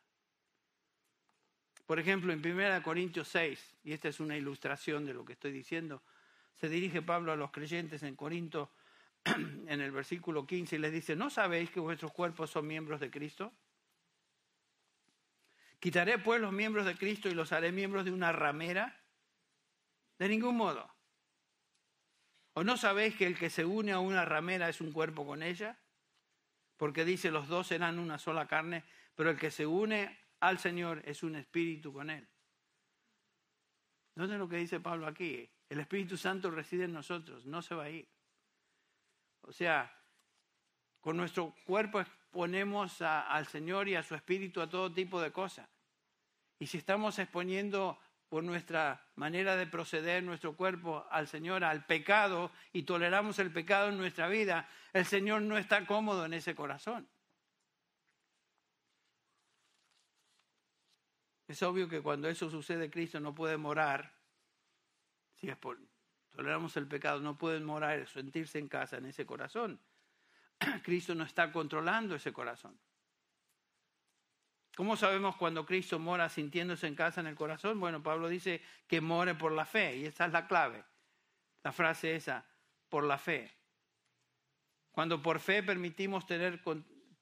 Por 1.87 1.99
ejemplo, 1.99 2.33
en 2.33 2.45
1 2.45 2.83
Corintios 2.83 3.29
6, 3.29 3.77
y 3.85 3.93
esta 3.93 4.09
es 4.09 4.21
una 4.21 4.37
ilustración 4.37 5.07
de 5.07 5.15
lo 5.15 5.25
que 5.25 5.33
estoy 5.33 5.53
diciendo, 5.53 6.03
se 6.55 6.69
dirige 6.69 7.03
Pablo 7.03 7.33
a 7.33 7.37
los 7.37 7.51
creyentes 7.51 8.03
en 8.03 8.15
Corinto 8.15 8.71
en 9.25 9.81
el 9.81 9.91
versículo 9.91 10.47
15 10.47 10.77
y 10.77 10.79
les 10.79 10.93
dice, 10.93 11.17
¿no 11.17 11.31
sabéis 11.31 11.71
que 11.71 11.81
vuestros 11.81 12.13
cuerpos 12.13 12.51
son 12.51 12.67
miembros 12.67 13.01
de 13.01 13.11
Cristo? 13.11 13.53
¿Quitaré 15.81 16.19
pues 16.19 16.41
los 16.41 16.53
miembros 16.53 16.85
de 16.85 16.97
Cristo 16.97 17.29
y 17.29 17.35
los 17.35 17.53
haré 17.53 17.73
miembros 17.73 18.05
de 18.05 18.11
una 18.11 18.33
ramera? 18.33 19.01
De 20.19 20.29
ningún 20.29 20.57
modo. 20.57 20.98
¿O 22.59 22.65
no 22.65 22.77
sabéis 22.77 23.15
que 23.15 23.25
el 23.25 23.39
que 23.39 23.51
se 23.51 23.65
une 23.65 23.93
a 23.93 24.01
una 24.01 24.25
ramera 24.25 24.69
es 24.69 24.81
un 24.81 24.91
cuerpo 24.91 25.25
con 25.25 25.45
ella? 25.45 25.79
Porque 26.77 27.05
dice, 27.05 27.31
los 27.31 27.47
dos 27.47 27.69
serán 27.69 28.01
una 28.01 28.19
sola 28.19 28.49
carne, 28.49 28.83
pero 29.15 29.31
el 29.31 29.39
que 29.39 29.53
se 29.53 29.65
une 29.65 30.19
al 30.41 30.59
Señor 30.59 31.01
es 31.05 31.23
un 31.23 31.37
espíritu 31.37 31.93
con 31.93 32.11
Él. 32.11 32.27
¿Dónde 34.17 34.35
es 34.35 34.41
lo 34.41 34.49
que 34.49 34.57
dice 34.57 34.81
Pablo 34.81 35.07
aquí? 35.07 35.49
El 35.69 35.79
Espíritu 35.79 36.17
Santo 36.17 36.51
reside 36.51 36.87
en 36.87 36.95
nosotros, 36.95 37.47
no 37.47 37.63
se 37.63 37.77
va 37.77 37.85
a 37.85 37.91
ir. 37.91 38.09
O 39.43 39.53
sea, 39.53 39.97
con 41.01 41.17
nuestro 41.17 41.55
cuerpo 41.65 42.01
exponemos 42.01 43.01
al 43.03 43.47
Señor 43.47 43.87
y 43.87 43.95
a 43.95 44.03
su 44.03 44.17
Espíritu 44.17 44.61
a 44.61 44.69
todo 44.69 44.93
tipo 44.93 45.21
de 45.21 45.31
cosas. 45.31 45.69
Y 46.59 46.67
si 46.67 46.79
estamos 46.79 47.21
exponiendo 47.21 48.01
por 48.29 48.45
nuestra 48.45 49.07
manera 49.15 49.57
de 49.57 49.67
proceder 49.67 50.23
nuestro 50.23 50.55
cuerpo 50.57 51.07
al 51.11 51.29
Señor, 51.29 51.65
al 51.65 51.87
pecado, 51.87 52.51
y 52.73 52.83
toleramos 52.83 53.39
el 53.39 53.51
pecado 53.51 53.89
en 53.89 53.97
nuestra 53.97 54.29
vida, 54.29 54.69
el 54.93 55.07
Señor 55.07 55.43
no 55.43 55.57
está 55.57 55.87
cómodo 55.87 56.27
en 56.27 56.35
ese 56.35 56.55
corazón. 56.55 57.09
Es 61.47 61.63
obvio 61.63 61.89
que 61.89 62.03
cuando 62.03 62.29
eso 62.29 62.51
sucede, 62.51 62.91
Cristo 62.91 63.21
no 63.21 63.35
puede 63.35 63.57
morar, 63.57 64.15
si 65.37 65.49
es 65.49 65.57
por, 65.57 65.79
toleramos 66.29 66.77
el 66.77 66.87
pecado, 66.87 67.21
no 67.21 67.39
puede 67.39 67.61
morar, 67.61 68.07
sentirse 68.07 68.59
en 68.59 68.69
casa 68.69 68.99
en 68.99 69.07
ese 69.07 69.25
corazón. 69.25 69.81
Cristo 70.85 71.15
no 71.15 71.25
está 71.25 71.51
controlando 71.51 72.15
ese 72.15 72.35
corazón. 72.35 72.79
¿Cómo 74.79 74.97
sabemos 74.97 75.35
cuando 75.35 75.67
Cristo 75.67 75.99
mora 75.99 76.29
sintiéndose 76.29 76.87
en 76.87 76.95
casa 76.95 77.21
en 77.21 77.27
el 77.27 77.35
corazón? 77.35 77.81
Bueno, 77.81 78.01
Pablo 78.01 78.29
dice 78.29 78.63
que 78.87 79.01
more 79.01 79.35
por 79.35 79.51
la 79.51 79.65
fe, 79.65 79.97
y 79.97 80.05
esa 80.05 80.27
es 80.27 80.33
la 80.33 80.47
clave. 80.47 80.85
La 81.65 81.73
frase 81.73 82.15
esa, 82.15 82.45
por 82.89 83.03
la 83.03 83.19
fe. 83.19 83.51
Cuando 84.93 85.21
por 85.21 85.41
fe 85.41 85.65
permitimos 85.65 86.29
tener, 86.29 86.63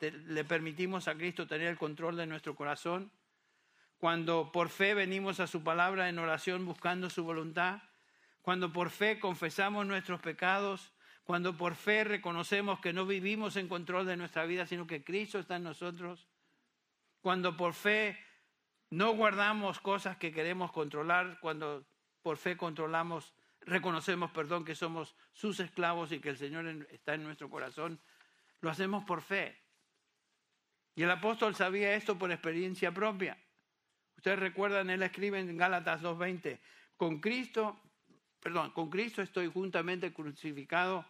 le 0.01 0.45
permitimos 0.45 1.09
a 1.09 1.15
Cristo 1.15 1.47
tener 1.47 1.69
el 1.69 1.79
control 1.79 2.19
de 2.19 2.27
nuestro 2.27 2.55
corazón, 2.55 3.11
cuando 3.97 4.53
por 4.53 4.69
fe 4.69 4.93
venimos 4.93 5.41
a 5.41 5.47
su 5.47 5.65
palabra 5.65 6.11
en 6.11 6.19
oración 6.19 6.67
buscando 6.67 7.09
su 7.09 7.25
voluntad, 7.25 7.81
cuando 8.43 8.71
por 8.71 8.91
fe 8.91 9.19
confesamos 9.19 9.87
nuestros 9.87 10.21
pecados, 10.21 10.93
cuando 11.25 11.57
por 11.57 11.75
fe 11.75 12.05
reconocemos 12.05 12.81
que 12.81 12.93
no 12.93 13.07
vivimos 13.07 13.57
en 13.57 13.67
control 13.67 14.05
de 14.05 14.19
nuestra 14.19 14.45
vida, 14.45 14.67
sino 14.67 14.87
que 14.87 15.03
Cristo 15.03 15.39
está 15.39 15.57
en 15.57 15.63
nosotros, 15.63 16.27
cuando 17.27 17.57
por 17.57 17.75
fe 17.75 18.17
no 18.91 19.17
guardamos 19.17 19.81
cosas 19.81 20.17
que 20.17 20.31
queremos 20.31 20.71
controlar, 20.71 21.41
cuando 21.41 21.85
por 22.23 22.37
fe 22.37 22.57
controlamos, 22.57 23.35
reconocemos, 23.63 24.31
perdón, 24.31 24.65
que 24.65 24.77
somos 24.77 25.17
sus 25.33 25.59
esclavos 25.59 26.13
y 26.13 26.21
que 26.21 26.29
el 26.29 26.37
Señor 26.37 26.69
está 26.93 27.15
en 27.15 27.25
nuestro 27.25 27.51
corazón, 27.51 28.01
lo 28.61 28.71
hacemos 28.71 29.03
por 29.03 29.23
fe. 29.23 29.61
Y 30.95 31.03
el 31.03 31.11
apóstol 31.11 31.57
sabía 31.57 31.97
esto 31.97 32.17
por 32.17 32.31
experiencia 32.31 32.95
propia. 32.95 33.37
Ustedes 34.17 34.39
recuerdan, 34.39 34.89
él 34.89 35.03
escribe 35.03 35.41
en 35.41 35.57
Gálatas 35.57 36.03
2.20, 36.03 36.61
con 36.97 37.19
Cristo, 37.19 37.77
perdón, 38.39 38.71
con 38.71 38.89
Cristo 38.89 39.21
estoy 39.21 39.51
juntamente 39.51 40.13
crucificado 40.13 41.05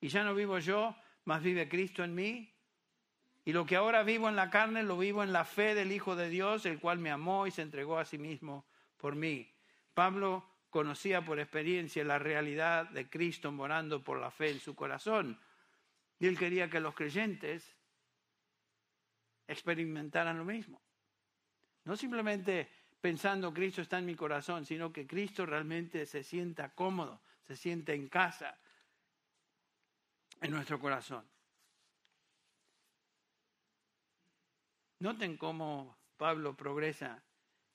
y 0.00 0.06
ya 0.06 0.22
no 0.22 0.36
vivo 0.36 0.60
yo, 0.60 0.94
mas 1.24 1.42
vive 1.42 1.68
Cristo 1.68 2.04
en 2.04 2.14
mí. 2.14 2.54
Y 3.48 3.52
lo 3.54 3.64
que 3.64 3.76
ahora 3.76 4.02
vivo 4.02 4.28
en 4.28 4.36
la 4.36 4.50
carne 4.50 4.82
lo 4.82 4.98
vivo 4.98 5.22
en 5.22 5.32
la 5.32 5.46
fe 5.46 5.74
del 5.74 5.90
Hijo 5.90 6.16
de 6.16 6.28
Dios, 6.28 6.66
el 6.66 6.78
cual 6.78 6.98
me 6.98 7.10
amó 7.10 7.46
y 7.46 7.50
se 7.50 7.62
entregó 7.62 7.98
a 7.98 8.04
sí 8.04 8.18
mismo 8.18 8.66
por 8.98 9.14
mí. 9.16 9.50
Pablo 9.94 10.46
conocía 10.68 11.24
por 11.24 11.40
experiencia 11.40 12.04
la 12.04 12.18
realidad 12.18 12.90
de 12.90 13.08
Cristo 13.08 13.50
morando 13.50 14.04
por 14.04 14.20
la 14.20 14.30
fe 14.30 14.50
en 14.50 14.60
su 14.60 14.74
corazón. 14.74 15.40
Y 16.18 16.26
él 16.26 16.36
quería 16.36 16.68
que 16.68 16.78
los 16.78 16.94
creyentes 16.94 17.74
experimentaran 19.46 20.36
lo 20.36 20.44
mismo. 20.44 20.82
No 21.84 21.96
simplemente 21.96 22.70
pensando 23.00 23.54
Cristo 23.54 23.80
está 23.80 23.98
en 23.98 24.04
mi 24.04 24.14
corazón, 24.14 24.66
sino 24.66 24.92
que 24.92 25.06
Cristo 25.06 25.46
realmente 25.46 26.04
se 26.04 26.22
sienta 26.22 26.74
cómodo, 26.74 27.22
se 27.46 27.56
siente 27.56 27.94
en 27.94 28.10
casa 28.10 28.58
en 30.42 30.50
nuestro 30.50 30.78
corazón. 30.78 31.26
Noten 35.00 35.36
cómo 35.36 35.96
Pablo 36.16 36.56
progresa 36.56 37.22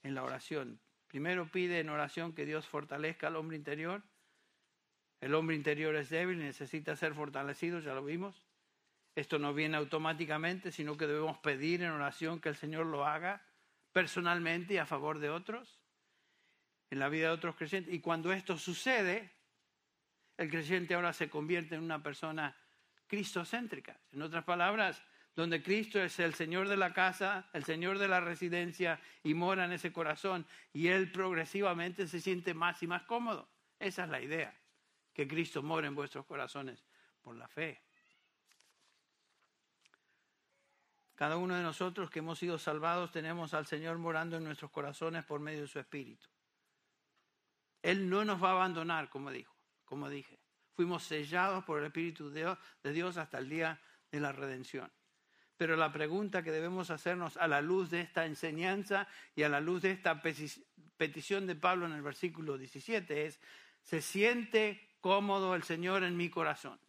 en 0.03 0.15
la 0.15 0.23
oración. 0.23 0.79
Primero 1.07 1.47
pide 1.47 1.79
en 1.79 1.89
oración 1.89 2.33
que 2.33 2.45
Dios 2.45 2.67
fortalezca 2.67 3.27
al 3.27 3.37
hombre 3.37 3.55
interior. 3.55 4.03
El 5.21 5.35
hombre 5.35 5.55
interior 5.55 5.95
es 5.95 6.09
débil 6.09 6.39
necesita 6.39 6.95
ser 6.95 7.13
fortalecido, 7.13 7.79
ya 7.79 7.93
lo 7.93 8.03
vimos. 8.03 8.45
Esto 9.15 9.39
no 9.39 9.53
viene 9.53 9.77
automáticamente, 9.77 10.71
sino 10.71 10.97
que 10.97 11.07
debemos 11.07 11.37
pedir 11.37 11.81
en 11.83 11.91
oración 11.91 12.41
que 12.41 12.49
el 12.49 12.55
Señor 12.55 12.87
lo 12.87 13.05
haga 13.05 13.45
personalmente 13.93 14.73
y 14.73 14.77
a 14.77 14.85
favor 14.85 15.19
de 15.19 15.29
otros, 15.29 15.79
en 16.89 16.99
la 16.99 17.09
vida 17.09 17.27
de 17.27 17.33
otros 17.33 17.55
creyentes. 17.55 17.93
Y 17.93 17.99
cuando 17.99 18.33
esto 18.33 18.57
sucede, 18.57 19.31
el 20.35 20.49
creyente 20.49 20.95
ahora 20.95 21.13
se 21.13 21.29
convierte 21.29 21.75
en 21.75 21.83
una 21.83 22.01
persona 22.01 22.57
cristocéntrica. 23.07 23.99
En 24.11 24.23
otras 24.23 24.43
palabras, 24.43 25.03
donde 25.35 25.63
Cristo 25.63 25.99
es 25.99 26.19
el 26.19 26.33
Señor 26.35 26.69
de 26.69 26.77
la 26.77 26.93
casa, 26.93 27.49
el 27.53 27.63
Señor 27.63 27.97
de 27.97 28.07
la 28.07 28.19
residencia 28.19 28.99
y 29.23 29.33
mora 29.33 29.65
en 29.65 29.71
ese 29.71 29.91
corazón 29.91 30.45
y 30.71 30.87
Él 30.87 31.11
progresivamente 31.11 32.07
se 32.07 32.21
siente 32.21 32.53
más 32.53 32.83
y 32.83 32.87
más 32.87 33.03
cómodo. 33.03 33.49
Esa 33.79 34.03
es 34.03 34.09
la 34.09 34.21
idea, 34.21 34.53
que 35.13 35.27
Cristo 35.27 35.63
mora 35.63 35.87
en 35.87 35.95
vuestros 35.95 36.25
corazones 36.25 36.83
por 37.21 37.35
la 37.35 37.47
fe. 37.47 37.81
Cada 41.15 41.37
uno 41.37 41.55
de 41.55 41.63
nosotros 41.63 42.09
que 42.09 42.19
hemos 42.19 42.39
sido 42.39 42.59
salvados 42.59 43.11
tenemos 43.11 43.53
al 43.53 43.65
Señor 43.65 43.97
morando 43.97 44.37
en 44.37 44.43
nuestros 44.43 44.71
corazones 44.71 45.23
por 45.25 45.39
medio 45.39 45.61
de 45.61 45.67
su 45.67 45.79
Espíritu. 45.79 46.27
Él 47.81 48.09
no 48.09 48.23
nos 48.23 48.41
va 48.41 48.49
a 48.49 48.53
abandonar, 48.53 49.09
como 49.09 49.31
dijo, 49.31 49.55
como 49.85 50.09
dije. 50.09 50.39
Fuimos 50.75 51.03
sellados 51.03 51.63
por 51.65 51.79
el 51.79 51.85
Espíritu 51.85 52.29
de 52.29 52.93
Dios 52.93 53.17
hasta 53.17 53.37
el 53.37 53.49
día 53.49 53.79
de 54.11 54.19
la 54.19 54.31
redención. 54.31 54.91
Pero 55.57 55.75
la 55.75 55.91
pregunta 55.91 56.43
que 56.43 56.51
debemos 56.51 56.89
hacernos 56.89 57.37
a 57.37 57.47
la 57.47 57.61
luz 57.61 57.89
de 57.91 58.01
esta 58.01 58.25
enseñanza 58.25 59.07
y 59.35 59.43
a 59.43 59.49
la 59.49 59.59
luz 59.59 59.83
de 59.83 59.91
esta 59.91 60.21
petición 60.21 61.45
de 61.45 61.55
Pablo 61.55 61.85
en 61.85 61.93
el 61.93 62.01
versículo 62.01 62.57
17 62.57 63.25
es, 63.25 63.39
¿se 63.81 64.01
siente 64.01 64.95
cómodo 64.99 65.55
el 65.55 65.63
Señor 65.63 66.03
en 66.03 66.17
mi 66.17 66.29
corazón? 66.29 66.79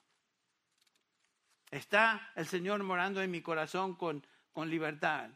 ¿Está 1.71 2.33
el 2.37 2.47
Señor 2.47 2.83
morando 2.83 3.21
en 3.21 3.31
mi 3.31 3.43
corazón 3.43 3.97
con, 3.97 4.25
con 4.53 4.71
libertad, 4.71 5.31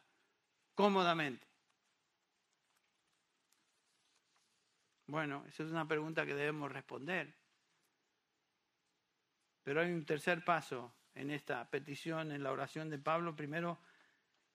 cómodamente? 0.75 1.47
Bueno, 5.09 5.45
esa 5.49 5.65
es 5.65 5.71
una 5.71 5.89
pregunta 5.89 6.25
que 6.25 6.35
debemos 6.35 6.71
responder. 6.71 7.35
Pero 9.63 9.81
hay 9.81 9.91
un 9.91 10.05
tercer 10.05 10.45
paso 10.45 10.95
en 11.19 11.33
esta 11.33 11.69
petición, 11.69 12.31
en 12.31 12.43
la 12.43 12.53
oración 12.53 12.89
de 12.89 12.99
Pablo. 12.99 13.35
Primero, 13.35 13.79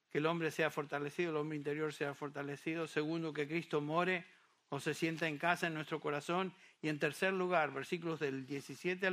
que 0.09 0.20
el 0.20 0.26
hombre 0.26 0.49
sea 0.49 0.72
fortalecido, 0.72 1.32
el 1.32 1.38
hombre 1.38 1.57
interior 1.57 1.93
sea 1.93 2.14
fortalecido. 2.14 2.88
Segundo, 2.88 3.34
que 3.34 3.47
Cristo 3.47 3.82
more 3.82 4.26
o 4.70 4.80
se 4.80 4.93
sienta 4.93 5.28
en 5.28 5.38
casa 5.38 5.68
en 5.68 5.74
nuestro 5.74 5.99
corazón. 5.99 6.53
Y 6.82 6.88
en 6.88 6.99
tercer 6.99 7.34
lugar, 7.34 7.74
versículos 7.74 8.20
del 8.20 8.45
17 8.45 9.07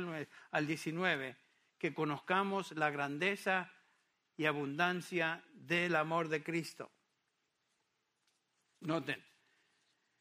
al 0.51 0.67
19, 0.67 1.35
que 1.77 1.93
conozcamos 1.93 2.71
la 2.71 2.89
grandeza 2.89 3.69
y 4.37 4.45
abundancia 4.45 5.43
del 5.53 5.95
amor 5.95 6.29
de 6.29 6.43
Cristo. 6.43 6.89
Noten, 8.79 9.23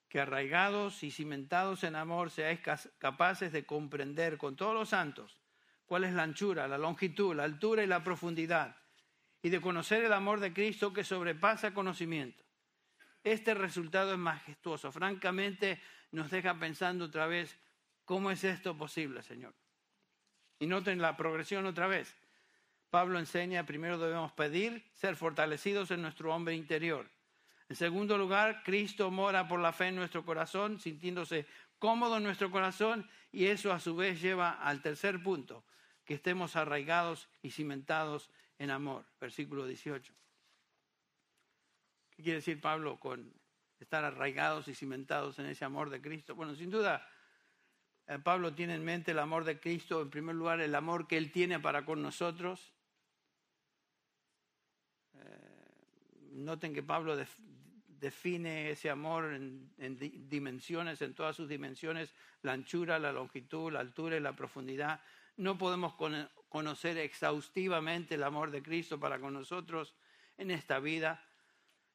que 0.08 0.20
arraigados 0.20 1.02
y 1.04 1.12
cimentados 1.12 1.84
en 1.84 1.94
amor 1.94 2.30
seáis 2.30 2.60
capaces 2.98 3.52
de 3.52 3.64
comprender 3.64 4.36
con 4.36 4.56
todos 4.56 4.74
los 4.74 4.88
santos 4.88 5.39
cuál 5.90 6.04
es 6.04 6.12
la 6.12 6.22
anchura, 6.22 6.68
la 6.68 6.78
longitud, 6.78 7.34
la 7.34 7.42
altura 7.42 7.82
y 7.82 7.88
la 7.88 8.04
profundidad, 8.04 8.76
y 9.42 9.48
de 9.48 9.60
conocer 9.60 10.04
el 10.04 10.12
amor 10.12 10.38
de 10.38 10.52
Cristo 10.52 10.92
que 10.92 11.02
sobrepasa 11.02 11.74
conocimiento. 11.74 12.44
Este 13.24 13.54
resultado 13.54 14.12
es 14.12 14.18
majestuoso. 14.18 14.92
Francamente, 14.92 15.80
nos 16.12 16.30
deja 16.30 16.56
pensando 16.56 17.06
otra 17.06 17.26
vez, 17.26 17.58
¿cómo 18.04 18.30
es 18.30 18.44
esto 18.44 18.78
posible, 18.78 19.24
Señor? 19.24 19.52
Y 20.60 20.68
noten 20.68 21.02
la 21.02 21.16
progresión 21.16 21.66
otra 21.66 21.88
vez. 21.88 22.14
Pablo 22.88 23.18
enseña, 23.18 23.66
primero 23.66 23.98
debemos 23.98 24.30
pedir, 24.30 24.88
ser 24.94 25.16
fortalecidos 25.16 25.90
en 25.90 26.02
nuestro 26.02 26.32
hombre 26.32 26.54
interior. 26.54 27.10
En 27.68 27.74
segundo 27.74 28.16
lugar, 28.16 28.62
Cristo 28.62 29.10
mora 29.10 29.48
por 29.48 29.58
la 29.58 29.72
fe 29.72 29.88
en 29.88 29.96
nuestro 29.96 30.24
corazón, 30.24 30.78
sintiéndose 30.78 31.46
cómodo 31.80 32.18
en 32.18 32.22
nuestro 32.22 32.48
corazón, 32.48 33.10
y 33.32 33.46
eso 33.46 33.72
a 33.72 33.80
su 33.80 33.96
vez 33.96 34.20
lleva 34.20 34.52
al 34.52 34.82
tercer 34.82 35.20
punto, 35.20 35.64
que 36.10 36.14
estemos 36.14 36.56
arraigados 36.56 37.28
y 37.40 37.52
cimentados 37.52 38.30
en 38.58 38.72
amor. 38.72 39.04
Versículo 39.20 39.64
18. 39.64 40.12
¿Qué 42.10 42.22
quiere 42.24 42.38
decir 42.40 42.60
Pablo 42.60 42.98
con 42.98 43.32
estar 43.78 44.02
arraigados 44.02 44.66
y 44.66 44.74
cimentados 44.74 45.38
en 45.38 45.46
ese 45.46 45.64
amor 45.64 45.88
de 45.88 46.02
Cristo? 46.02 46.34
Bueno, 46.34 46.56
sin 46.56 46.68
duda, 46.68 47.08
eh, 48.08 48.18
Pablo 48.18 48.52
tiene 48.52 48.74
en 48.74 48.84
mente 48.84 49.12
el 49.12 49.20
amor 49.20 49.44
de 49.44 49.60
Cristo, 49.60 50.02
en 50.02 50.10
primer 50.10 50.34
lugar, 50.34 50.60
el 50.60 50.74
amor 50.74 51.06
que 51.06 51.16
Él 51.16 51.30
tiene 51.30 51.60
para 51.60 51.84
con 51.84 52.02
nosotros. 52.02 52.72
Eh, 55.14 56.30
noten 56.32 56.74
que 56.74 56.82
Pablo 56.82 57.16
define 57.86 58.70
ese 58.70 58.90
amor 58.90 59.32
en, 59.32 60.28
dimensiones, 60.28 61.02
en 61.02 61.14
todas 61.14 61.36
sus 61.36 61.48
dimensiones, 61.48 62.12
la 62.42 62.50
anchura, 62.50 62.98
la 62.98 63.12
longitud, 63.12 63.70
la 63.70 63.78
altura 63.78 64.16
y 64.16 64.20
la 64.20 64.34
profundidad. 64.34 65.00
No 65.40 65.56
podemos 65.56 65.94
conocer 66.50 66.98
exhaustivamente 66.98 68.16
el 68.16 68.24
amor 68.24 68.50
de 68.50 68.62
Cristo 68.62 69.00
para 69.00 69.18
con 69.18 69.32
nosotros 69.32 69.94
en 70.36 70.50
esta 70.50 70.80
vida. 70.80 71.26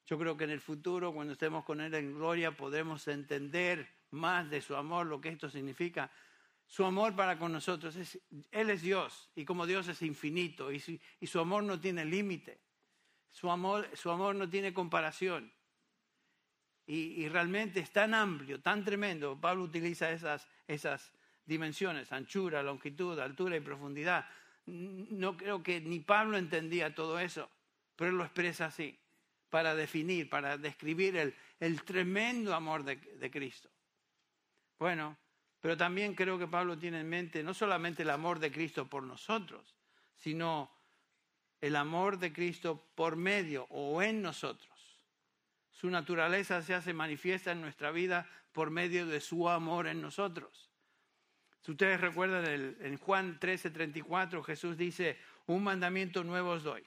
Yo 0.07 0.17
creo 0.17 0.35
que 0.35 0.45
en 0.45 0.49
el 0.49 0.59
futuro, 0.59 1.13
cuando 1.13 1.33
estemos 1.33 1.63
con 1.63 1.79
Él 1.79 1.93
en 1.93 2.15
gloria, 2.15 2.57
podremos 2.57 3.07
entender 3.07 3.87
más 4.09 4.49
de 4.49 4.61
su 4.61 4.75
amor, 4.75 5.05
lo 5.05 5.21
que 5.21 5.29
esto 5.29 5.47
significa. 5.47 6.09
Su 6.65 6.85
amor 6.85 7.15
para 7.15 7.37
con 7.37 7.51
nosotros, 7.51 7.95
es, 7.97 8.19
Él 8.49 8.71
es 8.71 8.81
Dios 8.81 9.29
y 9.35 9.45
como 9.45 9.67
Dios 9.67 9.87
es 9.89 10.01
infinito 10.01 10.71
y 10.71 10.79
su, 10.79 10.99
y 11.19 11.37
amor 11.37 11.61
no 11.61 11.79
tiene 11.79 12.03
límite. 12.03 12.59
Su 13.29 13.51
amor, 13.51 13.87
su 13.93 14.09
amor 14.09 14.33
no 14.33 14.49
tiene 14.49 14.73
comparación 14.73 15.53
y, 16.87 17.29
realmente 17.29 17.79
es 17.79 17.91
tan 17.91 18.15
amplio, 18.15 18.59
tan 18.59 18.83
tremendo. 18.83 19.39
Pablo 19.39 19.65
utiliza 19.65 20.09
esas, 20.09 20.47
esas 20.67 21.11
dimensiones, 21.45 22.11
anchura, 22.11 22.63
longitud, 22.63 23.19
altura 23.19 23.57
y 23.57 23.61
profundidad. 23.61 24.27
No 24.65 25.37
creo 25.37 25.61
que 25.61 25.79
ni 25.81 25.99
Pablo 25.99 26.37
entendía 26.37 26.95
todo 26.95 27.19
eso, 27.19 27.49
pero 27.95 28.11
él 28.11 28.17
lo 28.17 28.23
expresa 28.23 28.65
así, 28.65 28.97
para 29.49 29.75
definir, 29.75 30.29
para 30.29 30.57
describir 30.57 31.15
el, 31.59 31.81
tremendo 31.83 32.53
amor 32.53 32.83
de, 32.83 32.95
de 32.95 33.31
Cristo. 33.31 33.69
Bueno, 34.79 35.17
pero 35.61 35.77
también 35.77 36.15
creo 36.15 36.37
que 36.37 36.47
Pablo 36.47 36.77
tiene 36.77 36.99
en 36.99 37.09
mente 37.09 37.43
no 37.43 37.53
solamente 37.53 38.03
el 38.03 38.09
amor 38.09 38.39
de 38.39 38.51
Cristo 38.51 38.87
por 38.87 39.03
nosotros, 39.03 39.75
sino 40.15 40.71
el 41.61 41.75
amor 41.75 42.19
de 42.19 42.33
Cristo 42.33 42.89
por 42.95 43.15
medio 43.15 43.65
o 43.69 44.01
en 44.01 44.21
nosotros. 44.21 44.69
Su 45.71 45.89
naturaleza 45.89 46.61
se 46.61 46.73
hace 46.73 46.93
manifiesta 46.93 47.51
en 47.51 47.61
nuestra 47.61 47.91
vida 47.91 48.29
por 48.51 48.69
medio 48.69 49.05
de 49.05 49.19
su 49.19 49.49
amor 49.49 49.87
en 49.87 50.01
nosotros. 50.01 50.64
Si 51.65 51.71
ustedes 51.71 51.99
recuerdan 51.99 52.45
en 52.79 52.97
Juan 52.97 53.39
13:34, 53.39 54.43
Jesús 54.43 54.77
dice, 54.77 55.17
un 55.47 55.63
mandamiento 55.63 56.23
nuevo 56.23 56.51
os 56.51 56.61
doy, 56.61 56.85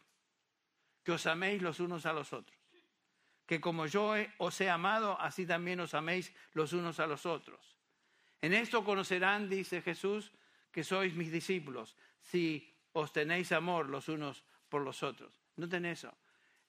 que 1.03 1.11
os 1.11 1.27
améis 1.27 1.61
los 1.61 1.81
unos 1.81 2.07
a 2.07 2.13
los 2.13 2.33
otros. 2.33 2.57
Que 3.45 3.61
como 3.61 3.87
yo 3.87 4.15
os 4.39 4.61
he 4.61 4.71
amado, 4.71 5.21
así 5.21 5.45
también 5.45 5.81
os 5.81 5.95
améis 5.95 6.33
los 6.53 6.73
unos 6.73 7.01
a 7.01 7.09
los 7.09 7.27
otros. 7.27 7.75
En 8.41 8.53
esto 8.53 8.85
conocerán, 8.85 9.51
dice 9.51 9.83
Jesús, 9.83 10.31
que 10.71 10.85
sois 10.85 11.13
mis 11.13 11.33
discípulos, 11.33 11.97
si 12.23 12.73
os 12.93 13.13
tenéis 13.13 13.51
amor 13.51 13.89
los 13.89 14.09
unos 14.09 14.45
por 14.69 14.83
los 14.83 15.03
otros. 15.03 15.43
No 15.57 15.69
tenéis 15.69 16.05
eso. 16.05 16.15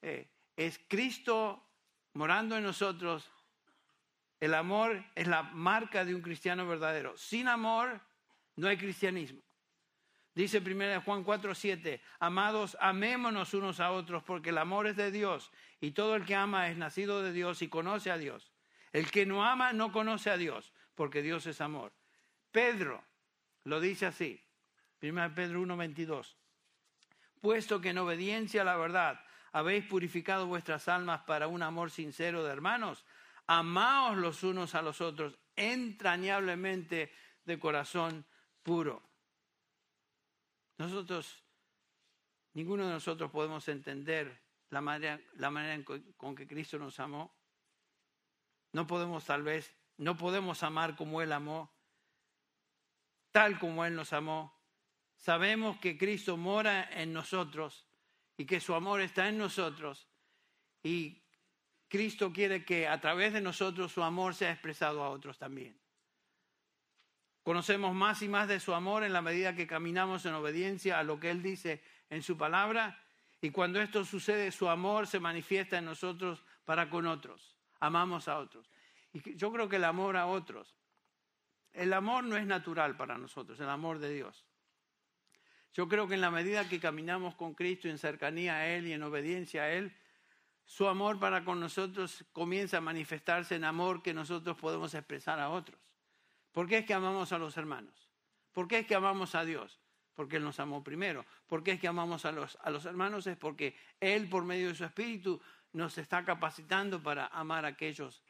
Eh, 0.02 0.26
es 0.58 0.82
Cristo 0.88 1.62
morando 2.14 2.58
en 2.58 2.64
nosotros, 2.64 3.30
el 4.40 4.54
amor 4.54 5.04
es 5.16 5.28
la 5.28 5.44
marca 5.44 6.06
de 6.06 6.16
un 6.16 6.22
cristiano 6.22 6.68
verdadero. 6.68 7.18
Sin 7.18 7.48
amor 7.48 8.00
no 8.56 8.68
hay 8.68 8.78
cristianismo. 8.78 9.42
Dice 10.34 10.60
1 10.60 11.02
Juan 11.02 11.24
4, 11.24 11.56
7, 11.56 12.02
amados, 12.20 12.78
amémonos 12.80 13.54
unos 13.54 13.80
a 13.80 13.92
otros 13.92 14.24
porque 14.24 14.52
el 14.52 14.58
amor 14.58 14.88
es 14.88 14.96
de 14.96 15.12
Dios 15.12 15.52
y 15.82 15.92
todo 15.92 16.16
el 16.16 16.26
que 16.26 16.36
ama 16.36 16.70
es 16.70 16.78
nacido 16.78 17.22
de 17.22 17.34
Dios 17.34 17.62
y 17.62 17.68
conoce 17.68 18.12
a 18.12 18.18
Dios. 18.18 18.54
El 18.94 19.12
que 19.12 19.26
no 19.26 19.44
ama 19.44 19.74
no 19.74 19.92
conoce 19.92 20.30
a 20.30 20.38
Dios 20.38 20.72
porque 20.96 21.22
Dios 21.22 21.46
es 21.46 21.60
amor. 21.62 21.92
Pedro 22.52 23.04
lo 23.66 23.80
dice 23.82 24.06
así, 24.06 24.42
1 25.02 25.36
Pedro 25.36 25.62
1, 25.62 25.76
22, 25.76 26.38
puesto 27.42 27.82
que 27.82 27.90
en 27.90 27.98
obediencia 27.98 28.62
a 28.62 28.66
la 28.66 28.78
verdad 28.78 29.20
habéis 29.52 29.86
purificado 29.86 30.48
vuestras 30.48 30.88
almas 30.88 31.22
para 31.22 31.48
un 31.48 31.64
amor 31.64 31.92
sincero 31.92 32.44
de 32.44 32.52
hermanos. 32.52 33.06
Amaos 33.52 34.16
los 34.16 34.44
unos 34.44 34.76
a 34.76 34.84
los 34.84 35.02
otros 35.02 35.40
entrañablemente 35.56 37.12
de 37.44 37.60
corazón 37.60 38.24
puro. 38.62 39.02
Nosotros, 40.78 41.44
ninguno 42.54 42.86
de 42.86 42.94
nosotros 42.94 43.32
podemos 43.32 43.68
entender 43.68 44.40
la 44.70 44.82
manera, 44.82 45.20
la 45.34 45.50
manera 45.50 45.84
con 46.16 46.36
que 46.36 46.48
Cristo 46.48 46.78
nos 46.78 47.00
amó. 47.00 47.36
No 48.72 48.86
podemos 48.86 49.26
tal 49.26 49.42
vez, 49.42 49.76
no 49.98 50.16
podemos 50.16 50.62
amar 50.62 50.96
como 50.96 51.20
Él 51.24 51.32
amó, 51.32 51.74
tal 53.32 53.58
como 53.58 53.84
Él 53.84 53.96
nos 53.96 54.14
amó. 54.14 54.62
Sabemos 55.16 55.80
que 55.80 55.98
Cristo 55.98 56.38
mora 56.38 56.88
en 56.92 57.14
nosotros 57.14 57.88
y 58.38 58.46
que 58.46 58.60
su 58.60 58.76
amor 58.76 59.02
está 59.02 59.28
en 59.28 59.40
nosotros 59.40 60.08
y 60.84 61.24
Cristo 61.90 62.32
quiere 62.32 62.64
que 62.64 62.88
a 62.88 63.02
través 63.02 63.34
de 63.34 63.42
nosotros 63.42 63.92
su 63.92 64.04
amor 64.04 64.36
sea 64.36 64.52
expresado 64.52 65.04
a 65.04 65.10
otros 65.10 65.38
también. 65.38 65.78
Conocemos 67.44 67.96
más 67.96 68.22
y 68.22 68.30
más 68.30 68.48
de 68.48 68.60
su 68.60 68.74
amor 68.76 69.04
en 69.04 69.12
la 69.12 69.24
medida 69.24 69.56
que 69.56 69.66
caminamos 69.66 70.26
en 70.26 70.36
obediencia 70.36 71.00
a 71.00 71.04
lo 71.04 71.20
que 71.20 71.32
Él 71.32 71.42
dice 71.42 71.84
en 72.10 72.22
su 72.22 72.38
palabra 72.38 73.04
y 73.42 73.50
cuando 73.50 73.82
esto 73.82 74.06
sucede 74.06 74.52
su 74.52 74.70
amor 74.70 75.08
se 75.08 75.20
manifiesta 75.20 75.80
en 75.80 75.86
nosotros 75.86 76.44
para 76.64 76.90
con 76.90 77.08
otros. 77.08 77.56
Amamos 77.80 78.28
a 78.28 78.38
otros. 78.38 78.70
Y 79.14 79.36
yo 79.36 79.52
creo 79.52 79.68
que 79.68 79.78
el 79.78 79.86
amor 79.86 80.16
a 80.16 80.28
otros, 80.28 80.76
el 81.74 81.94
amor 81.94 82.24
no 82.24 82.38
es 82.38 82.46
natural 82.46 82.98
para 82.98 83.18
nosotros, 83.18 83.60
el 83.60 83.70
amor 83.70 83.98
de 84.00 84.14
Dios. 84.14 84.46
Yo 85.74 85.88
creo 85.88 86.08
que 86.08 86.16
en 86.16 86.22
la 86.22 86.32
medida 86.32 86.68
que 86.68 86.80
caminamos 86.80 87.36
con 87.36 87.54
Cristo 87.54 87.88
en 87.88 87.98
cercanía 87.98 88.56
a 88.58 88.68
Él 88.68 88.88
y 88.88 88.94
en 88.94 89.02
obediencia 89.02 89.64
a 89.64 89.72
Él, 89.72 89.96
su 90.70 90.88
amor 90.88 91.20
para 91.20 91.44
con 91.44 91.60
nosotros 91.60 92.24
comienza 92.32 92.78
a 92.78 92.82
manifestarse 92.82 93.56
en 93.56 93.64
amor 93.64 94.04
que 94.04 94.14
nosotros 94.14 94.56
podemos 94.56 94.94
expresar 94.94 95.40
a 95.40 95.50
otros. 95.50 95.82
¿Por 96.52 96.68
qué 96.68 96.78
es 96.78 96.86
que 96.86 96.94
amamos 96.94 97.34
a 97.34 97.40
los 97.40 97.58
hermanos? 97.58 98.08
¿Por 98.52 98.68
qué 98.68 98.78
es 98.78 98.86
que 98.86 98.94
amamos 98.94 99.34
a 99.34 99.44
Dios? 99.44 99.80
Porque 100.14 100.38
Él 100.38 100.44
nos 100.44 100.60
amó 100.60 100.84
primero. 100.84 101.26
¿Por 101.48 101.64
qué 101.64 101.72
es 101.72 101.80
que 101.80 101.88
amamos 101.88 102.24
a 102.26 102.32
los, 102.32 102.56
a 102.62 102.70
los 102.70 102.86
hermanos? 102.86 103.26
Es 103.26 103.36
porque 103.36 103.76
Él, 104.00 104.30
por 104.30 104.46
medio 104.46 104.68
de 104.68 104.76
su 104.76 104.86
Espíritu, 104.86 105.42
nos 105.74 105.98
está 105.98 106.24
capacitando 106.24 107.02
para 107.02 107.26
amar 107.26 107.66
a 107.66 107.70
aquellos 107.70 108.22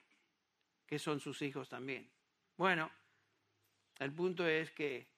que 0.88 0.98
son 0.98 1.20
sus 1.20 1.42
hijos 1.42 1.68
también. 1.68 2.10
Bueno, 2.56 2.90
el 3.98 4.14
punto 4.14 4.48
es 4.48 4.72
que 4.72 5.10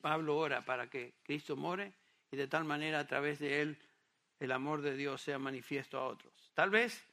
Pablo 0.00 0.38
ora 0.38 0.64
para 0.64 0.88
que 0.88 1.16
Cristo 1.22 1.54
more 1.54 1.92
y 2.30 2.36
de 2.38 2.46
tal 2.46 2.64
manera 2.64 3.00
a 3.00 3.06
través 3.06 3.40
de 3.40 3.60
él 3.60 3.78
el 4.40 4.52
amor 4.52 4.82
de 4.82 4.96
Dios 4.96 5.20
sea 5.22 5.38
manifiesto 5.38 5.98
a 5.98 6.06
otros. 6.06 6.32
Tal 6.54 6.70
vez 6.70 7.04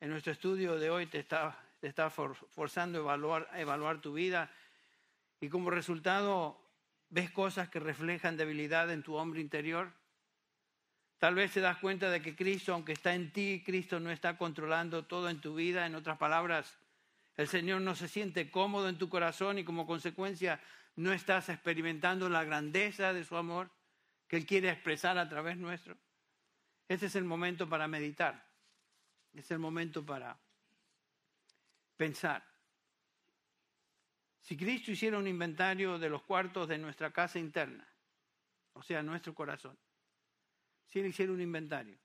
en 0.00 0.10
nuestro 0.10 0.32
estudio 0.32 0.78
de 0.78 0.90
hoy 0.90 1.06
te 1.06 1.18
está, 1.18 1.58
te 1.80 1.88
está 1.88 2.10
forzando 2.10 2.98
a 2.98 3.02
evaluar, 3.02 3.48
evaluar 3.54 4.00
tu 4.00 4.12
vida 4.12 4.50
y 5.40 5.48
como 5.48 5.70
resultado 5.70 6.60
ves 7.08 7.30
cosas 7.30 7.68
que 7.68 7.80
reflejan 7.80 8.36
debilidad 8.36 8.90
en 8.90 9.02
tu 9.02 9.14
hombre 9.14 9.40
interior. 9.40 9.92
Tal 11.18 11.34
vez 11.34 11.52
te 11.52 11.60
das 11.60 11.78
cuenta 11.78 12.10
de 12.10 12.20
que 12.20 12.36
Cristo, 12.36 12.74
aunque 12.74 12.92
está 12.92 13.14
en 13.14 13.32
ti, 13.32 13.62
Cristo 13.64 14.00
no 14.00 14.10
está 14.10 14.36
controlando 14.36 15.04
todo 15.04 15.30
en 15.30 15.40
tu 15.40 15.54
vida. 15.54 15.86
En 15.86 15.94
otras 15.94 16.18
palabras, 16.18 16.76
el 17.36 17.48
Señor 17.48 17.80
no 17.80 17.94
se 17.94 18.08
siente 18.08 18.50
cómodo 18.50 18.88
en 18.88 18.98
tu 18.98 19.08
corazón 19.08 19.58
y 19.58 19.64
como 19.64 19.86
consecuencia 19.86 20.60
no 20.96 21.12
estás 21.12 21.48
experimentando 21.48 22.28
la 22.28 22.44
grandeza 22.44 23.12
de 23.12 23.24
su 23.24 23.36
amor 23.36 23.70
que 24.28 24.36
Él 24.36 24.46
quiere 24.46 24.70
expresar 24.70 25.18
a 25.18 25.28
través 25.28 25.56
nuestro. 25.56 25.96
Este 26.88 27.06
es 27.06 27.16
el 27.16 27.24
momento 27.24 27.68
para 27.68 27.88
meditar. 27.88 28.46
Es 29.32 29.50
el 29.50 29.58
momento 29.58 30.04
para 30.04 30.38
pensar. 31.96 32.44
Si 34.40 34.56
Cristo 34.56 34.90
hiciera 34.90 35.18
un 35.18 35.26
inventario 35.26 35.98
de 35.98 36.10
los 36.10 36.22
cuartos 36.22 36.68
de 36.68 36.78
nuestra 36.78 37.10
casa 37.10 37.38
interna, 37.38 37.88
o 38.74 38.82
sea, 38.82 39.02
nuestro 39.02 39.34
corazón, 39.34 39.78
si 40.86 41.00
Él 41.00 41.06
hiciera 41.06 41.32
un 41.32 41.40
inventario, 41.40 41.98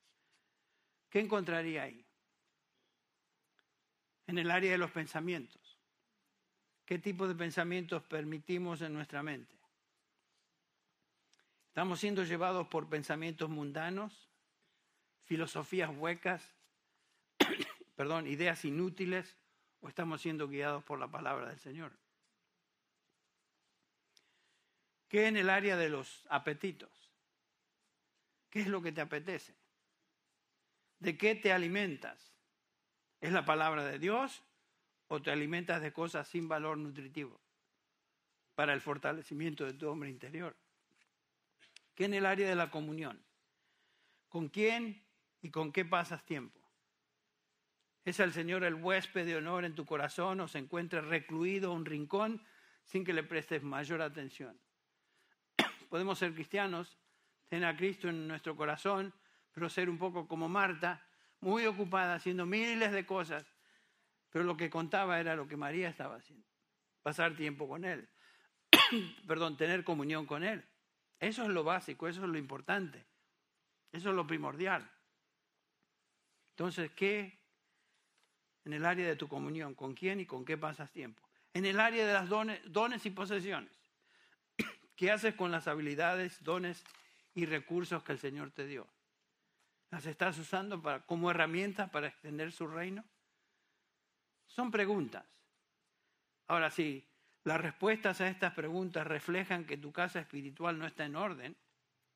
¿qué 1.09 1.19
encontraría 1.19 1.83
ahí? 1.83 2.05
En 4.27 4.37
el 4.37 4.49
área 4.49 4.71
de 4.71 4.77
los 4.77 4.91
pensamientos. 4.91 5.77
¿Qué 6.85 6.97
tipo 6.97 7.27
de 7.27 7.35
pensamientos 7.35 8.01
permitimos 8.03 8.81
en 8.81 8.93
nuestra 8.93 9.21
mente? 9.21 9.55
¿Estamos 11.67 11.99
siendo 11.99 12.23
llevados 12.23 12.67
por 12.67 12.89
pensamientos 12.89 13.49
mundanos, 13.49 14.28
filosofías 15.29 15.91
huecas, 15.95 16.43
perdón, 17.95 18.25
ideas 18.25 18.65
inútiles, 18.65 19.37
o 19.79 19.87
estamos 19.87 20.23
siendo 20.23 20.47
guiados 20.47 20.83
por 20.83 20.97
la 20.97 21.07
palabra 21.07 21.49
del 21.49 21.59
Señor? 21.59 21.91
¿Qué 25.07 25.27
en 25.27 25.37
el 25.37 25.51
área 25.51 25.77
de 25.77 25.89
los 25.89 26.25
apetitos? 26.29 26.89
¿Qué 28.49 28.61
es 28.61 28.67
lo 28.67 28.81
que 28.81 28.91
te 28.91 29.01
apetece? 29.01 29.53
¿De 30.97 31.15
qué 31.15 31.35
te 31.35 31.53
alimentas? 31.53 32.33
¿Es 33.21 33.31
la 33.31 33.45
palabra 33.45 33.85
de 33.85 33.99
Dios 33.99 34.41
o 35.09 35.21
te 35.21 35.29
alimentas 35.29 35.79
de 35.83 35.93
cosas 35.93 36.27
sin 36.27 36.47
valor 36.47 36.75
nutritivo 36.75 37.39
para 38.55 38.73
el 38.73 38.81
fortalecimiento 38.81 39.63
de 39.63 39.73
tu 39.73 39.87
hombre 39.87 40.09
interior? 40.09 40.55
¿Qué 41.93 42.05
en 42.05 42.15
el 42.15 42.25
área 42.25 42.49
de 42.49 42.55
la 42.55 42.71
comunión? 42.71 43.21
¿Con 44.27 44.49
quién 44.49 45.07
y 45.41 45.51
con 45.51 45.71
qué 45.71 45.85
pasas 45.85 46.25
tiempo? 46.25 46.59
¿Es 48.05 48.19
el 48.19 48.33
Señor 48.33 48.63
el 48.63 48.75
huésped 48.75 49.25
de 49.25 49.35
honor 49.35 49.65
en 49.65 49.75
tu 49.75 49.85
corazón 49.85 50.39
o 50.39 50.47
se 50.47 50.57
encuentra 50.57 51.01
recluido 51.01 51.71
en 51.71 51.77
un 51.79 51.85
rincón 51.85 52.43
sin 52.83 53.03
que 53.03 53.13
le 53.13 53.23
prestes 53.23 53.61
mayor 53.61 54.01
atención? 54.01 54.59
Podemos 55.89 56.17
ser 56.17 56.33
cristianos, 56.33 56.97
tener 57.47 57.67
a 57.67 57.77
Cristo 57.77 58.09
en 58.09 58.27
nuestro 58.27 58.55
corazón, 58.55 59.13
pero 59.51 59.69
ser 59.69 59.89
un 59.89 59.97
poco 59.97 60.27
como 60.27 60.47
Marta, 60.49 61.05
muy 61.41 61.65
ocupada 61.65 62.15
haciendo 62.15 62.45
miles 62.45 62.91
de 62.91 63.05
cosas, 63.05 63.45
pero 64.29 64.43
lo 64.43 64.57
que 64.57 64.69
contaba 64.69 65.19
era 65.19 65.35
lo 65.35 65.47
que 65.47 65.57
María 65.57 65.89
estaba 65.89 66.15
haciendo, 66.15 66.47
pasar 67.01 67.35
tiempo 67.35 67.67
con 67.67 67.85
Él, 67.85 68.09
perdón, 69.27 69.57
tener 69.57 69.83
comunión 69.83 70.25
con 70.25 70.43
Él. 70.43 70.63
Eso 71.19 71.43
es 71.43 71.49
lo 71.49 71.63
básico, 71.63 72.07
eso 72.07 72.23
es 72.23 72.29
lo 72.29 72.37
importante, 72.37 73.05
eso 73.91 74.09
es 74.09 74.15
lo 74.15 74.25
primordial. 74.25 74.89
Entonces, 76.59 76.91
¿qué 76.91 77.39
en 78.65 78.73
el 78.73 78.83
área 78.83 79.07
de 79.07 79.15
tu 79.15 79.29
comunión? 79.29 79.75
¿Con 79.75 79.93
quién 79.93 80.19
y 80.19 80.25
con 80.25 80.43
qué 80.43 80.57
pasas 80.57 80.91
tiempo? 80.91 81.25
En 81.53 81.65
el 81.65 81.79
área 81.79 82.05
de 82.05 82.11
las 82.11 82.27
dones, 82.27 82.59
dones 82.65 83.05
y 83.05 83.11
posesiones. 83.11 83.71
¿Qué 84.97 85.09
haces 85.09 85.35
con 85.35 85.51
las 85.51 85.69
habilidades, 85.69 86.43
dones 86.43 86.83
y 87.33 87.45
recursos 87.45 88.03
que 88.03 88.11
el 88.11 88.19
Señor 88.19 88.51
te 88.51 88.67
dio? 88.67 88.85
¿Las 89.89 90.05
estás 90.05 90.37
usando 90.37 90.81
para, 90.81 90.99
como 91.05 91.31
herramientas 91.31 91.89
para 91.91 92.07
extender 92.07 92.51
su 92.51 92.67
reino? 92.67 93.05
Son 94.45 94.69
preguntas. 94.69 95.23
Ahora 96.47 96.71
sí, 96.71 97.07
las 97.45 97.61
respuestas 97.61 98.19
a 98.19 98.27
estas 98.27 98.53
preguntas 98.53 99.07
reflejan 99.07 99.63
que 99.63 99.77
tu 99.77 99.93
casa 99.93 100.19
espiritual 100.19 100.77
no 100.77 100.85
está 100.85 101.05
en 101.05 101.15
orden, 101.15 101.55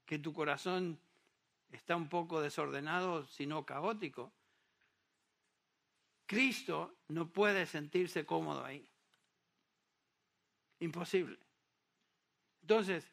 que 0.05 0.19
tu 0.19 0.33
corazón 0.33 0.99
está 1.73 1.95
un 1.95 2.07
poco 2.07 2.41
desordenado, 2.41 3.25
sino 3.27 3.65
caótico. 3.65 4.31
Cristo 6.25 6.99
no 7.09 7.29
puede 7.29 7.65
sentirse 7.65 8.25
cómodo 8.25 8.63
ahí. 8.63 8.87
Imposible. 10.79 11.37
Entonces, 12.61 13.11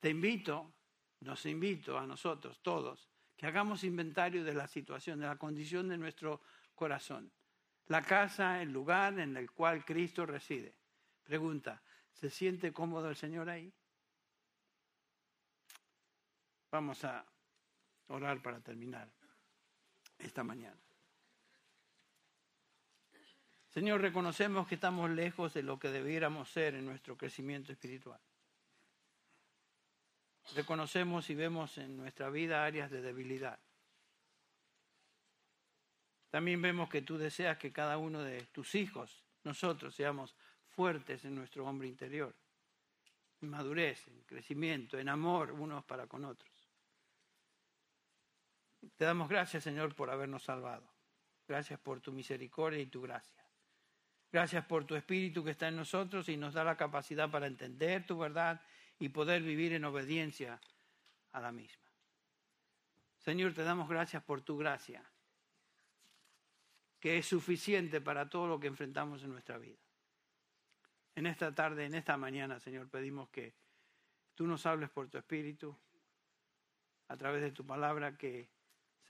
te 0.00 0.10
invito, 0.10 0.72
nos 1.20 1.46
invito 1.46 1.98
a 1.98 2.06
nosotros 2.06 2.60
todos 2.60 3.08
que 3.36 3.46
hagamos 3.46 3.84
inventario 3.84 4.44
de 4.44 4.52
la 4.52 4.66
situación, 4.66 5.20
de 5.20 5.26
la 5.26 5.36
condición 5.36 5.88
de 5.88 5.96
nuestro 5.96 6.42
corazón. 6.74 7.32
La 7.86 8.02
casa, 8.02 8.60
el 8.60 8.70
lugar 8.70 9.18
en 9.18 9.36
el 9.36 9.50
cual 9.50 9.84
Cristo 9.84 10.26
reside. 10.26 10.74
Pregunta, 11.22 11.82
¿se 12.12 12.30
siente 12.30 12.72
cómodo 12.72 13.08
el 13.08 13.16
Señor 13.16 13.48
ahí? 13.48 13.72
Vamos 16.70 17.02
a 17.04 17.24
orar 18.10 18.42
para 18.42 18.60
terminar 18.60 19.08
esta 20.18 20.44
mañana. 20.44 20.78
Señor, 23.70 24.00
reconocemos 24.00 24.66
que 24.66 24.74
estamos 24.74 25.10
lejos 25.10 25.54
de 25.54 25.62
lo 25.62 25.78
que 25.78 25.88
debiéramos 25.88 26.50
ser 26.50 26.74
en 26.74 26.84
nuestro 26.84 27.16
crecimiento 27.16 27.72
espiritual. 27.72 28.20
Reconocemos 30.56 31.30
y 31.30 31.36
vemos 31.36 31.78
en 31.78 31.96
nuestra 31.96 32.30
vida 32.30 32.64
áreas 32.64 32.90
de 32.90 33.00
debilidad. 33.00 33.58
También 36.30 36.60
vemos 36.60 36.88
que 36.88 37.02
tú 37.02 37.16
deseas 37.16 37.58
que 37.58 37.72
cada 37.72 37.96
uno 37.98 38.22
de 38.22 38.42
tus 38.46 38.74
hijos, 38.74 39.24
nosotros, 39.44 39.94
seamos 39.94 40.34
fuertes 40.68 41.24
en 41.24 41.36
nuestro 41.36 41.64
hombre 41.64 41.86
interior, 41.86 42.34
en 43.40 43.50
madurez, 43.50 44.06
en 44.08 44.20
crecimiento, 44.22 44.98
en 44.98 45.08
amor 45.08 45.52
unos 45.52 45.84
para 45.84 46.08
con 46.08 46.24
otros. 46.24 46.59
Te 48.96 49.04
damos 49.04 49.28
gracias, 49.28 49.64
Señor, 49.64 49.94
por 49.94 50.10
habernos 50.10 50.42
salvado. 50.42 50.90
Gracias 51.46 51.80
por 51.80 52.00
tu 52.00 52.12
misericordia 52.12 52.80
y 52.80 52.86
tu 52.86 53.02
gracia. 53.02 53.44
Gracias 54.32 54.64
por 54.64 54.84
tu 54.84 54.94
Espíritu 54.94 55.42
que 55.42 55.50
está 55.50 55.68
en 55.68 55.76
nosotros 55.76 56.28
y 56.28 56.36
nos 56.36 56.54
da 56.54 56.62
la 56.62 56.76
capacidad 56.76 57.30
para 57.30 57.46
entender 57.46 58.06
tu 58.06 58.18
verdad 58.18 58.60
y 58.98 59.08
poder 59.08 59.42
vivir 59.42 59.72
en 59.72 59.84
obediencia 59.84 60.60
a 61.32 61.40
la 61.40 61.50
misma. 61.50 61.90
Señor, 63.18 63.52
te 63.52 63.64
damos 63.64 63.88
gracias 63.88 64.22
por 64.22 64.42
tu 64.42 64.56
gracia, 64.56 65.04
que 67.00 67.18
es 67.18 67.26
suficiente 67.26 68.00
para 68.00 68.28
todo 68.28 68.46
lo 68.46 68.60
que 68.60 68.68
enfrentamos 68.68 69.22
en 69.22 69.30
nuestra 69.30 69.58
vida. 69.58 69.80
En 71.16 71.26
esta 71.26 71.54
tarde, 71.54 71.84
en 71.84 71.94
esta 71.94 72.16
mañana, 72.16 72.60
Señor, 72.60 72.88
pedimos 72.88 73.28
que 73.30 73.54
tú 74.34 74.46
nos 74.46 74.64
hables 74.64 74.88
por 74.90 75.08
tu 75.08 75.18
Espíritu, 75.18 75.76
a 77.08 77.16
través 77.16 77.42
de 77.42 77.50
tu 77.50 77.66
palabra, 77.66 78.16
que, 78.16 78.48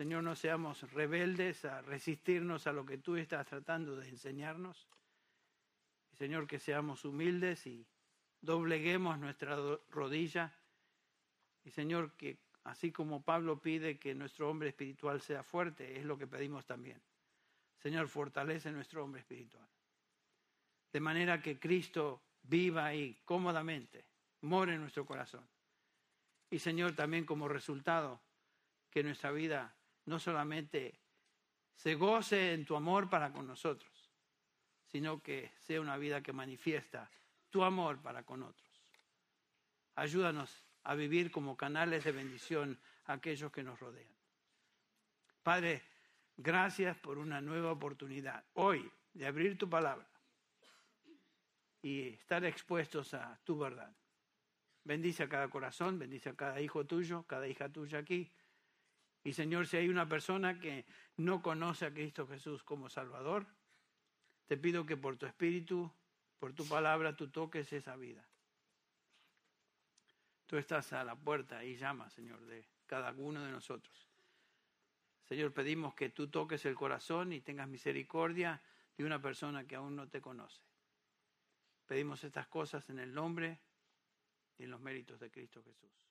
Señor, 0.01 0.23
no 0.23 0.35
seamos 0.35 0.91
rebeldes 0.95 1.67
a 1.67 1.83
resistirnos 1.83 2.67
a 2.67 2.73
lo 2.73 2.87
que 2.87 2.97
tú 2.97 3.17
estás 3.17 3.47
tratando 3.47 3.97
de 3.97 4.09
enseñarnos. 4.09 4.89
Señor, 6.15 6.47
que 6.47 6.59
seamos 6.59 7.05
humildes 7.05 7.67
y 7.67 7.87
dobleguemos 8.41 9.19
nuestra 9.19 9.59
rodilla. 9.91 10.57
Y 11.65 11.71
Señor, 11.71 12.17
que 12.17 12.39
así 12.65 12.91
como 12.91 13.23
Pablo 13.23 13.61
pide 13.61 13.99
que 13.99 14.15
nuestro 14.15 14.49
hombre 14.49 14.71
espiritual 14.71 15.21
sea 15.21 15.43
fuerte, 15.43 15.99
es 15.99 16.07
lo 16.07 16.17
que 16.17 16.27
pedimos 16.27 16.65
también. 16.65 17.03
Señor, 17.77 18.09
fortalece 18.09 18.73
nuestro 18.73 19.05
hombre 19.05 19.21
espiritual. 19.21 19.69
De 20.91 21.01
manera 21.01 21.43
que 21.43 21.61
Cristo 21.61 22.23
viva 22.45 22.87
ahí 22.87 23.21
cómodamente, 23.27 24.07
more 24.41 24.73
en 24.73 24.81
nuestro 24.81 25.05
corazón. 25.05 25.47
Y 26.49 26.59
Señor, 26.59 26.97
también 26.97 27.27
como 27.27 27.49
resultado, 27.49 28.23
que 28.91 29.03
nuestra 29.03 29.31
vida 29.31 29.77
no 30.07 30.19
solamente 30.19 30.99
se 31.75 31.95
goce 31.95 32.53
en 32.53 32.65
tu 32.65 32.77
amor 32.77 33.09
para 33.09 33.33
con 33.33 33.47
nosotros, 33.47 34.11
sino 34.87 35.23
que 35.23 35.53
sea 35.59 35.81
una 35.81 35.97
vida 35.97 36.23
que 36.23 36.33
manifiesta 36.33 37.11
tu 37.49 37.65
amor 37.65 38.01
para 38.01 38.23
con 38.23 38.43
otros. 38.43 38.69
Ayúdanos 39.95 40.67
a 40.85 40.95
vivir 40.95 41.31
como 41.31 41.57
canales 41.57 42.05
de 42.05 42.13
bendición 42.13 42.79
a 43.07 43.15
aquellos 43.15 43.53
que 43.53 43.63
nos 43.63 43.79
rodean. 43.79 44.13
Padre, 45.43 45.83
gracias 46.37 46.97
por 46.99 47.19
una 47.19 47.41
nueva 47.41 47.73
oportunidad 47.73 48.45
hoy 48.55 48.91
de 49.15 49.27
abrir 49.27 49.59
tu 49.59 49.69
palabra 49.69 50.07
y 51.83 52.09
estar 52.09 52.45
expuestos 52.45 53.15
a 53.15 53.39
tu 53.45 53.59
verdad. 53.59 53.95
Bendice 54.85 55.23
a 55.23 55.29
cada 55.29 55.49
corazón, 55.49 55.99
bendice 55.99 56.31
a 56.31 56.35
cada 56.35 56.61
hijo 56.61 56.85
tuyo, 56.87 57.25
cada 57.25 57.47
hija 57.49 57.69
tuya 57.69 57.99
aquí. 57.99 58.31
Y 59.23 59.33
Señor, 59.33 59.66
si 59.66 59.77
hay 59.77 59.89
una 59.89 60.09
persona 60.09 60.59
que 60.59 60.87
no 61.16 61.43
conoce 61.43 61.87
a 61.87 61.93
Cristo 61.93 62.27
Jesús 62.27 62.62
como 62.62 62.89
Salvador, 62.89 63.47
te 64.47 64.57
pido 64.57 64.87
que 64.87 64.97
por 64.97 65.16
tu 65.16 65.27
Espíritu 65.27 65.93
por 66.41 66.55
tu 66.55 66.66
palabra 66.66 67.14
tú 67.14 67.29
toques 67.29 67.71
esa 67.75 67.97
vida. 67.97 68.27
Tú 70.47 70.57
estás 70.57 70.93
a 70.95 71.05
la 71.05 71.14
puerta 71.14 71.62
y 71.62 71.77
llamas, 71.77 72.14
Señor, 72.14 72.41
de 72.47 72.66
cada 72.87 73.12
uno 73.12 73.45
de 73.45 73.53
nosotros. 73.53 74.09
Señor, 75.23 75.53
pedimos 75.53 75.95
que 75.95 76.09
tú 76.09 76.29
toques 76.29 76.64
el 76.64 76.75
corazón 76.75 77.33
y 77.33 77.43
tengas 77.43 77.68
misericordia 77.68 78.61
de 78.97 79.05
una 79.05 79.21
persona 79.21 79.66
que 79.66 79.77
aún 79.77 79.95
no 79.95 80.09
te 80.09 80.21
conoce. 80.21 80.62
Pedimos 81.87 82.25
estas 82.25 82.49
cosas 82.49 82.89
en 82.89 82.99
el 82.99 83.12
nombre 83.12 83.61
y 84.59 84.64
en 84.64 84.71
los 84.71 84.81
méritos 84.81 85.21
de 85.21 85.31
Cristo 85.31 85.62
Jesús. 85.62 86.10